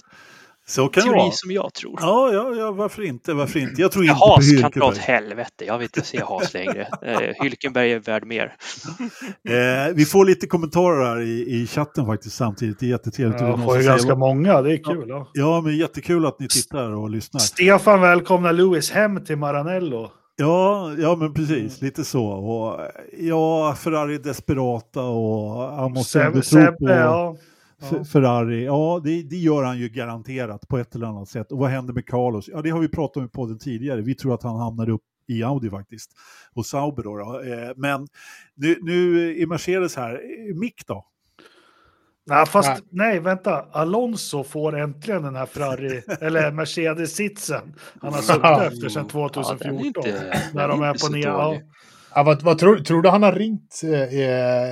Så 0.66 0.88
kan 0.88 1.02
det 1.02 1.08
teori 1.08 1.18
vara. 1.18 1.32
som 1.32 1.50
jag 1.50 1.74
tror. 1.74 1.98
Ja, 2.00 2.32
ja, 2.32 2.54
ja, 2.54 2.72
varför 2.72 3.02
inte? 3.02 3.34
Varför 3.34 3.58
inte? 3.58 3.82
Jag 3.82 3.92
tror 3.92 4.04
inte 4.04 4.14
Haas 4.14 4.54
på 4.62 4.70
kan 4.70 4.80
dra 4.80 4.86
åt 4.88 4.96
helvete. 4.98 5.64
Jag 5.64 5.78
vill 5.78 5.84
inte 5.84 6.02
se 6.02 6.20
Haas 6.20 6.54
längre. 6.54 6.88
Eh, 7.02 7.18
Hülkenberg 7.42 7.92
är 7.94 7.98
värd 7.98 8.26
mer. 8.26 8.56
Eh, 9.48 9.94
vi 9.94 10.04
får 10.04 10.24
lite 10.24 10.46
kommentarer 10.46 11.04
här 11.04 11.20
i, 11.20 11.60
i 11.62 11.66
chatten 11.66 12.06
faktiskt 12.06 12.36
samtidigt. 12.36 12.78
Det 12.78 12.86
är 12.86 12.90
jättetrevligt. 12.90 13.38
Det 13.38 13.44
är 13.44 13.48
Jag 13.48 13.64
får 13.64 13.78
ju 13.78 13.84
ganska 13.84 14.14
många, 14.14 14.62
det 14.62 14.72
är 14.72 14.84
kul. 14.84 15.04
Ja. 15.08 15.30
Ja, 15.32 15.60
men 15.60 15.76
jättekul 15.76 16.26
att 16.26 16.40
ni 16.40 16.48
tittar 16.48 16.90
och 16.90 17.10
lyssnar. 17.10 17.40
Stefan 17.40 18.00
välkomnar 18.00 18.52
Lewis 18.52 18.90
hem 18.90 19.24
till 19.24 19.36
Maranello. 19.36 20.10
Ja, 20.36 20.92
ja 20.98 21.16
men 21.16 21.34
precis. 21.34 21.82
Lite 21.82 22.04
så. 22.04 22.26
Och, 22.26 22.80
ja, 23.18 23.74
Ferrari 23.74 24.14
är 24.14 24.18
desperata 24.18 25.02
och 25.02 25.76
han 25.76 25.92
måste 25.92 26.22
ändå 26.22 26.32
tro 26.32 26.42
Sebbe, 26.42 26.76
på 26.76 26.90
ja. 26.90 27.36
F- 27.82 28.08
Ferrari. 28.12 28.64
Ja, 28.64 29.00
det, 29.04 29.22
det 29.22 29.36
gör 29.36 29.62
han 29.62 29.78
ju 29.78 29.88
garanterat 29.88 30.68
på 30.68 30.78
ett 30.78 30.94
eller 30.94 31.06
annat 31.06 31.28
sätt. 31.28 31.52
Och 31.52 31.58
vad 31.58 31.70
händer 31.70 31.94
med 31.94 32.06
Carlos? 32.06 32.48
Ja, 32.52 32.62
det 32.62 32.70
har 32.70 32.80
vi 32.80 32.88
pratat 32.88 33.16
om 33.16 33.24
i 33.24 33.28
podden 33.28 33.58
tidigare. 33.58 34.00
Vi 34.00 34.14
tror 34.14 34.34
att 34.34 34.42
han 34.42 34.56
hamnar 34.60 34.88
upp 34.88 35.02
i 35.28 35.42
Audi 35.42 35.70
faktiskt. 35.70 36.10
Och 36.54 36.66
Sauber 36.66 37.02
då. 37.02 37.16
då. 37.16 37.40
Eh, 37.40 37.70
Men 37.76 38.06
nu, 38.54 38.78
nu 38.82 39.30
är 39.42 39.46
Mercedes 39.46 39.96
här. 39.96 40.12
Eh, 40.14 40.54
Mick 40.56 40.86
då? 40.86 41.06
Nej, 42.26 42.46
fast 42.46 42.68
Nej. 42.68 42.80
nej. 42.90 43.20
vänta. 43.20 43.62
Alonso 43.72 44.44
får 44.44 44.76
äntligen 44.78 45.22
den 45.22 45.36
här 45.36 45.46
Ferrari, 45.46 46.02
eller 46.20 46.50
Mercedes-sitsen. 46.52 47.74
Han 48.02 48.12
har 48.12 48.20
suttit 48.20 48.40
Ja. 48.42 48.64
efter 48.64 48.88
sedan 48.88 49.08
Ja, 49.12 49.20
den 49.34 49.44
2014. 49.44 49.80
är 49.80 49.86
inte, 49.86 50.42
när 50.54 50.68
de 50.68 50.82
är 50.82 51.06
på 51.06 51.12
ner. 51.12 51.26
Ja. 51.26 51.56
Ja, 52.14 52.22
vad, 52.22 52.42
vad 52.42 52.58
tror, 52.58 52.76
tror 52.76 53.02
du 53.02 53.08
han 53.08 53.22
har 53.22 53.32
ringt 53.32 53.80
eh, 53.84 54.14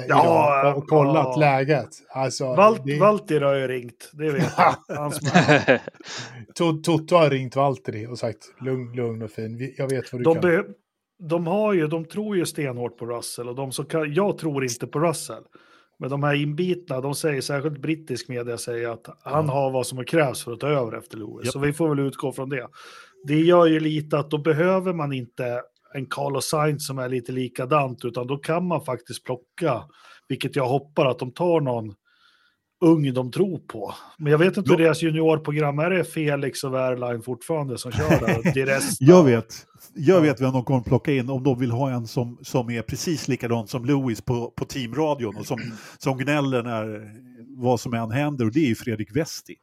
idag 0.05 0.77
och 0.77 0.89
kollat 0.89 1.29
ja. 1.31 1.37
läget? 1.41 1.89
Alltså, 2.15 2.45
Valt, 2.55 2.83
det- 2.85 2.99
Valtteri 2.99 3.45
har 3.45 3.55
ju 3.55 3.69
ringt, 3.69 4.11
det 4.13 4.31
vet 4.31 4.53
jag. 4.89 5.13
Toto 6.85 7.17
har 7.17 7.31
ringt 7.31 7.57
Valtteri 7.57 8.07
och 8.07 8.19
sagt 8.19 8.39
lugn, 8.61 8.93
lugn 8.97 9.23
och 9.23 9.31
fin. 9.31 9.75
Jag 9.79 9.91
vet 9.91 10.13
vad 10.13 10.21
du 10.21 10.25
de, 10.25 10.35
kan. 10.35 10.43
be, 10.43 10.65
de, 11.29 11.47
har 11.47 11.73
ju, 11.73 11.87
de 11.87 12.05
tror 12.05 12.37
ju 12.37 12.47
stenhårt 12.47 12.99
på 12.99 13.07
Russell 13.07 13.49
och 13.49 13.55
de 13.55 13.73
som 13.73 13.85
kan, 13.85 14.15
jag 14.15 14.39
tror 14.39 14.65
inte 14.65 14.87
på 14.87 15.01
Russell. 15.01 15.43
Men 15.99 16.11
de 16.11 16.23
här 16.23 16.35
inbitna, 16.35 17.01
de 17.01 17.15
säger, 17.15 17.41
särskilt 17.41 17.83
brittisk 17.83 18.29
media 18.29 18.59
säger 18.59 18.89
att 18.89 19.07
han 19.25 19.49
har 19.49 19.71
vad 19.71 19.87
som 19.87 20.05
krävs 20.05 20.45
för 20.45 20.53
att 20.53 20.61
ta 20.61 20.69
över 20.69 20.99
efter 20.99 21.17
Lewis. 21.17 21.45
Japp. 21.45 21.53
Så 21.53 21.59
vi 21.59 21.73
får 21.73 21.89
väl 21.89 21.99
utgå 21.99 22.33
från 22.33 22.49
det. 22.49 22.69
Det 23.27 23.41
gör 23.41 23.67
ju 23.67 23.81
lite 23.81 24.19
att 24.19 24.31
då 24.31 24.39
behöver 24.39 24.93
man 24.93 25.13
inte 25.13 25.63
en 25.95 26.07
Carlos 26.07 26.49
Sainz 26.49 26.87
som 26.87 26.99
är 26.99 27.09
lite 27.09 27.33
likadant, 27.33 28.05
utan 28.05 28.27
då 28.27 28.37
kan 28.37 28.67
man 28.67 28.85
faktiskt 28.85 29.25
plocka, 29.25 29.83
vilket 30.29 30.57
jag 30.57 30.69
hoppas 30.69 31.07
att 31.07 31.19
de 31.19 31.33
tar 31.33 31.61
någon 31.61 31.95
ung 32.83 33.15
de 33.15 33.31
tror 33.31 33.59
på. 33.59 33.95
Men 34.19 34.33
jag 34.33 34.39
vet 34.39 34.57
inte 34.57 34.71
hur 34.71 34.79
deras 34.79 35.03
juniorprogram 35.03 35.79
är. 35.79 35.91
det 35.91 36.05
Felix 36.05 36.65
och 36.65 36.75
Wehrlein 36.75 37.23
fortfarande 37.23 37.79
som 37.79 37.93
kör 37.93 38.11
där? 38.11 38.81
jag 39.01 39.25
vet. 39.25 39.67
Jag 39.95 40.21
vet 40.21 40.41
vem 40.41 40.53
de 40.53 40.65
kommer 40.65 40.81
att 40.81 40.87
plocka 40.87 41.13
in 41.13 41.31
om 41.31 41.43
de 41.43 41.59
vill 41.59 41.71
ha 41.71 41.91
en 41.91 42.07
som, 42.07 42.39
som 42.43 42.71
är 42.71 42.83
precis 42.83 43.29
likadan 43.29 43.67
som 43.69 43.85
Louis 43.85 44.21
på, 44.21 44.51
på 44.51 44.65
teamradion 44.65 45.37
och 45.37 45.47
som, 45.47 45.59
som 45.99 46.19
gnäller 46.19 46.63
när 46.63 47.11
vad 47.57 47.81
som 47.81 47.95
än 47.95 48.11
händer 48.11 48.45
och 48.45 48.53
det 48.53 48.61
är 48.61 48.69
ju 48.69 48.75
Fredrik 48.75 49.17
Westi. 49.17 49.55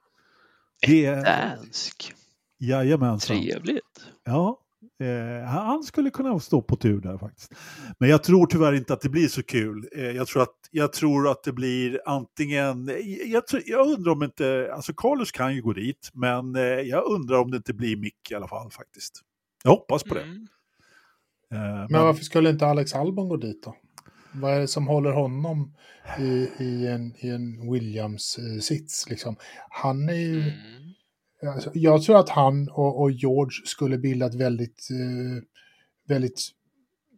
Det 0.88 1.06
är... 1.06 1.24
Dansk. 1.26 2.14
Jajamensan. 2.60 3.38
Trevligt. 3.38 3.84
Ja, 4.26 4.60
Eh, 5.00 5.48
han 5.48 5.84
skulle 5.84 6.10
kunna 6.10 6.40
stå 6.40 6.62
på 6.62 6.76
tur 6.76 7.02
där 7.02 7.18
faktiskt. 7.18 7.54
Men 7.98 8.10
jag 8.10 8.24
tror 8.24 8.48
tyvärr 8.48 8.74
inte 8.74 8.94
att 8.94 9.02
det 9.02 9.10
blir 9.10 9.28
så 9.28 9.44
kul. 9.44 9.90
Eh, 9.96 10.12
jag, 10.12 10.28
tror 10.28 10.42
att, 10.42 10.56
jag 10.72 10.94
tror 10.94 11.32
att 11.32 11.44
det 11.44 11.52
blir 11.52 12.02
antingen, 12.06 12.92
jag, 13.26 13.44
jag 13.66 13.88
undrar 13.88 14.12
om 14.12 14.24
inte, 14.24 14.72
alltså 14.74 14.94
Carlos 14.94 15.32
kan 15.32 15.56
ju 15.56 15.62
gå 15.62 15.74
dit, 15.74 16.10
men 16.14 16.56
eh, 16.56 16.64
jag 16.64 17.06
undrar 17.06 17.40
om 17.40 17.52
det 17.52 17.58
inte 17.58 17.74
blir 17.74 17.98
Mick 17.98 18.32
i 18.32 18.36
alla 18.36 18.48
fall 18.48 18.72
faktiskt. 18.72 19.22
Jag 19.64 19.72
hoppas 19.72 20.04
på 20.04 20.14
det. 20.14 20.24
Mm. 20.24 20.48
Eh, 21.54 21.60
men, 21.60 21.88
men 21.90 22.02
varför 22.02 22.24
skulle 22.24 22.50
inte 22.50 22.68
Alex 22.68 22.96
Albon 22.96 23.30
gå 23.30 23.38
dit 23.38 23.64
då? 23.64 23.76
Vad 24.32 24.54
är 24.54 24.60
det 24.60 24.68
som 24.68 24.88
håller 24.88 25.12
honom 25.12 25.76
i, 26.20 26.50
i 26.64 26.88
en, 26.88 27.14
i 27.18 27.30
en 27.30 27.74
Williams-sits? 27.74 29.08
Eh, 29.08 29.10
liksom? 29.10 29.36
Han 29.70 30.10
är 30.10 30.14
ju... 30.14 30.42
Mm 30.42 30.89
Alltså, 31.48 31.72
jag 31.74 32.04
tror 32.04 32.20
att 32.20 32.30
han 32.30 32.70
och, 32.70 33.02
och 33.02 33.12
George 33.12 33.66
skulle 33.66 33.98
bilda 33.98 34.26
ett 34.26 34.36
väldigt, 34.36 34.88
eh, 34.92 35.44
väldigt 36.08 36.42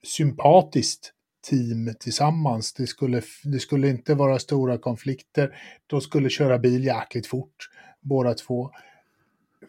sympatiskt 0.04 1.14
team 1.50 1.94
tillsammans. 2.00 2.74
Det 2.74 2.88
skulle, 2.88 3.22
det 3.44 3.60
skulle 3.60 3.90
inte 3.90 4.14
vara 4.14 4.40
stora 4.40 4.78
konflikter. 4.78 5.56
De 5.88 6.02
skulle 6.02 6.30
köra 6.30 6.60
bil 6.60 6.86
jäkligt 6.86 7.28
fort, 7.28 7.70
båda 8.02 8.34
två. 8.34 8.72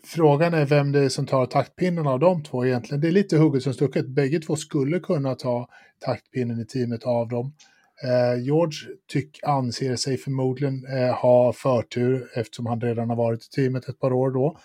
Frågan 0.05 0.55
är 0.55 0.65
vem 0.65 0.93
det 0.93 1.01
är 1.01 1.09
som 1.09 1.27
tar 1.27 1.47
taktpinnen 1.47 2.07
av 2.07 2.19
de 2.19 2.43
två 2.43 2.67
egentligen. 2.67 3.01
Det 3.01 3.09
är 3.09 3.13
lite 3.13 3.37
hugget 3.37 3.63
som 3.63 3.75
stucket. 3.75 4.09
Bägge 4.09 4.41
två 4.41 4.57
skulle 4.57 5.01
kunna 5.01 5.35
ta 5.35 5.69
taktpinnen 5.99 6.61
i 6.61 6.67
teamet 6.67 7.05
av 7.05 7.29
dem. 7.29 7.53
Eh, 8.05 8.43
George 8.43 8.79
tyck, 9.09 9.41
anser 9.43 9.97
sig 9.97 10.17
förmodligen 10.17 10.87
eh, 10.87 11.15
ha 11.15 11.53
förtur 11.53 12.29
eftersom 12.35 12.67
han 12.67 12.81
redan 12.81 13.09
har 13.09 13.17
varit 13.17 13.45
i 13.45 13.49
teamet 13.49 13.89
ett 13.89 14.01
par 14.01 14.13
år 14.13 14.31
då. 14.31 14.59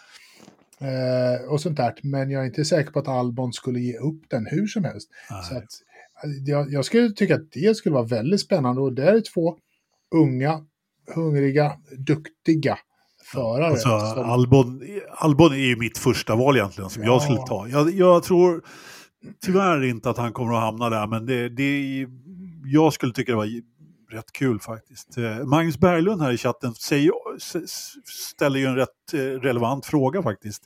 Eh, 0.80 1.52
och 1.52 1.62
sånt 1.62 1.78
där. 1.78 1.94
Men 2.04 2.32
jag 2.32 2.42
är 2.42 2.46
inte 2.46 2.66
säker 2.66 2.92
på 2.92 3.00
att 3.00 3.08
Albon 3.08 3.54
skulle 3.54 3.80
ge 3.80 3.98
upp 3.98 4.22
den 4.28 4.46
hur 4.46 4.68
som 4.68 4.84
helst. 4.84 5.10
Så 5.50 5.58
att, 5.58 5.68
jag, 6.46 6.72
jag 6.72 6.86
skulle 6.86 7.10
tycka 7.10 7.36
att 7.36 7.52
det 7.52 7.78
skulle 7.78 7.94
vara 7.94 8.06
väldigt 8.06 8.42
spännande 8.42 8.82
och 8.82 8.94
det 8.94 9.10
är 9.10 9.22
två 9.34 9.58
unga, 10.16 10.62
hungriga, 11.16 11.74
duktiga 11.98 12.78
förare. 13.32 13.68
Alltså, 13.68 14.00
som... 14.00 14.30
Albon, 14.30 14.82
Albon 15.12 15.54
är 15.54 15.66
ju 15.66 15.76
mitt 15.76 15.98
första 15.98 16.36
val 16.36 16.58
egentligen 16.58 16.90
som 16.90 17.04
ja. 17.04 17.10
jag 17.10 17.22
skulle 17.22 17.40
ta. 17.48 17.68
Jag, 17.68 17.94
jag, 17.94 18.24
tror 18.24 18.64
tyvärr 19.46 19.84
inte 19.84 20.10
att 20.10 20.18
han 20.18 20.34
kommer 20.34 20.54
att 20.54 20.62
hamna 20.62 20.90
där, 20.90 21.08
men 21.08 21.26
det, 21.26 21.50
det 21.50 22.08
jag 22.72 22.94
skulle 22.94 23.14
tycka 23.14 23.32
det 23.32 23.36
var 23.36 23.48
rätt 24.12 24.32
kul 24.32 24.60
faktiskt. 24.60 25.18
Eh, 25.18 25.46
Magnus 25.46 25.78
Berglund 25.78 26.22
här 26.22 26.32
i 26.32 26.38
chatten 26.38 26.74
säger, 26.74 27.12
ställer 28.34 28.60
ju 28.60 28.66
en 28.66 28.76
rätt 28.76 29.14
eh, 29.14 29.18
relevant 29.20 29.86
fråga 29.86 30.24
faktiskt. 30.24 30.64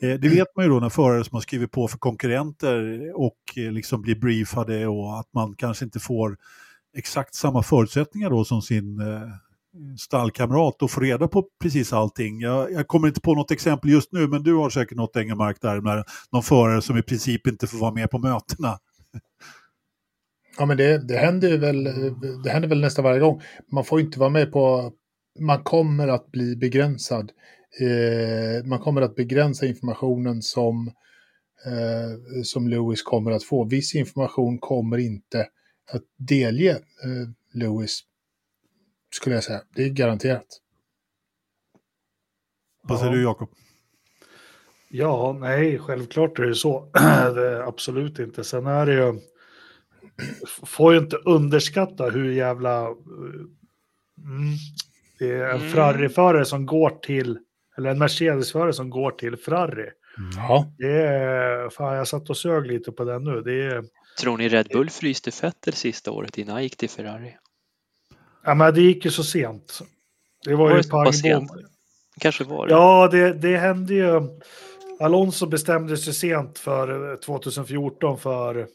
Eh, 0.00 0.14
det 0.20 0.28
vet 0.28 0.56
man 0.56 0.64
ju 0.64 0.70
då 0.70 0.80
när 0.80 0.88
förare 0.88 1.24
som 1.24 1.34
har 1.34 1.40
skrivit 1.40 1.70
på 1.70 1.88
för 1.88 1.98
konkurrenter 1.98 3.12
och 3.14 3.38
liksom 3.56 4.02
blir 4.02 4.14
briefade 4.14 4.86
och 4.86 5.18
att 5.20 5.28
man 5.34 5.54
kanske 5.54 5.84
inte 5.84 6.00
får 6.00 6.36
exakt 6.96 7.34
samma 7.34 7.62
förutsättningar 7.62 8.30
då 8.30 8.44
som 8.44 8.62
sin 8.62 9.00
stallkamrat 9.98 10.82
och 10.82 10.90
få 10.90 11.00
reda 11.00 11.28
på 11.28 11.46
precis 11.62 11.92
allting. 11.92 12.40
Jag, 12.40 12.72
jag, 12.72 12.88
kommer 12.88 13.08
inte 13.08 13.20
på 13.20 13.34
något 13.34 13.50
exempel 13.50 13.90
just 13.90 14.12
nu, 14.12 14.28
men 14.28 14.42
du 14.42 14.54
har 14.54 14.70
säkert 14.70 14.96
något 14.96 15.16
Engelmark 15.16 15.60
där 15.60 15.80
med 15.80 16.04
någon 16.32 16.42
förare 16.42 16.82
som 16.82 16.98
i 16.98 17.02
princip 17.02 17.46
inte 17.46 17.66
får 17.66 17.78
vara 17.78 17.92
med 17.92 18.10
på 18.10 18.18
mötena. 18.18 18.78
Ja, 20.58 20.66
men 20.66 20.76
det, 20.76 21.08
det, 21.08 21.16
händer 21.16 21.58
väl, 21.58 21.84
det 22.44 22.50
händer 22.50 22.68
väl 22.68 22.80
nästan 22.80 23.04
varje 23.04 23.20
gång. 23.20 23.42
Man 23.72 23.84
får 23.84 24.00
inte 24.00 24.20
vara 24.20 24.30
med 24.30 24.52
på... 24.52 24.92
Man 25.38 25.62
kommer 25.62 26.08
att 26.08 26.30
bli 26.30 26.56
begränsad. 26.56 27.32
Eh, 27.80 28.64
man 28.64 28.78
kommer 28.78 29.02
att 29.02 29.16
begränsa 29.16 29.66
informationen 29.66 30.42
som, 30.42 30.86
eh, 31.66 32.42
som 32.42 32.68
Lewis 32.68 33.02
kommer 33.02 33.30
att 33.30 33.44
få. 33.44 33.64
Viss 33.64 33.94
information 33.94 34.58
kommer 34.58 34.98
inte 34.98 35.48
att 35.92 36.02
delge 36.16 36.70
eh, 36.70 37.28
Lewis, 37.52 38.00
skulle 39.16 39.34
jag 39.34 39.44
säga. 39.44 39.62
Det 39.74 39.82
är 39.82 39.88
garanterat. 39.88 40.46
Vad 42.82 42.98
säger 42.98 43.12
du, 43.12 43.22
Jakob? 43.22 43.48
Ja, 44.88 45.36
nej, 45.40 45.78
självklart 45.78 46.38
är 46.38 46.42
det 46.42 46.54
så. 46.54 46.90
det 47.34 47.48
är 47.48 47.68
absolut 47.68 48.18
inte. 48.18 48.44
Sen 48.44 48.66
är 48.66 48.86
det 48.86 48.92
ju 48.94 49.20
får 50.66 50.92
ju 50.92 50.98
inte 50.98 51.16
underskatta 51.16 52.10
hur 52.10 52.32
jävla... 52.32 52.86
Mm, 54.18 54.54
det 55.18 55.30
är 55.30 55.44
en 55.50 55.60
mm. 55.60 55.70
Ferrari-förare 55.70 56.44
som 56.44 56.66
går 56.66 56.90
till, 56.90 57.38
eller 57.78 57.90
en 57.90 57.98
Mercedes-förare 57.98 58.72
som 58.72 58.90
går 58.90 59.10
till 59.10 59.36
Ferrari. 59.36 59.90
Ja. 60.36 60.72
Det 60.78 61.02
är, 61.02 61.70
fan 61.70 61.96
jag 61.96 62.08
satt 62.08 62.30
och 62.30 62.36
sög 62.36 62.66
lite 62.66 62.92
på 62.92 63.04
den 63.04 63.24
nu. 63.24 63.40
Det 63.40 63.64
är, 63.64 63.84
Tror 64.20 64.38
ni 64.38 64.48
Red 64.48 64.68
Bull 64.72 64.90
fryste 64.90 65.30
Vettel 65.42 65.72
sista 65.72 66.10
året 66.10 66.38
innan 66.38 66.52
han 66.52 66.62
gick 66.62 66.76
till 66.76 66.90
Ferrari? 66.90 67.36
Ja, 68.44 68.54
men 68.54 68.74
det 68.74 68.80
gick 68.80 69.04
ju 69.04 69.10
så 69.10 69.24
sent. 69.24 69.80
Det 70.44 70.54
var, 70.54 70.70
var 70.70 70.76
ju 70.76 70.82
pang 70.82 71.48
Kanske 72.20 72.44
var 72.44 72.66
det. 72.66 72.72
Ja, 72.72 73.08
det, 73.12 73.32
det 73.32 73.56
hände 73.56 73.94
ju. 73.94 74.20
Alonso 75.00 75.46
bestämde 75.46 75.96
sig 75.96 76.14
sent 76.14 76.58
för 76.58 77.16
2014 77.16 78.18
för 78.18 78.66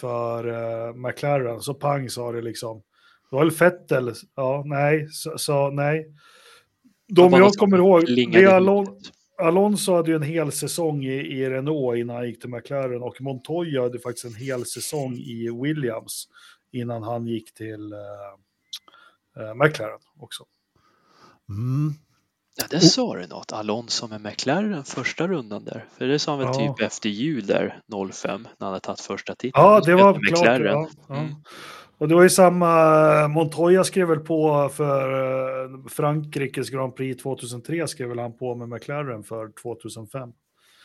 för 0.00 0.48
uh, 0.48 0.94
McLaren, 0.94 1.60
så 1.60 1.74
pang 1.74 2.10
sa 2.10 2.32
det 2.32 2.42
liksom. 2.42 2.82
Det 3.30 3.36
var 3.36 3.44
väl 3.44 3.50
Fettel, 3.50 4.12
ja, 4.34 4.62
nej, 4.66 5.08
så, 5.10 5.38
så 5.38 5.70
nej. 5.70 6.06
De 7.08 7.32
jag 7.32 7.52
kommer 7.52 7.78
ihåg, 7.78 8.04
det 8.32 8.46
Alon 8.46 9.00
Alonso 9.38 9.94
hade 9.94 10.10
ju 10.10 10.16
en 10.16 10.22
hel 10.22 10.52
säsong 10.52 11.04
i, 11.04 11.14
i 11.14 11.50
Renault 11.50 11.98
innan 11.98 12.16
han 12.16 12.26
gick 12.26 12.40
till 12.40 12.50
McLaren 12.50 13.02
och 13.02 13.20
Montoya 13.20 13.82
hade 13.82 13.98
faktiskt 13.98 14.24
en 14.24 14.34
hel 14.34 14.66
säsong 14.66 15.14
i 15.14 15.50
Williams 15.62 16.28
innan 16.72 17.02
han 17.02 17.26
gick 17.26 17.54
till 17.54 17.92
uh, 17.92 19.42
uh, 19.42 19.54
McLaren 19.54 20.00
också. 20.18 20.44
Mm. 21.48 21.94
Ja, 22.58 22.64
det 22.70 22.80
sa 22.80 23.16
du 23.16 23.26
något. 23.26 23.52
Alonso 23.52 24.08
med 24.08 24.20
McLaren 24.20 24.84
första 24.84 25.28
rundan 25.28 25.64
där. 25.64 25.84
För 25.98 26.06
det 26.06 26.18
sa 26.18 26.32
han 26.32 26.38
väl 26.38 26.48
ja. 26.48 26.74
typ 26.74 26.86
efter 26.86 27.08
jul 27.08 27.46
där 27.46 27.80
05 28.12 28.42
när 28.42 28.66
han 28.66 28.68
hade 28.68 28.80
tagit 28.80 29.00
första 29.00 29.34
titeln. 29.34 29.64
Ja, 29.64 29.80
det 29.80 29.94
var 29.94 30.26
klart. 30.26 30.60
Ja, 30.60 30.88
ja. 31.08 31.16
Mm. 31.16 31.34
Och 31.98 32.08
det 32.08 32.14
var 32.14 32.22
ju 32.22 32.30
samma, 32.30 33.28
Montoya 33.28 33.84
skrev 33.84 34.08
väl 34.08 34.18
på 34.18 34.70
för 34.74 35.12
eh, 35.64 35.88
Frankrikes 35.88 36.70
Grand 36.70 36.96
Prix 36.96 37.22
2003 37.22 37.88
skrev 37.88 38.08
väl 38.08 38.18
han 38.18 38.36
på 38.36 38.54
med 38.54 38.68
McLaren 38.68 39.22
för 39.22 39.52
2005. 39.62 40.32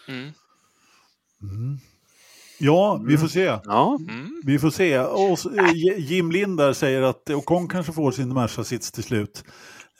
Mm. 0.08 0.32
Mm. 1.42 1.78
Ja, 2.60 3.04
vi 3.08 3.18
får 3.18 3.28
se. 3.28 3.58
Ja. 3.64 3.98
Mm. 4.10 4.42
Vi 4.46 4.60
får 4.60 4.70
se. 4.70 5.00
Och 5.00 5.58
eh, 5.60 5.74
Jim 5.98 6.32
Lind 6.32 6.62
säger 6.76 7.02
att 7.02 7.30
Ocon 7.30 7.68
kanske 7.68 7.94
får 7.94 8.12
sin 8.12 8.34
Merca-sits 8.34 8.92
till 8.92 9.04
slut. 9.04 9.44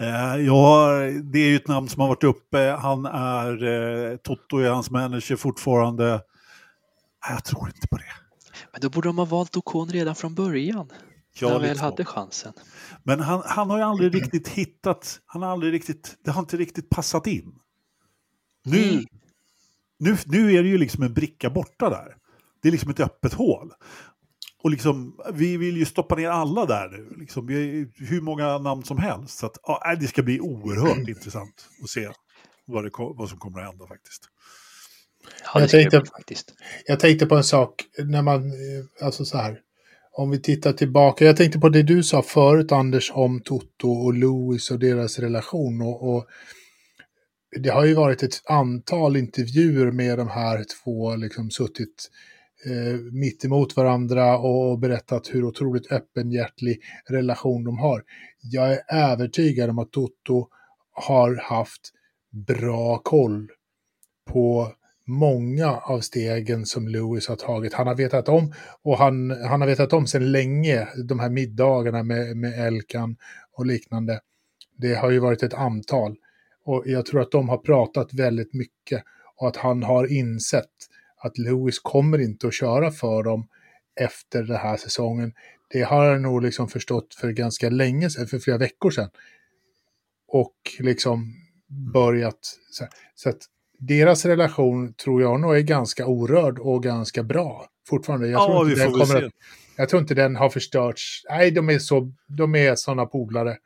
Eh, 0.02 0.36
ja, 0.46 0.90
det 1.24 1.40
är 1.40 1.50
ju 1.50 1.56
ett 1.56 1.68
namn 1.68 1.90
som 1.90 2.02
har 2.02 2.08
varit 2.08 2.24
uppe. 2.24 2.78
Han 2.82 3.06
är, 3.06 3.64
eh, 3.64 4.18
Toto 4.18 4.58
är 4.58 4.70
hans 4.70 4.92
manager 4.92 5.36
fortfarande. 5.36 6.22
Jag 7.30 7.46
tror 7.46 7.68
inte 7.68 7.88
på 7.88 7.98
det. 7.98 8.04
Men 8.72 8.82
då 8.82 8.90
borde 8.90 9.10
de 9.10 9.18
ha 9.18 9.26
valt 9.26 9.58
Ocon 9.58 9.90
redan 9.90 10.16
från 10.16 10.36
början. 10.36 10.90
Ja, 11.40 11.48
när 11.48 11.60
de 11.60 11.68
väl 11.68 11.80
hade 11.80 12.06
chansen. 12.06 12.54
Men 13.04 13.20
han, 13.20 13.42
han 13.46 13.70
har 13.70 13.78
ju 13.78 13.84
aldrig 13.84 14.16
riktigt 14.16 14.48
hittat, 14.48 15.20
han 15.26 15.42
har 15.42 15.50
aldrig 15.50 15.74
riktigt, 15.74 16.18
det 16.24 16.32
har 16.32 16.40
inte 16.40 16.58
riktigt 16.58 16.90
passat 16.90 17.28
in. 17.28 17.56
Nu, 18.66 18.90
mm. 18.90 19.06
nu, 20.00 20.18
nu 20.26 20.54
är 20.54 20.64
det 20.64 20.70
ju 20.70 20.78
liksom 20.78 21.04
en 21.04 21.14
bricka 21.14 21.50
borta 21.50 21.90
där. 21.90 22.16
Det 22.62 22.68
är 22.68 22.72
liksom 22.72 22.92
ett 22.92 23.00
öppet 23.00 23.34
hål. 23.34 23.74
Och 24.64 24.72
liksom, 24.72 25.20
vi 25.34 25.58
vill 25.58 25.78
ju 25.78 25.86
stoppa 25.86 26.16
ner 26.16 26.30
alla 26.30 26.66
där 26.66 26.90
nu. 26.90 27.16
Liksom, 27.20 27.48
vi 27.48 27.88
hur 27.96 28.22
många 28.22 28.58
namn 28.58 28.84
som 28.84 28.98
helst. 28.98 29.38
Så 29.38 29.46
att, 29.46 29.58
ja, 29.64 29.96
det 30.00 30.08
ska 30.08 30.24
bli 30.24 30.40
oerhört 30.40 30.98
mm. 30.98 31.10
intressant 31.10 31.68
att 31.84 31.90
se 31.90 32.10
vad, 32.66 32.84
det, 32.84 32.92
vad 32.98 33.30
som 33.30 33.38
kommer 33.38 33.60
att 33.60 33.66
hända 33.66 33.88
faktiskt. 33.88 34.24
Ja, 35.54 35.60
jag, 35.60 35.70
tänkte, 35.70 36.04
jag 36.86 37.00
tänkte 37.00 37.26
på 37.26 37.36
en 37.36 37.44
sak, 37.44 37.84
när 37.98 38.22
man, 38.22 38.46
eh, 38.46 39.06
alltså 39.06 39.26
så 39.26 39.38
här, 39.38 39.60
om 40.12 40.30
vi 40.30 40.42
tittar 40.42 40.74
tillbaka, 40.74 41.26
jag 41.26 41.38
tänkte 41.38 41.60
på 41.60 41.70
det 41.70 41.84
du 41.84 42.04
sa 42.04 42.22
förut 42.22 42.72
Anders 42.72 43.12
om 43.14 43.42
Toto 43.42 43.92
och 43.92 44.14
Louis 44.14 44.72
och 44.72 44.80
deras 44.80 45.20
relation. 45.20 45.82
Och, 45.82 46.16
och 46.16 46.26
det 47.60 47.70
har 47.70 47.86
ju 47.86 47.94
varit 47.94 48.24
ett 48.24 48.42
antal 48.46 49.18
intervjuer 49.18 49.92
med 49.92 50.18
de 50.18 50.28
här 50.28 50.66
två, 50.84 51.16
liksom 51.16 51.52
suttit 51.52 52.10
eh, 52.66 53.00
mitt 53.12 53.46
emot 53.46 53.76
varandra 53.76 54.38
och 54.38 54.80
berättat 54.80 55.30
hur 55.34 55.44
otroligt 55.44 55.92
öppenhjärtig 55.92 56.82
relation 57.10 57.64
de 57.64 57.78
har. 57.78 58.04
Jag 58.42 58.74
är 58.74 58.82
övertygad 58.90 59.70
om 59.70 59.80
att 59.80 59.92
Toto 59.92 60.48
har 60.92 61.36
haft 61.36 61.92
bra 62.32 62.98
koll 62.98 63.52
på 64.32 64.72
många 65.08 65.72
av 65.72 66.00
stegen 66.00 66.66
som 66.66 66.88
Lewis 66.88 67.28
har 67.28 67.36
tagit. 67.36 67.74
Han 67.74 67.88
har 67.88 67.96
vetat 67.96 68.30
om, 68.30 68.54
och 68.82 68.98
han, 68.98 69.32
han 69.32 69.62
har 69.62 69.68
vetat 69.68 69.94
om 69.94 70.08
sedan 70.08 70.32
länge, 70.32 70.88
de 71.08 71.20
här 71.20 71.30
middagarna 71.30 72.04
med, 72.04 72.38
med 72.38 72.68
Elkan 72.68 73.16
och 73.58 73.66
liknande. 73.66 74.20
Det 74.78 74.94
har 74.94 75.12
ju 75.12 75.20
varit 75.20 75.44
ett 75.44 75.54
antal. 75.54 76.16
Och 76.66 76.84
jag 76.86 77.06
tror 77.06 77.22
att 77.22 77.32
de 77.32 77.50
har 77.50 77.58
pratat 77.58 78.14
väldigt 78.14 78.54
mycket 78.54 79.04
och 79.36 79.48
att 79.48 79.56
han 79.56 79.84
har 79.84 80.12
insett 80.12 80.70
att 81.24 81.38
Lewis 81.38 81.80
kommer 81.80 82.22
inte 82.22 82.48
att 82.48 82.54
köra 82.54 82.92
för 82.92 83.24
dem 83.24 83.48
efter 84.00 84.44
den 84.44 84.58
här 84.58 84.78
säsongen. 84.78 85.34
Det 85.70 85.82
har 85.82 86.12
han 86.12 86.22
nog 86.22 86.42
liksom 86.42 86.68
förstått 86.68 87.16
för 87.16 87.32
ganska 87.32 87.70
länge 87.70 88.10
sedan, 88.10 88.28
för 88.28 88.40
flera 88.40 88.58
veckor 88.58 88.92
sedan. 88.92 89.10
Och 90.28 90.56
liksom 90.80 91.34
börjat. 91.94 92.40
Så, 92.72 92.88
så 93.16 93.30
att 93.30 93.38
deras 93.80 94.26
relation 94.26 94.94
tror 94.94 95.22
jag 95.22 95.40
nog 95.40 95.56
är 95.58 95.62
ganska 95.62 96.06
orörd 96.06 96.60
och 96.60 96.84
ganska 96.84 97.24
bra 97.24 97.66
fortfarande. 97.90 98.28
Jag 98.28 98.48
tror, 98.48 98.56
ja, 98.56 98.72
inte 98.72 98.84
den 98.84 98.92
kommer 98.92 99.26
att, 99.26 99.34
jag 99.76 99.90
tror 99.90 100.02
inte 100.02 100.14
den 100.14 100.36
har 100.36 100.50
förstörts. 100.50 101.22
Nej, 101.30 101.52
de 101.52 101.70
är, 101.70 101.80
så, 101.80 102.14
de 102.28 102.56
är 102.56 102.76
sådana 102.76 103.06
polare. 103.06 103.58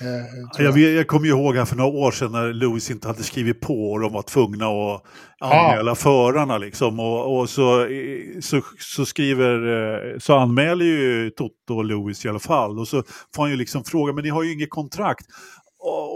Eh, 0.00 0.64
jag, 0.64 0.78
jag 0.78 1.06
kommer 1.06 1.28
ihåg 1.28 1.56
här 1.56 1.64
för 1.64 1.76
några 1.76 1.90
år 1.90 2.10
sedan 2.10 2.32
när 2.32 2.52
Lewis 2.52 2.90
inte 2.90 3.08
hade 3.08 3.22
skrivit 3.22 3.60
på 3.60 3.92
och 3.92 4.00
de 4.00 4.12
var 4.12 4.22
tvungna 4.22 4.66
att 4.66 5.02
anmäla 5.40 5.92
ah. 5.92 5.94
förarna. 5.94 6.58
Liksom. 6.58 7.00
Och, 7.00 7.38
och 7.38 7.50
så, 7.50 7.88
så, 8.40 8.62
så, 8.78 9.06
skriver, 9.06 9.54
eh, 10.12 10.18
så 10.18 10.36
anmäler 10.36 10.84
ju 10.84 11.30
Toto 11.30 11.76
och 11.76 11.84
Lewis 11.84 12.24
i 12.24 12.28
alla 12.28 12.38
fall. 12.38 12.78
Och 12.78 12.88
så 12.88 13.02
får 13.34 13.42
han 13.42 13.50
ju 13.50 13.56
liksom 13.56 13.84
fråga, 13.84 14.12
men 14.12 14.24
ni 14.24 14.30
har 14.30 14.42
ju 14.42 14.52
inget 14.52 14.70
kontrakt. 14.70 15.26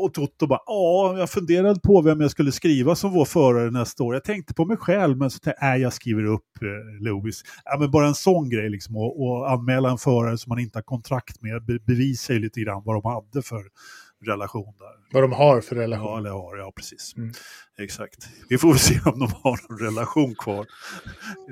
Och 0.03 0.14
Toto 0.14 0.47
bara, 0.47 0.61
ja, 0.66 1.19
jag 1.19 1.31
funderade 1.31 1.81
på 1.81 2.03
vem 2.03 2.21
jag 2.21 2.31
skulle 2.31 2.53
skriva 2.53 2.95
som 2.95 3.12
vår 3.12 3.25
förare 3.25 3.71
nästa 3.71 4.05
år. 4.05 4.14
Jag 4.14 4.25
tänkte 4.25 4.55
på 4.55 4.64
mig 4.64 4.77
själv, 4.77 5.16
men 5.16 5.31
så 5.31 5.39
tänkte 5.39 5.64
jag, 5.64 5.77
äh, 5.77 5.83
jag 5.83 5.93
skriver 5.93 6.25
upp 6.25 6.62
eh, 6.62 7.05
Lewis. 7.05 7.43
Ja, 7.64 7.79
men 7.79 7.91
bara 7.91 8.07
en 8.07 8.14
sån 8.14 8.51
grej, 8.51 8.71
liksom, 8.71 8.97
och, 8.97 9.23
och 9.23 9.51
anmäla 9.51 9.91
en 9.91 9.99
förare 9.99 10.39
som 10.39 10.51
man 10.51 10.59
inte 10.59 10.79
har 10.79 10.83
kontrakt 10.83 11.43
med, 11.43 11.64
be, 11.64 11.79
bevisar 11.87 12.35
ju 12.35 12.41
lite 12.41 12.61
grann 12.61 12.83
vad 12.85 12.97
de 12.97 13.05
hade 13.05 13.43
för 13.43 13.62
relation 14.27 14.75
där. 14.79 14.99
Vad 15.12 15.23
de 15.23 15.33
har 15.33 15.61
för 15.61 15.77
relation. 15.77 16.07
Ja, 16.07 16.19
eller 16.19 16.31
har, 16.31 16.57
ja 16.57 16.73
precis. 16.77 17.14
Mm. 17.16 17.33
Exakt. 17.81 18.29
Vi 18.49 18.59
får 18.59 18.69
väl 18.69 18.79
se 18.79 18.95
om 19.05 19.19
de 19.19 19.33
har 19.43 19.59
någon 19.69 19.79
relation 19.79 20.35
kvar. 20.35 20.66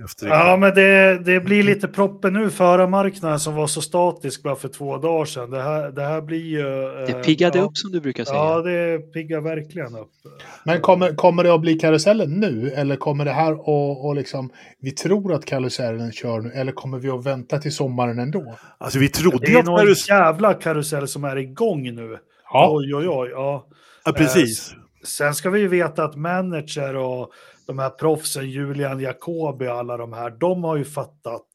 Efter 0.04 0.26
ja, 0.26 0.56
men 0.56 0.74
det, 0.74 1.18
det 1.24 1.40
blir 1.40 1.62
lite 1.62 1.88
proppen 1.88 2.32
nu, 2.32 2.50
förarmarknaden 2.50 3.40
som 3.40 3.54
var 3.54 3.66
så 3.66 3.82
statisk 3.82 4.42
bara 4.42 4.56
för 4.56 4.68
två 4.68 4.98
dagar 4.98 5.24
sedan. 5.24 5.50
Det 5.50 5.62
här, 5.62 5.90
det 5.90 6.02
här 6.02 6.20
blir 6.20 6.44
ju... 6.44 6.62
Det 7.06 7.22
piggade 7.24 7.58
ja, 7.58 7.64
upp 7.64 7.76
som 7.76 7.92
du 7.92 8.00
brukar 8.00 8.24
säga. 8.24 8.36
Ja, 8.36 8.62
det 8.62 8.98
piggar 8.98 9.40
verkligen 9.40 9.96
upp. 9.96 10.10
Men 10.64 10.80
kommer, 10.80 11.14
kommer 11.14 11.44
det 11.44 11.54
att 11.54 11.60
bli 11.60 11.74
karusellen 11.74 12.30
nu? 12.30 12.70
Eller 12.70 12.96
kommer 12.96 13.24
det 13.24 13.32
här 13.32 13.52
att 13.52 13.98
och 14.04 14.14
liksom, 14.14 14.50
vi 14.80 14.90
tror 14.90 15.34
att 15.34 15.44
karusellen 15.44 16.12
kör 16.12 16.40
nu, 16.40 16.50
eller 16.50 16.72
kommer 16.72 16.98
vi 16.98 17.08
att 17.08 17.26
vänta 17.26 17.58
till 17.58 17.74
sommaren 17.74 18.18
ändå? 18.18 18.56
Alltså 18.78 18.98
vi 18.98 19.08
trodde 19.08 19.46
det 19.46 19.52
är 19.52 19.62
någon 19.62 19.78
karus... 19.78 20.08
jävla 20.08 20.54
karusell 20.54 21.08
som 21.08 21.24
är 21.24 21.36
igång 21.36 21.94
nu. 21.94 22.18
Ja. 22.52 22.70
Oj, 22.72 22.94
oj, 22.94 23.08
oj. 23.08 23.28
Ja, 23.28 23.66
ja 24.04 24.12
precis. 24.12 24.72
Eh, 24.72 24.78
sen 25.04 25.34
ska 25.34 25.50
vi 25.50 25.60
ju 25.60 25.68
veta 25.68 26.04
att 26.04 26.16
manager 26.16 26.96
och 26.96 27.32
de 27.66 27.78
här 27.78 27.90
proffsen, 27.90 28.50
Julian 28.50 29.00
Jacobi 29.00 29.68
och 29.68 29.72
alla 29.72 29.96
de 29.96 30.12
här, 30.12 30.30
de 30.30 30.64
har 30.64 30.76
ju 30.76 30.84
fattat. 30.84 31.46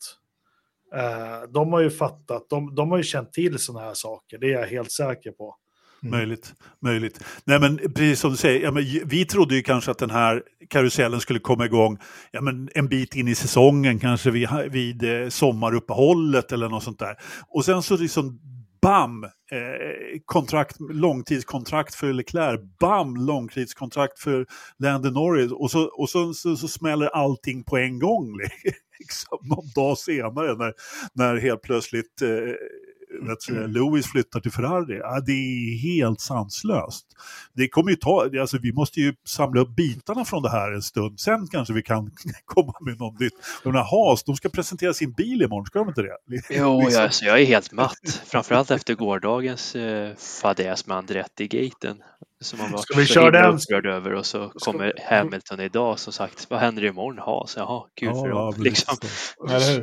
Eh, 0.95 1.49
de 1.53 1.73
har 1.73 1.79
ju 1.79 1.89
fattat, 1.89 2.49
de, 2.49 2.75
de 2.75 2.91
har 2.91 2.97
ju 2.97 3.03
känt 3.03 3.33
till 3.33 3.59
sådana 3.59 3.85
här 3.85 3.93
saker, 3.93 4.37
det 4.37 4.47
är 4.47 4.59
jag 4.59 4.67
helt 4.67 4.91
säker 4.91 5.31
på. 5.31 5.55
Mm. 6.03 6.17
Möjligt, 6.17 6.53
möjligt. 6.79 7.23
Nej 7.43 7.59
men 7.59 7.77
precis 7.77 8.19
som 8.19 8.31
du 8.31 8.37
säger, 8.37 8.61
ja, 8.61 8.71
men 8.71 8.83
vi 9.05 9.25
trodde 9.25 9.55
ju 9.55 9.61
kanske 9.61 9.91
att 9.91 9.97
den 9.97 10.09
här 10.09 10.43
karusellen 10.69 11.19
skulle 11.19 11.39
komma 11.39 11.65
igång 11.65 11.97
ja, 12.31 12.41
men 12.41 12.69
en 12.75 12.87
bit 12.87 13.15
in 13.15 13.27
i 13.27 13.35
säsongen, 13.35 13.99
kanske 13.99 14.31
vid, 14.31 14.49
vid 14.69 15.03
eh, 15.03 15.29
sommaruppehållet 15.29 16.51
eller 16.51 16.69
något 16.69 16.83
sånt 16.83 16.99
där. 16.99 17.17
Och 17.47 17.65
sen 17.65 17.81
så 17.81 17.97
liksom 17.97 18.39
bam, 18.81 19.23
eh, 19.23 20.19
kontrakt, 20.25 20.75
långtidskontrakt 20.79 21.95
för 21.95 22.13
Leclerc, 22.13 22.61
bam, 22.79 23.15
långtidskontrakt 23.15 24.19
för 24.19 24.45
Landon 24.79 25.13
Norris 25.13 25.51
och 25.51 25.71
så, 25.71 25.83
och 25.83 26.09
så, 26.09 26.33
så, 26.33 26.55
så 26.55 26.67
smäller 26.67 27.07
allting 27.07 27.63
på 27.63 27.77
en 27.77 27.99
gång. 27.99 28.39
liksom, 28.99 29.37
någon 29.41 29.69
dag 29.75 29.97
senare 29.97 30.55
när, 30.57 30.73
när 31.13 31.37
helt 31.37 31.61
plötsligt 31.61 32.21
eh, 32.21 32.55
vet, 33.27 33.49
mm. 33.49 33.71
Lewis 33.71 34.11
flyttar 34.11 34.39
till 34.39 34.51
Ferrari. 34.51 34.97
Ja, 34.97 35.19
det 35.19 35.31
är 35.31 35.77
helt 35.77 36.21
sanslöst. 36.21 37.05
Det 37.53 37.67
kommer 37.67 37.91
ju 37.91 37.95
ta, 37.95 38.29
alltså, 38.41 38.57
vi 38.57 38.73
måste 38.73 38.99
ju 38.99 39.13
samla 39.25 39.61
upp 39.61 39.75
bitarna 39.75 40.25
från 40.25 40.43
det 40.43 40.49
här 40.49 40.71
en 40.71 40.81
stund. 40.81 41.19
Sen 41.19 41.47
kanske 41.47 41.73
vi 41.73 41.81
kan 41.81 42.11
komma 42.45 42.73
med 42.81 42.99
något 42.99 43.19
nytt. 43.19 43.33
De 43.63 43.75
här 43.75 43.83
Haas, 43.83 44.23
de 44.23 44.35
ska 44.35 44.49
presentera 44.49 44.93
sin 44.93 45.11
bil 45.11 45.41
imorgon, 45.41 45.65
ska 45.65 45.79
de 45.79 45.87
inte 45.87 46.01
det? 46.01 46.17
Jo, 46.49 46.81
liksom. 46.81 47.03
alltså, 47.03 47.25
jag 47.25 47.41
är 47.41 47.45
helt 47.45 47.71
matt. 47.71 48.21
Framförallt 48.25 48.71
efter 48.71 48.95
gårdagens 48.95 49.75
eh, 49.75 50.15
fadäs 50.15 50.87
med 50.87 50.97
Andretti-gaten. 50.97 51.97
Som 52.41 52.59
man 52.59 52.71
var 52.71 52.79
Ska 52.79 52.97
vi 52.97 53.05
köra 53.05 53.31
den? 53.31 53.55
upprörd 53.55 53.85
över 53.85 54.13
och 54.13 54.25
så 54.25 54.49
Ska... 54.49 54.71
kommer 54.71 54.93
Hamilton 55.09 55.59
idag 55.59 55.99
som 55.99 56.13
sagt, 56.13 56.47
vad 56.49 56.59
händer 56.59 56.83
imorgon? 56.83 57.19
Haas? 57.19 57.55
Jaha, 57.57 57.83
kul 57.99 58.09
ja, 58.09 58.21
för 58.21 58.29
dem. 58.29 58.53
Ja, 58.57 58.63
liksom. 58.63 58.97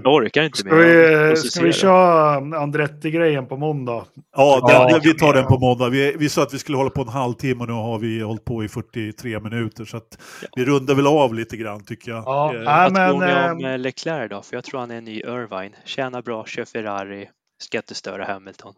Jag 0.04 0.14
orkar 0.14 0.42
inte 0.42 0.58
ska 0.58 0.74
mer. 0.74 1.30
Vi, 1.30 1.36
ska 1.36 1.64
vi 1.64 1.72
köra 1.72 2.36
Andretti-grejen 2.58 3.46
på 3.46 3.56
måndag? 3.56 4.04
Ja, 4.36 4.66
den, 4.68 4.88
ja, 4.88 5.00
vi 5.02 5.14
tar 5.14 5.34
den 5.34 5.46
på 5.46 5.58
måndag. 5.58 5.88
Vi, 5.88 6.16
vi 6.18 6.28
sa 6.28 6.42
att 6.42 6.54
vi 6.54 6.58
skulle 6.58 6.78
hålla 6.78 6.90
på 6.90 7.02
en 7.02 7.08
halvtimme 7.08 7.62
och 7.62 7.68
nu 7.68 7.74
har 7.74 7.98
vi 7.98 8.20
hållit 8.20 8.44
på 8.44 8.64
i 8.64 8.68
43 8.68 9.40
minuter. 9.40 9.84
Så 9.84 9.96
att 9.96 10.18
vi 10.56 10.64
rundar 10.64 10.94
väl 10.94 11.06
av 11.06 11.34
lite 11.34 11.56
grann 11.56 11.84
tycker 11.84 12.10
jag. 12.10 12.22
Ja, 12.26 12.54
eh, 12.54 12.64
vad 12.64 12.92
men, 12.92 13.10
tror 13.10 13.26
ni 13.26 13.50
om 13.50 13.72
äh... 13.72 13.78
Leclerc 13.78 14.30
då? 14.30 14.42
För 14.42 14.56
jag 14.56 14.64
tror 14.64 14.80
han 14.80 14.90
är 14.90 14.96
en 14.96 15.04
ny 15.04 15.20
Irvine. 15.20 15.72
Tjänar 15.84 16.22
bra, 16.22 16.46
kör 16.46 16.64
Ferrari, 16.64 17.28
ska 17.62 17.78
inte 17.78 17.94
störa 17.94 18.24
Hamilton. 18.24 18.74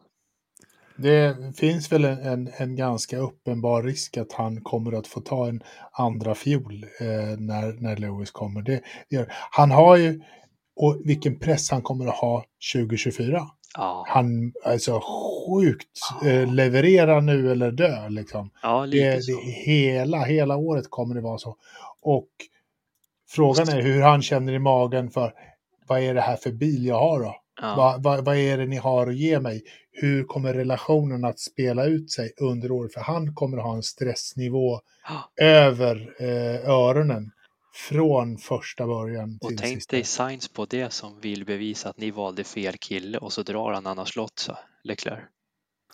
Det 1.03 1.37
finns 1.57 1.93
väl 1.93 2.05
en, 2.05 2.51
en, 2.57 2.77
ganska 2.77 3.19
uppenbar 3.19 3.83
risk 3.83 4.17
att 4.17 4.33
han 4.33 4.61
kommer 4.61 4.93
att 4.93 5.07
få 5.07 5.21
ta 5.21 5.49
en 5.49 5.63
andra 5.93 6.35
fjol 6.35 6.85
eh, 7.01 7.07
när, 7.39 7.83
när 7.83 7.97
Lewis 7.97 8.31
kommer. 8.31 8.63
Det, 8.63 8.83
det 9.11 9.29
han 9.51 9.71
har 9.71 9.97
ju, 9.97 10.21
och 10.77 11.01
vilken 11.05 11.39
press 11.39 11.71
han 11.71 11.83
kommer 11.83 12.07
att 12.07 12.17
ha 12.17 12.45
2024. 12.75 13.47
Ja. 13.77 14.05
Han, 14.09 14.53
alltså 14.65 15.01
sjukt, 15.01 15.99
eh, 16.25 16.53
leverera 16.53 17.21
nu 17.21 17.53
eller 17.53 17.73
dö 17.73 18.09
liksom. 18.09 18.51
Ja, 18.63 18.87
det. 18.87 19.27
Det, 19.27 19.41
hela, 19.65 20.25
hela 20.25 20.57
året 20.57 20.91
kommer 20.91 21.15
det 21.15 21.21
vara 21.21 21.39
så. 21.39 21.57
Och 22.03 22.29
frågan 23.29 23.69
är 23.69 23.83
hur 23.83 24.03
han 24.03 24.23
känner 24.23 24.53
i 24.53 24.59
magen 24.59 25.11
för 25.11 25.35
vad 25.87 26.01
är 26.01 26.15
det 26.15 26.21
här 26.21 26.37
för 26.37 26.53
bil 26.53 26.87
jag 26.87 26.99
har 26.99 27.21
då? 27.21 27.37
Ja. 27.61 27.75
Vad, 27.77 28.03
vad, 28.03 28.25
vad, 28.25 28.37
är 28.37 28.59
det 28.59 28.67
ni 28.67 28.77
har 28.77 29.07
att 29.07 29.17
ge 29.17 29.41
mig? 29.41 29.63
Hur 30.01 30.25
kommer 30.25 30.55
relationen 30.55 31.25
att 31.25 31.39
spela 31.39 31.85
ut 31.85 32.11
sig 32.11 32.33
under 32.37 32.71
året? 32.71 32.95
För 32.95 33.01
han 33.01 33.35
kommer 33.35 33.57
ha 33.57 33.75
en 33.75 33.83
stressnivå 33.83 34.81
ja. 35.09 35.31
över 35.45 36.15
eh, 36.19 36.71
öronen 36.71 37.31
från 37.75 38.39
första 38.39 38.87
början 38.87 39.39
till 39.39 39.47
Och 39.47 39.53
tänk 39.59 39.75
sista. 39.75 39.97
dig 39.97 40.05
Sainz 40.05 40.49
på 40.49 40.65
det 40.65 40.93
som 40.93 41.21
vill 41.21 41.45
bevisa 41.45 41.89
att 41.89 41.99
ni 41.99 42.11
valde 42.11 42.45
fel 42.45 42.77
kille 42.77 43.19
och 43.19 43.33
så 43.33 43.43
drar 43.43 43.73
han 43.73 43.87
annars 43.87 44.17
Lotsa, 44.17 44.59
Leclerc. 44.85 45.21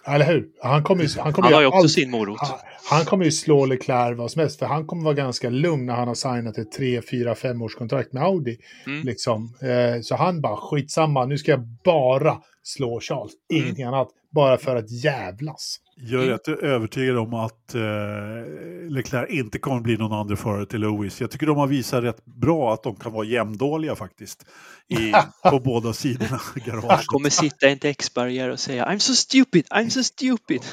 Eller 0.09 0.27
hur? 0.27 0.49
Han, 0.63 0.83
kommer 0.83 1.03
ju, 1.03 1.09
han, 1.21 1.33
kommer 1.33 1.49
han 1.49 1.55
har 1.55 1.61
ju 1.61 1.67
också 1.67 1.79
allt, 1.79 1.91
sin 1.91 2.11
morot. 2.11 2.39
Han, 2.41 2.59
han, 2.91 3.05
kommer 3.05 3.25
ju 3.25 3.33
slå 3.33 3.67
Leclerc 3.67 4.19
vad 4.19 4.31
som 4.31 4.41
helst, 4.41 4.59
för 4.59 4.67
han 4.67 4.87
kommer 4.87 5.05
vara 5.05 5.15
ganska 5.15 5.51
lugn 5.51 5.87
när 5.87 5.95
han 5.95 6.09
har 6.09 6.15
signat 6.15 6.59
ett 6.59 6.73
3, 6.73 7.03
4, 7.11 7.35
5 7.35 7.63
års 7.63 7.75
kontrakt 7.75 8.13
med 8.13 8.23
Audi. 8.23 8.59
Mm. 8.87 9.07
Liksom. 9.07 9.55
Eh, 9.63 10.01
så 10.03 10.17
han 10.17 10.41
bara, 10.41 10.57
skitsamma, 10.57 11.27
nu 11.27 11.39
ska 11.39 11.51
jag 11.51 11.67
bara 11.85 12.43
slå 12.67 13.01
Charles, 13.01 13.33
mm. 13.53 13.63
ingenting 13.63 13.85
annat, 13.85 14.09
bara 14.35 14.59
för 14.59 14.77
att 14.77 14.91
jävlas. 14.91 15.81
Jag 15.97 16.25
är 16.25 16.27
rätt 16.27 16.49
övertygad 16.49 17.19
om 17.19 17.35
att 17.35 17.75
eh, 17.75 17.81
Leclerc 18.89 19.31
inte 19.31 19.59
kommer 19.59 19.81
bli 19.81 19.97
någon 19.97 20.13
andra 20.13 20.37
förare 20.37 20.67
till 20.67 20.81
Lewis. 20.81 21.21
Jag 21.21 21.31
tycker 21.31 21.47
de 21.47 21.57
har 21.57 21.67
visat 21.67 22.05
rätt 22.05 22.25
bra 22.25 22.75
att 22.75 22.83
de 22.83 22.97
kan 22.97 23.13
vara 23.13 23.27
jämndåliga 23.27 23.97
faktiskt. 23.97 24.47
I, 24.89 25.13
på 25.51 25.61
båda 25.61 25.93
sidorna 25.93 26.41
garaget. 26.67 26.91
Han 26.91 27.05
kommer 27.07 27.31
sitta 27.31 27.69
i 27.69 27.73
en 27.73 27.79
däcksbarriär 27.79 28.51
och 28.51 28.61
säga 28.61 28.87
I'm 28.87 28.99
so 28.99 29.15
stupid, 29.15 29.67
I'm 29.67 29.89
so 29.89 30.03
stupid. 30.03 30.61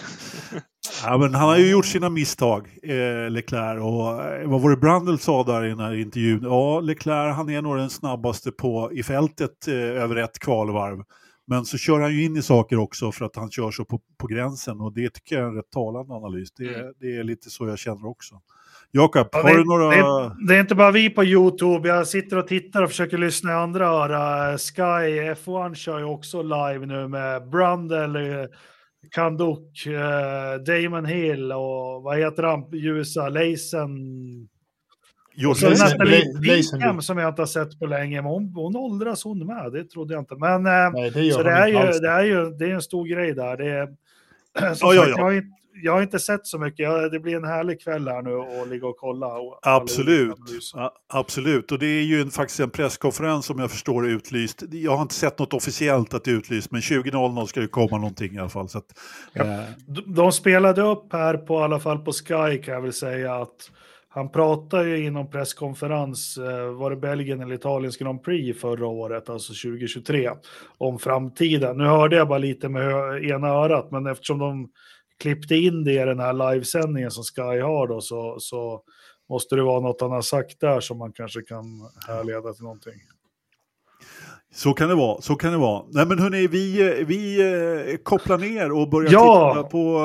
Ja, 1.03 1.17
men 1.17 1.35
han 1.35 1.49
har 1.49 1.57
ju 1.57 1.71
gjort 1.71 1.85
sina 1.85 2.09
misstag, 2.09 2.67
eh, 2.83 3.29
Leclerc. 3.29 3.81
Och 3.81 4.23
eh, 4.23 4.49
vad 4.49 4.61
var 4.61 4.69
det 4.69 4.77
Brundle 4.77 5.17
sa 5.17 5.43
där 5.43 5.65
i 5.65 5.69
den 5.69 5.79
här 5.79 5.93
intervjun? 5.93 6.39
Ja, 6.43 6.79
Leclerc 6.79 7.35
han 7.35 7.49
är 7.49 7.61
nog 7.61 7.77
den 7.77 7.89
snabbaste 7.89 8.51
på, 8.51 8.91
i 8.93 9.03
fältet 9.03 9.67
eh, 9.67 9.73
över 9.73 10.15
ett 10.15 10.39
kvalvarv. 10.39 11.03
Men 11.47 11.65
så 11.65 11.77
kör 11.77 11.99
han 11.99 12.13
ju 12.13 12.23
in 12.23 12.37
i 12.37 12.41
saker 12.41 12.77
också 12.77 13.11
för 13.11 13.25
att 13.25 13.35
han 13.35 13.51
kör 13.51 13.71
så 13.71 13.85
på, 13.85 14.01
på 14.17 14.27
gränsen 14.27 14.81
och 14.81 14.93
det 14.93 15.09
tycker 15.09 15.35
jag 15.35 15.43
är 15.43 15.47
en 15.47 15.55
rätt 15.55 15.71
talande 15.71 16.13
analys. 16.13 16.51
Det, 16.51 16.75
mm. 16.75 16.93
det 16.99 17.17
är 17.17 17.23
lite 17.23 17.49
så 17.49 17.67
jag 17.67 17.79
känner 17.79 18.05
också. 18.05 18.41
Jakob, 18.91 19.27
Ja, 19.31 19.41
har 19.41 19.49
det, 19.49 19.57
du 19.57 19.63
några... 19.63 19.89
det, 19.89 20.35
det 20.47 20.55
är 20.55 20.59
inte 20.59 20.75
bara 20.75 20.91
vi 20.91 21.09
på 21.09 21.23
YouTube. 21.23 21.89
Jag 21.89 22.07
sitter 22.07 22.37
och 22.37 22.47
tittar 22.47 22.83
och 22.83 22.89
försöker 22.89 23.17
lyssna 23.17 23.51
i 23.51 23.53
andra 23.53 23.87
öra. 23.87 24.57
Sky 24.57 25.19
F1 25.33 25.73
kör 25.73 25.99
ju 25.99 26.05
också 26.05 26.41
live 26.41 26.85
nu 26.85 27.07
med 27.07 27.49
Brundle, 27.49 28.41
eh, 28.41 28.47
Kanduk, 29.11 29.85
eh, 29.85 30.61
Damon 30.65 31.05
Hill 31.05 31.51
och 31.51 32.03
vad 32.03 32.17
heter 32.17 32.43
han? 32.43 32.71
Ljusa, 32.71 33.29
Leisen. 33.29 33.89
Och 35.49 35.57
så? 35.57 35.69
Nathalie. 35.69 36.39
Pinkham 36.41 37.01
som 37.01 37.17
jag 37.17 37.29
inte 37.29 37.41
har 37.41 37.47
sett 37.47 37.79
på 37.79 37.85
länge. 37.85 38.21
Men 38.21 38.31
hon, 38.31 38.51
hon 38.55 38.75
åldras 38.75 39.23
hon 39.23 39.45
med, 39.45 39.71
det 39.71 39.83
trodde 39.83 40.13
jag 40.13 40.21
inte. 40.21 40.35
Men 40.35 40.63
Nej, 40.63 41.11
det 41.13 41.31
så 41.31 41.41
är, 41.41 41.67
ju, 41.67 41.77
alls. 41.77 41.99
det 42.01 42.09
är 42.09 42.23
ju 42.23 42.49
det 42.49 42.65
är 42.65 42.73
en 42.73 42.81
stor 42.81 43.05
grej 43.07 43.33
där. 43.33 43.57
Det 43.57 43.69
är, 43.69 43.87
som 44.75 44.87
Ja, 44.87 44.93
ja. 44.95 45.07
Jag, 45.07 45.17
har 45.17 45.31
inte, 45.31 45.47
jag 45.83 45.91
har 45.93 46.01
inte 46.01 46.19
sett 46.19 46.47
så 46.47 46.57
mycket. 46.59 46.79
Jag, 46.79 47.11
det 47.11 47.19
blir 47.19 47.35
en 47.35 47.43
härlig 47.43 47.81
kväll 47.81 48.07
här 48.07 48.21
nu 48.21 48.33
och 48.33 48.67
ligga 48.67 48.87
och 48.87 48.97
kolla. 48.97 49.27
Och, 49.27 49.59
Absolut. 49.61 50.35
Ja, 50.73 50.93
absolut. 51.13 51.71
Och 51.71 51.79
det 51.79 51.85
är 51.85 52.03
ju 52.03 52.21
en, 52.21 52.31
faktiskt 52.31 52.59
en 52.59 52.69
presskonferens 52.69 53.45
som 53.45 53.59
jag 53.59 53.71
förstår 53.71 54.05
är 54.05 54.09
utlyst. 54.09 54.63
Jag 54.71 54.95
har 54.95 55.01
inte 55.01 55.13
sett 55.15 55.39
något 55.39 55.53
officiellt 55.53 56.13
att 56.13 56.23
det 56.23 56.31
är 56.31 56.35
utlyst, 56.35 56.71
men 56.71 56.81
20.00 56.81 57.45
ska 57.45 57.59
det 57.59 57.67
komma 57.67 57.97
någonting 57.97 58.35
i 58.35 58.39
alla 58.39 58.49
fall. 58.49 58.69
Så 58.69 58.77
att, 58.77 58.97
eh, 59.33 59.45
De- 59.87 60.13
De 60.13 60.31
spelade 60.31 60.81
upp 60.81 61.13
här 61.13 61.37
på 61.37 61.59
i 61.59 61.63
alla 61.63 61.79
fall 61.79 61.99
på 61.99 62.11
Sky 62.11 62.57
kan 62.63 62.73
jag 62.73 62.81
väl 62.81 62.93
säga 62.93 63.35
att 63.35 63.71
han 64.15 64.29
pratade 64.29 64.89
ju 64.89 65.05
inom 65.05 65.29
presskonferens, 65.29 66.37
eh, 66.37 66.73
var 66.73 66.89
det 66.89 66.95
Belgien 66.95 67.41
eller 67.41 67.55
Italiens 67.55 67.97
Grand 67.97 68.23
Prix 68.23 68.61
förra 68.61 68.87
året, 68.87 69.29
alltså 69.29 69.53
2023, 69.53 70.29
om 70.77 70.99
framtiden. 70.99 71.77
Nu 71.77 71.83
hörde 71.83 72.15
jag 72.15 72.27
bara 72.27 72.37
lite 72.37 72.69
med 72.69 73.23
ena 73.23 73.47
örat, 73.47 73.91
men 73.91 74.07
eftersom 74.07 74.39
de 74.39 74.69
klippte 75.19 75.55
in 75.55 75.83
det 75.83 75.93
i 75.93 76.05
den 76.05 76.19
här 76.19 76.33
livesändningen 76.53 77.11
som 77.11 77.23
Sky 77.23 77.59
har 77.61 77.87
då, 77.87 78.01
så, 78.01 78.35
så 78.39 78.81
måste 79.29 79.55
det 79.55 79.63
vara 79.63 79.79
något 79.79 80.01
han 80.01 80.11
har 80.11 80.21
sagt 80.21 80.59
där 80.59 80.79
som 80.79 80.97
man 80.97 81.11
kanske 81.13 81.41
kan 81.41 81.65
härleda 82.07 82.53
till 82.53 82.63
någonting. 82.63 82.93
Så 84.53 84.73
kan 84.73 84.89
det 84.89 84.95
vara. 84.95 85.21
Så 85.21 85.35
kan 85.35 85.51
det 85.51 85.57
vara. 85.57 85.85
Nej 85.91 86.05
men 86.05 86.19
hörni, 86.19 86.47
vi, 86.47 87.03
vi 87.07 87.41
eh, 87.91 87.97
kopplar 88.03 88.37
ner 88.37 88.71
och 88.71 88.89
börjar 88.89 89.11
Ja! 89.11 89.53
titta 89.55 89.69
på, 89.69 89.97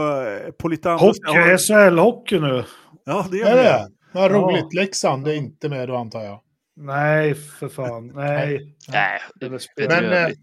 eh, 0.46 0.50
på 0.50 0.68
lite 0.68 0.90
andra... 0.90 1.06
Hockey, 1.06 1.56
SHL-hockey 1.56 2.40
nu. 2.40 2.64
Ja, 3.04 3.26
det 3.30 3.40
Är 3.40 3.56
är 3.56 3.56
det. 3.56 3.97
Ja. 4.12 4.28
roligt. 4.28 4.74
Leksand 4.74 5.28
är 5.28 5.34
inte 5.34 5.68
med 5.68 5.88
då 5.88 5.96
antar 5.96 6.24
jag. 6.24 6.40
Nej, 6.76 7.34
för 7.34 7.68
fan. 7.68 8.06
Nej. 8.14 8.76
Nej. 8.88 9.20
Men, 9.40 9.58
bedrövligt. 9.76 10.40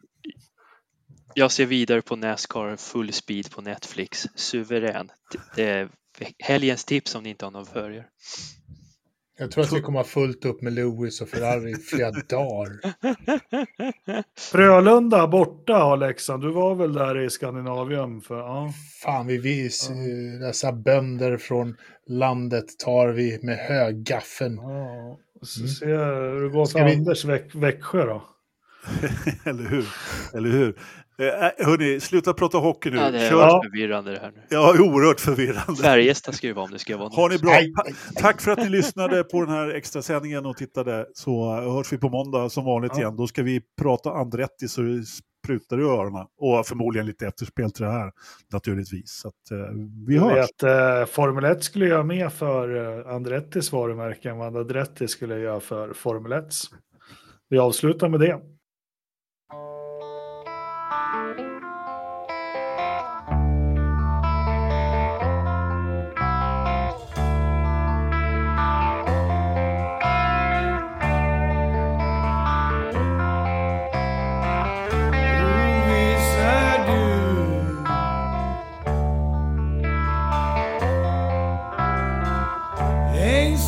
Jag 1.34 1.51
ser 1.51 1.66
vidare 1.66 2.01
på 2.01 2.16
Nascar 2.16 2.76
Full 2.76 3.13
Speed 3.13 3.51
på 3.51 3.61
Netflix. 3.61 4.28
Suverän. 4.36 5.11
Det 5.55 5.70
är 5.70 5.89
helgens 6.39 6.86
tips 6.86 7.16
om 7.16 7.24
ni 7.24 7.30
inte 7.30 7.45
har 7.45 7.51
någon 7.51 7.66
följare. 7.66 8.05
Jag 9.38 9.52
tror 9.52 9.64
att 9.64 9.74
vi 9.74 9.82
kommer 9.82 10.00
ha 10.00 10.04
fullt 10.04 10.46
upp 10.46 10.62
med 10.62 10.74
Lewis 10.74 11.22
och 11.22 11.30
Ferrari 11.30 11.72
i 11.72 11.76
flera 11.76 12.12
dagar. 12.30 12.72
Frölunda 14.52 15.28
borta 15.28 15.74
har 15.74 15.98
Leksand. 15.98 16.44
Du 16.44 16.52
var 16.52 16.76
väl 16.76 16.94
där 16.94 17.20
i 17.26 17.30
Skandinavien? 17.30 18.22
För, 18.22 18.38
ja. 18.38 18.74
Fan, 19.04 19.28
vi 19.28 19.38
vis, 19.38 19.90
eh, 19.90 20.40
dessa 20.48 20.72
bönder 20.72 21.38
från 21.38 21.76
landet 22.08 22.66
tar 22.80 23.08
vi 23.08 23.40
med 23.44 23.58
högaffeln. 23.58 24.56
Ja. 24.56 25.20
Så 25.42 25.60
Mm. 25.60 25.70
Se 25.70 25.86
hur 25.86 26.42
det 26.44 26.50
går 26.50 26.66
för 26.66 26.86
vi- 26.86 26.96
Anders 26.96 27.26
Väx- 27.26 27.56
Växjö 27.56 28.06
då. 28.06 28.24
Eller 29.50 29.64
hur? 29.70 29.86
Eller 30.34 30.50
hur? 30.50 30.76
Eh, 31.18 31.66
hörni, 31.66 31.99
sluta 31.99 32.34
prata 32.34 32.57
hockey 32.57 32.89
nu. 32.91 32.97
Ja, 32.97 33.11
det 33.11 33.20
är 33.20 33.30
Kör. 33.30 33.63
Förvirrande 33.63 34.11
det 34.11 34.20
här 34.20 34.32
nu. 34.36 34.41
Ja, 34.49 34.76
oerhört 34.80 35.20
förvirrande. 35.20 35.82
Färjestad 35.84 36.36
ska 36.36 36.47
det 36.47 36.53
vara 36.53 36.66
om 36.66 36.72
det 36.72 36.80
ska 36.80 36.97
vara 36.97 37.09
Har 37.09 37.30
ni 37.30 37.36
något. 37.36 37.41
bra? 37.41 37.84
Tack 38.16 38.41
för 38.41 38.51
att 38.51 38.57
ni 38.57 38.70
lyssnade 38.70 39.24
på 39.24 39.41
den 39.41 39.49
här 39.49 39.70
extra 39.70 40.01
sändningen 40.01 40.45
och 40.45 40.57
tittade. 40.57 41.05
Så 41.13 41.57
eh, 41.57 41.74
hörs 41.74 41.93
vi 41.93 41.97
på 41.97 42.09
måndag 42.09 42.49
som 42.49 42.66
vanligt 42.66 42.91
Ja. 42.95 42.99
igen. 43.01 43.16
Då 43.16 43.28
ska 43.28 43.43
vi 43.43 43.61
prata 43.82 44.09
Andretti 44.11 44.68
så 44.68 44.82
det 44.82 45.03
sprutar 45.43 45.80
i 45.80 45.84
öronen. 45.84 46.26
Och 46.39 46.66
förmodligen 46.68 47.07
lite 47.07 47.28
efterspel 47.28 47.72
till 47.72 47.84
det 47.86 47.91
här 47.91 48.11
naturligtvis. 48.53 49.11
Så 49.11 49.28
att, 49.28 49.51
eh, 49.51 49.57
vi 50.07 50.16
Jag 50.16 50.22
hörs. 50.22 50.38
vet, 50.38 50.63
eh, 50.63 51.05
Formel 51.05 51.43
1 51.45 51.63
skulle 51.63 51.88
göra 51.88 52.03
mer 52.03 52.30
för 52.30 52.99
eh, 53.07 53.13
Andrettis 53.16 53.72
varumärke 53.72 54.30
än 54.30 54.38
vad 54.38 54.57
Andretti 54.57 55.07
skulle 55.07 55.39
göra 55.39 55.59
för 55.59 55.93
Formel 55.93 56.32
1. 56.32 56.45
Vi 57.49 57.57
avslutar 57.57 58.09
med 58.09 58.20
det. 58.20 58.39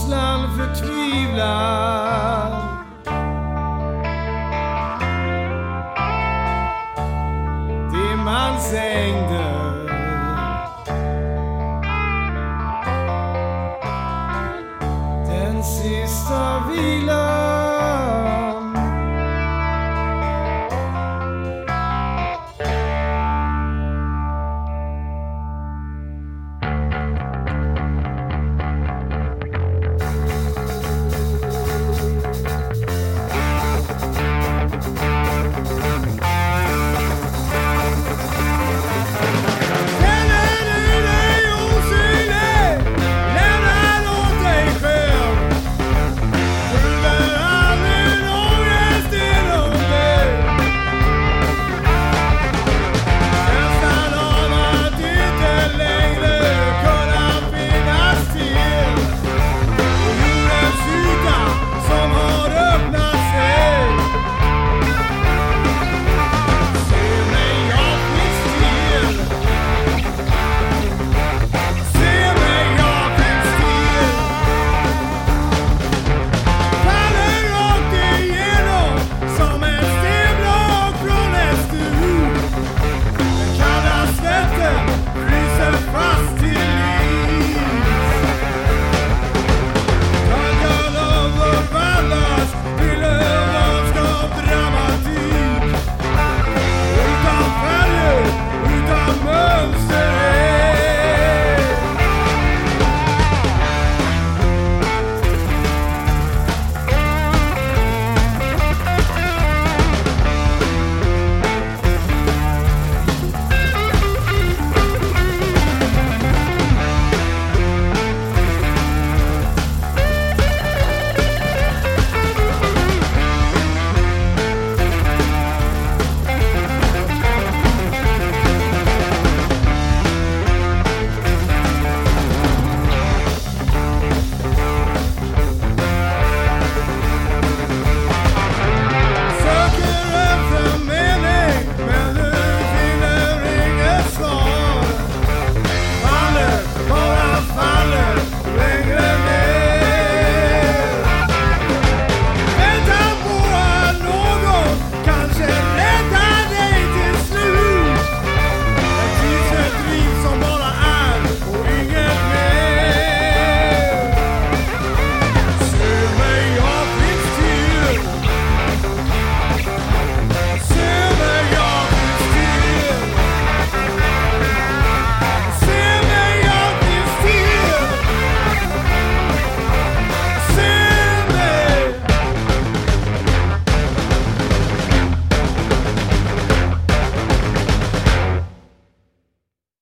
känslan 0.08 0.58
förtvivlar. 0.58 2.47